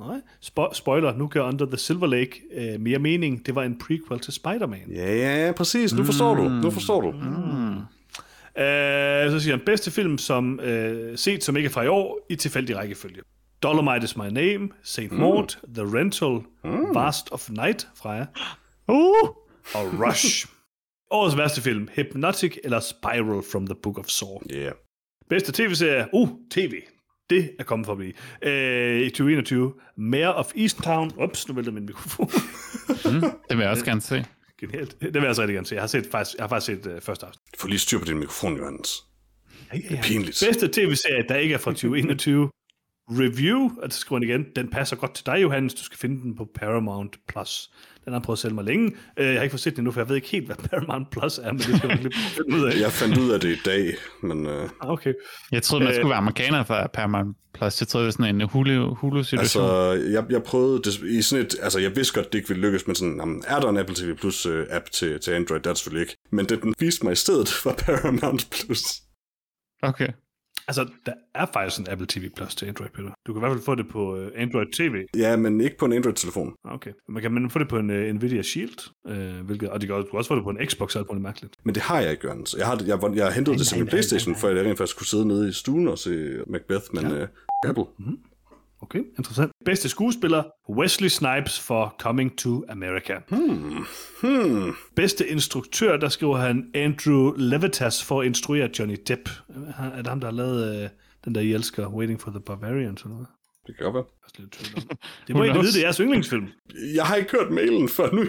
[0.00, 2.42] Nej, spo- spoiler, nu gør Under the Silver Lake
[2.74, 3.46] uh, mere mening.
[3.46, 4.90] Det var en prequel til Spider-Man.
[4.94, 5.94] Ja, ja, præcis.
[5.94, 6.42] Nu forstår du.
[6.48, 7.08] Nu forstår du.
[7.08, 7.82] Uh,
[9.32, 10.68] så siger han, bedste film, som uh,
[11.16, 13.20] set, som ikke er fra i år, i tilfældig rækkefølge.
[13.62, 15.12] Dolomite is my name, St.
[15.12, 16.40] Maud, The Rental,
[16.94, 18.26] Vast of Night fra jer,
[18.88, 19.28] Uh!
[19.74, 20.46] Og Rush.
[21.10, 24.38] Årets værste film, Hypnotic eller Spiral from the Book of Saw.
[24.50, 24.56] Ja.
[24.56, 24.72] Yeah.
[25.30, 26.72] Bedste tv-serie, uh, tv.
[27.30, 28.12] Det er kommet forbi.
[28.46, 31.12] Uh, I 2021, Mayor of Easttown.
[31.22, 32.30] Ups, nu vælter min mikrofon.
[33.48, 34.24] Det vil jeg også gerne se.
[34.60, 35.00] Genialt.
[35.00, 35.74] Det vil jeg altså rigtig gerne se.
[35.74, 37.42] Jeg har, set, faktisk, jeg har faktisk set uh, første afsnit.
[37.58, 38.90] Få lige styr på din mikrofon, Johannes.
[39.72, 40.42] Det er pinligt.
[40.48, 42.50] Bedste tv-serie, der ikke er fra 2021.
[43.10, 45.74] Review, og så skriver han igen, den passer godt til dig, Johannes.
[45.74, 47.16] Du skal finde den på Paramount+.
[47.28, 47.70] Plus.
[48.04, 48.92] Den har jeg prøvet at sælge mig længe.
[49.16, 51.10] Øh, Jeg har ikke fået set den endnu, for jeg ved ikke helt, hvad Paramount
[51.10, 52.80] Plus er, men det skal jeg lige at finde ud af.
[52.80, 55.12] Jeg fandt ud af det i dag, men øh, Ah, Okay.
[55.52, 57.80] Jeg troede, man skulle være amerikaner for Paramount Plus.
[57.80, 59.64] Jeg troede, det var sådan en Hulu- Hulu-situation.
[59.64, 62.62] altså, jeg, jeg prøvede det i sådan et, altså jeg vidste godt, det ikke ville
[62.66, 65.60] lykkes, men sådan, jamen, er der en Apple TV Plus uh, app til, til Android?
[65.60, 66.16] Det er der selvfølgelig ikke.
[66.32, 68.82] Men det den viste mig i stedet for Paramount Plus.
[69.82, 70.08] Okay.
[70.68, 73.10] Altså, der er faktisk en Apple TV Plus til Android, Peter.
[73.26, 75.06] Du kan i hvert fald få det på uh, Android TV.
[75.16, 76.54] Ja, men ikke på en Android-telefon.
[76.64, 76.90] Ah, Okay.
[77.08, 79.96] Man kan man få det på en uh, Nvidia Shield, uh, hvilket, og det kan,
[79.96, 81.54] du kan også få det på en Xbox, alt muligt mærkeligt.
[81.64, 82.54] Men det har jeg ikke, Jørgens.
[82.58, 84.96] Jeg har, jeg, jeg, jeg hentede det til min Playstation, for at jeg rent faktisk
[84.98, 87.22] kunne sidde nede i stuen og se Macbeth, men ja.
[87.22, 87.28] uh,
[87.68, 87.84] Apple.
[88.90, 89.50] Okay, interessant.
[89.64, 93.14] Bedste skuespiller, Wesley Snipes for Coming to America.
[94.22, 94.74] Hmm.
[94.96, 99.28] Bedste instruktør, der skriver han Andrew Levitas for at instruere Johnny Depp.
[99.74, 100.88] Han- Er det ham, der har lavet øh,
[101.24, 103.26] den der, I elsker, Waiting for the Barbarians eller noget?
[103.66, 104.04] Det kan godt være.
[104.38, 104.96] Er.
[105.26, 105.62] Det må I knows?
[105.64, 106.46] vide, det er jeres yndlingsfilm.
[106.94, 108.24] Jeg har ikke hørt mailen før nu,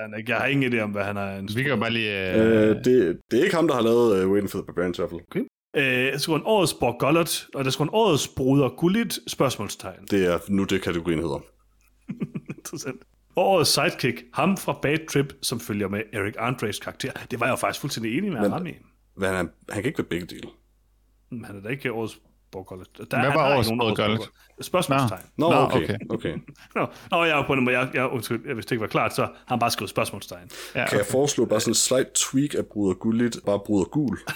[0.00, 0.30] han ikke.
[0.32, 1.64] Jeg har ingen idé om, hvad han har Vi instrueret.
[1.66, 2.34] kan jo bare lige...
[2.36, 4.98] Øh, Øh, det, det er ikke ham, der har lavet uh, Waiting for the Barbarians
[4.98, 5.46] i hvert fald.
[5.76, 10.04] Øh, der skriver en årets Borg Gollert, og der skriver en årets Bruder Gullit, spørgsmålstegn.
[10.10, 11.40] Det er nu det, kategorien hedder.
[12.58, 13.00] Interessant.
[13.36, 17.12] Årets sidekick, ham fra Bad Trip, som følger med Eric Andres karakter.
[17.30, 18.72] Det var jeg jo faktisk fuldstændig enig med ham i.
[19.16, 20.48] Men han, han kan ikke være begge dele.
[21.30, 22.18] Men Han er da ikke årets
[22.52, 22.88] Borgollet.
[22.98, 23.68] Der, Hvad han var årets?
[23.68, 24.20] Borgollet.
[24.60, 25.22] Spørgsmålstegn.
[25.36, 25.96] Nå, Nå, okay, okay.
[26.10, 26.34] okay.
[26.76, 27.78] Nå, Nå jeg er på den måde.
[27.78, 30.50] Jeg, jeg, undskyld, jeg, hvis det ikke var klart, så har han bare skrevet spørgsmålstegn.
[30.74, 34.18] ja, Kan jeg foreslå bare sådan en slight tweak af Bruder Gullit, bare Bruder Gul?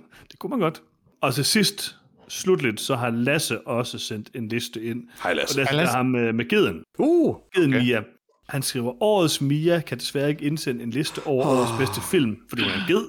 [0.30, 0.82] Det kunne man godt.
[1.20, 1.96] Og til sidst,
[2.28, 5.02] slutligt, så har Lasse også sendt en liste ind.
[5.22, 5.54] Hej Lasse.
[5.54, 5.96] Og det Hej, er Lasse.
[5.96, 6.82] ham med, med Geden.
[6.98, 7.84] Uh, Geden okay.
[7.84, 8.02] Mia.
[8.48, 12.62] Han skriver, årets Mia kan desværre ikke indsende en liste over årets bedste film, fordi
[12.62, 13.04] hun er en ged.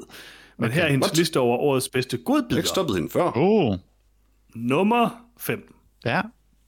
[0.57, 1.17] Men her er hendes What?
[1.17, 2.61] liste over årets bedste jeg har ikke godbidder.
[2.67, 3.37] stoppet hende før.
[3.37, 3.77] Uh,
[4.55, 5.09] Nummer
[5.39, 5.73] 5,
[6.05, 6.21] ja.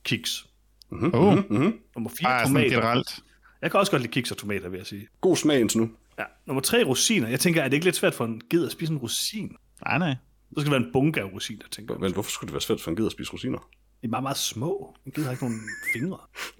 [0.03, 0.45] kiks.
[0.91, 2.69] Uh, Nummer 4, bare sådan tomater.
[2.69, 3.19] generelt.
[3.61, 5.07] Jeg kan også godt lide kiks og tomater, vil jeg sige.
[5.21, 5.89] God smag indtil nu.
[6.19, 6.23] Ja.
[6.47, 7.27] Nummer 3, rosiner.
[7.27, 9.55] Jeg tænker, er det ikke lidt svært for en ged at spise en rosin?
[9.85, 10.15] Nej, nej.
[10.55, 12.01] Så skal det være en bunke af rosiner, tænker jeg.
[12.01, 13.57] Men hvorfor skulle det være svært for en ged at spise rosiner?
[14.01, 14.95] De er meget, meget små.
[15.05, 15.59] En ged har ikke nogen
[15.93, 16.17] fingre.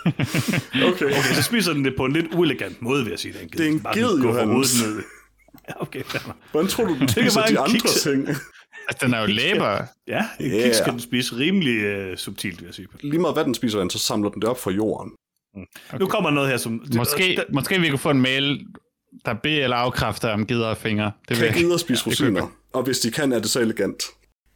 [0.90, 1.04] okay.
[1.04, 3.32] Okay, så spiser den det på en lidt uelegant måde, vil jeg sige.
[3.32, 3.58] Det er en ged.
[3.58, 4.80] Det er en Bare ged, Johannes.
[4.80, 5.04] hovedet ned.
[5.68, 6.02] Ja, okay.
[6.04, 6.36] fair.
[6.50, 8.02] Hvordan tror du, den kan spiser de andre kiks.
[8.02, 8.28] ting?
[8.28, 9.82] Altså, den er jo læber.
[10.08, 10.62] Ja, en Yeah.
[10.64, 12.88] kiks kan den spise rimelig uh, subtilt, vil jeg sige.
[13.00, 15.12] Lige meget hvad den spiser, den, så samler den det op fra jorden.
[15.54, 15.98] Okay.
[15.98, 16.82] Nu kommer noget her, som...
[16.96, 18.66] Måske, Der, måske vi kunne få en mail,
[19.24, 21.12] der beder eller afkræfter om gider og fingre.
[21.28, 22.52] Det Kan gider at spise rosiner?
[22.72, 24.02] Og hvis de kan, er det så elegant.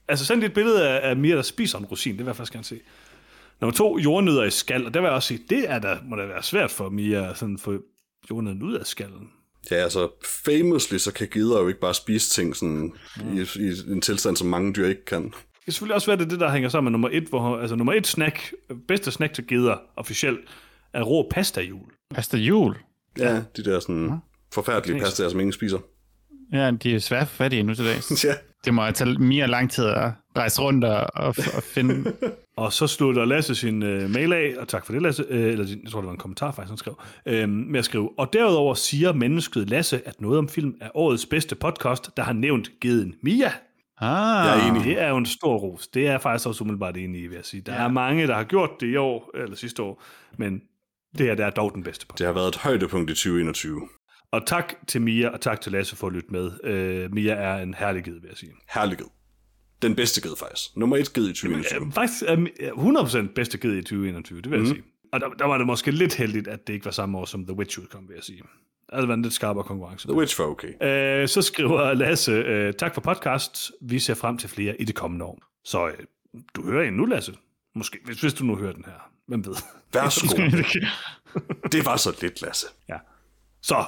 [0.09, 2.13] altså, send et billede af, af Mia, der spiser en rosin.
[2.13, 2.81] Det vil jeg faktisk gerne se.
[3.61, 4.87] Nummer to, jordnødder i skal.
[4.87, 7.31] Og der vil jeg også sige, det er da, må da være svært for Mia
[7.31, 7.79] at sådan få
[8.31, 9.31] jordnødden ud af skallen.
[9.71, 10.09] Ja, altså,
[10.45, 13.39] famously, så kan gider jo ikke bare spise ting sådan, mm.
[13.39, 15.23] i, i, en tilstand, som mange dyr ikke kan.
[15.25, 15.33] Det
[15.65, 17.93] kan selvfølgelig også være, det, det der hænger sammen med nummer et, hvor, altså nummer
[17.93, 18.55] et snack,
[18.89, 20.41] bedste snack til geder officielt,
[20.93, 21.87] er rå pasta jul.
[22.15, 22.77] Pasta jul.
[23.19, 24.13] Ja, de der sådan
[24.55, 25.79] forfærdelige pastaer, som ingen spiser.
[26.53, 28.25] Ja, de er svært fattige nu til dags.
[28.25, 28.35] Ja.
[28.65, 32.13] Det må tage mere lang tid at rejse rundt og, og, og finde.
[32.57, 35.67] Og så slutter Lasse sin øh, mail af, og tak for det, Lasse, øh, eller
[35.83, 38.75] jeg tror, det var en kommentar faktisk, han skrev, øh, med at skrive, og derudover
[38.75, 43.15] siger mennesket Lasse, at noget om film er årets bedste podcast, der har nævnt geden
[43.23, 43.53] Mia.
[44.01, 44.85] Ah, Jeg er enig.
[44.85, 45.89] Det er jo en stor ros.
[45.89, 47.61] Det er jeg faktisk også umiddelbart enig i, vil jeg sige.
[47.61, 47.83] Der ja.
[47.85, 50.03] er mange, der har gjort det i år, eller sidste år,
[50.39, 50.61] men
[51.19, 52.19] det her der er dog den bedste podcast.
[52.19, 53.81] Det har været et højdepunkt i 2021.
[54.35, 56.51] Og tak til Mia, og tak til Lasse for at lytte med.
[56.65, 58.53] Øh, Mia er en herlig ged, vil jeg sige.
[58.75, 59.07] Herlig ged.
[59.83, 60.77] Den bedste ged, faktisk.
[60.77, 61.87] Nummer et ged i 2021.
[61.87, 64.83] Øh, Faktisk er Mi- 100% bedste ged i 2021, det vil jeg sige.
[65.13, 67.47] Og der, der var det måske lidt heldigt, at det ikke var samme år, som
[67.47, 68.43] The Witch udkom, vil jeg sige.
[68.89, 70.09] Altså, var en lidt skarpere konkurrence.
[70.09, 70.83] The Witch var okay.
[71.23, 73.73] Øh, så skriver Lasse, øh, tak for podcast.
[73.83, 75.39] Vi ser frem til flere i det kommende år.
[75.65, 75.95] Så øh,
[76.55, 77.33] du hører en nu, Lasse.
[77.75, 79.11] Måske, hvis, hvis du nu hører den her.
[79.27, 79.55] Hvem ved?
[79.93, 80.37] Værsgo.
[81.73, 82.67] det var så lidt, Lasse.
[82.89, 82.97] Ja.
[83.63, 83.85] Så,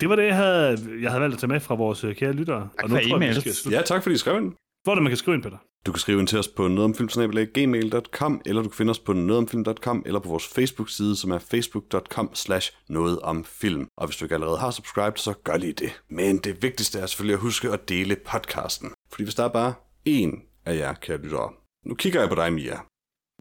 [0.00, 2.32] det var det, jeg havde, jeg havde valgt at tage med fra vores øh, kære
[2.32, 2.68] lyttere.
[2.82, 3.72] Og nu for tror jeg, skal.
[3.72, 4.52] Ja, tak fordi I skrev ind.
[4.82, 5.56] Hvor er det, man kan skrive ind, Peter?
[5.86, 10.02] Du kan skrive ind til os på nogetomfilm.gmail.com, eller du kan finde os på nogetomfilm.com,
[10.06, 13.88] eller på vores Facebook-side, som er facebook.com slash noget om film.
[13.96, 16.02] Og hvis du ikke allerede har subscribed, så gør lige det.
[16.10, 18.90] Men det vigtigste er selvfølgelig at huske at dele podcasten.
[19.10, 19.74] Fordi hvis der er bare
[20.08, 21.52] én af jer, kære lyttere.
[21.86, 22.78] Nu kigger jeg på dig, Mia.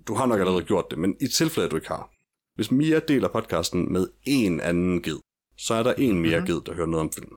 [0.08, 2.10] Du har nok allerede gjort det, men i tilfælde, at du ikke har.
[2.56, 5.20] Hvis Mia deler podcasten med en anden ged,
[5.58, 7.32] så er der en mere ged, der hører noget om film.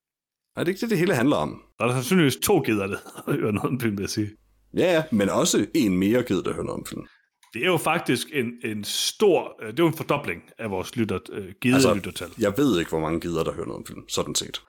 [0.57, 1.62] Er det ikke det, det hele handler om?
[1.79, 2.97] Der er der sandsynligvis to gider, der
[3.27, 4.31] hører noget om film, vil jeg sige.
[4.77, 7.03] Ja, ja, men også en mere ged, der hører noget om film.
[7.55, 10.97] Det er jo faktisk en, en stor, øh, det er jo en fordobling af vores
[10.97, 12.29] lytter, øh, Altså- lyttertal.
[12.39, 14.62] Jeg ved ikke, hvor mange gider, der hører noget om film, sådan set.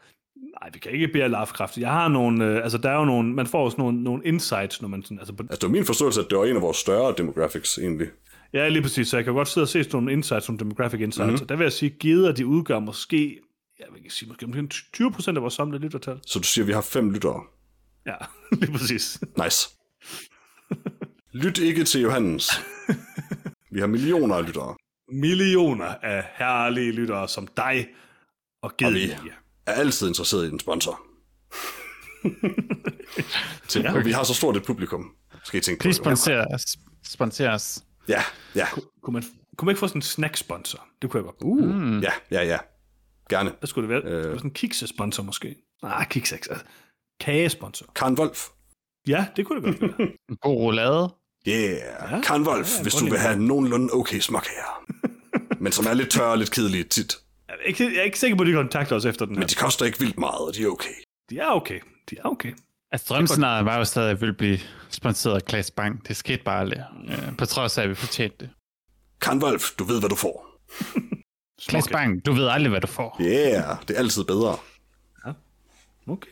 [0.61, 1.77] Nej, vi kan ikke bede Lovecraft.
[1.77, 4.81] Jeg har nogle, øh, altså der er jo nogle, man får også nogle, nogle insights,
[4.81, 6.61] når man sådan, altså på, Altså, det var min forståelse, at det var en af
[6.61, 8.07] vores større demographics, egentlig.
[8.53, 10.99] Ja, lige præcis, så jeg kan godt sidde og se sådan nogle insights, nogle demographic
[11.01, 11.41] insights, mm-hmm.
[11.43, 13.39] og der vil jeg sige, gider, de udgør måske,
[13.79, 16.19] jeg vil ikke sige, måske omkring 20 procent af vores samlede lyttertal.
[16.27, 17.43] Så du siger, at vi har fem lyttere.
[18.05, 18.15] Ja,
[18.61, 19.19] lige præcis.
[19.43, 19.69] Nice.
[21.33, 22.51] Lyt ikke til Johannes.
[23.71, 24.75] Vi har millioner af lyttere.
[25.11, 27.87] Millioner af herlige lyttere som dig
[28.61, 28.91] og givet.
[28.93, 29.15] Og vi Ja.
[29.65, 31.01] er altid interesseret i en sponsor.
[33.67, 35.11] til, og vi har så stort et publikum.
[35.43, 36.65] Skal I tænke på Please sponsor os.
[37.05, 37.83] Sponsor os.
[38.07, 38.23] Ja,
[38.55, 38.67] ja,
[39.03, 39.23] Kunne man,
[39.57, 40.87] kunne man ikke få sådan en snack-sponsor?
[41.01, 41.37] Det kunne jeg godt.
[41.41, 41.99] uh, mm.
[41.99, 42.57] ja, ja, ja.
[43.29, 43.51] Gerne.
[43.61, 44.23] Der skulle det være, øh.
[44.23, 45.55] sådan en kiksesponsor måske.
[45.83, 46.47] Nej, kiks ikke.
[46.49, 46.65] Altså,
[47.19, 47.91] kagesponsor.
[47.95, 48.47] Karen Wolf.
[49.07, 50.07] Ja, det kunne det godt være.
[50.29, 51.13] En god roulade.
[51.47, 51.71] Yeah,
[52.11, 54.85] Ja, Karen Wolf, ja, hvis du vil have nogenlunde okay småkager.
[55.63, 57.17] Men som er lidt tørre og lidt kedelige tit.
[57.47, 59.39] Jeg er, ikke, jeg er ikke sikker på, at de kontakter os efter den her.
[59.39, 60.93] Men de koster ikke vildt meget, og de er okay.
[61.29, 61.79] De er okay.
[62.09, 62.53] De er okay.
[62.91, 66.07] Altså, drømmescenariet var jo stadig, at vi ville blive sponsoreret af Klaas Bang.
[66.07, 66.83] Det skete bare aldrig.
[67.07, 68.49] Øh, på trods af, at vi fortjente det.
[69.21, 70.47] Karen Wolf, du ved, hvad du får.
[71.67, 71.87] Klaas.
[71.87, 73.17] Bang, du ved aldrig, hvad du får.
[73.21, 74.57] Yeah, det er altid bedre.
[76.07, 76.29] okay.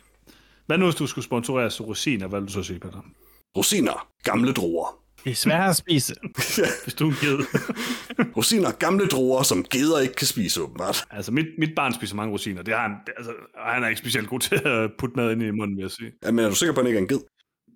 [0.66, 2.26] Hvad nu, hvis du skulle sponsoreres rosiner?
[2.26, 3.00] Hvad vil du så sige, Peter?
[3.56, 4.99] Rosiner, gamle druer.
[5.24, 6.14] Det er svært at spise.
[6.82, 7.38] Hvis du er en ged.
[8.36, 11.04] Rosiner, gamle druer, som geder ikke kan spise, åbenbart.
[11.10, 12.62] altså, mit, mit barn spiser mange rosiner.
[12.62, 15.32] Det har han, det, altså, og han er ikke specielt god til at putte mad
[15.32, 16.12] ind i munden, vil jeg sige.
[16.24, 17.20] Ja, men er du sikker på, at han ikke er en ged?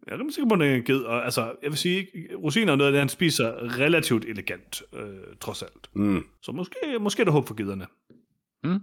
[0.06, 1.00] Jeg er rimelig sikker på, at det er en ged.
[1.00, 2.06] Og, altså, jeg vil sige,
[2.44, 5.04] rosiner er noget af det, han spiser relativt elegant, øh,
[5.40, 5.90] trods alt.
[5.94, 6.24] Mm.
[6.42, 7.86] Så måske, måske er der håb for giderne.
[8.64, 8.80] Mm.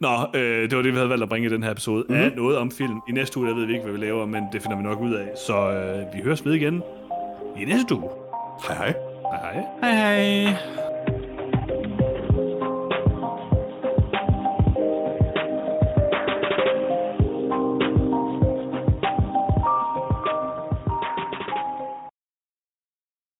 [0.00, 2.24] Nå, øh, det var det, vi havde valgt at bringe i den her episode mm-hmm.
[2.24, 3.00] af noget om film.
[3.08, 5.00] I næste uge, der ved vi ikke, hvad vi laver, men det finder vi nok
[5.00, 5.28] ud af.
[5.46, 6.82] Så øh, vi høres ved igen
[7.58, 8.10] i næste uge.
[8.68, 8.94] Hej hej.
[9.30, 9.66] Hej hej.
[9.82, 10.85] Hej hej.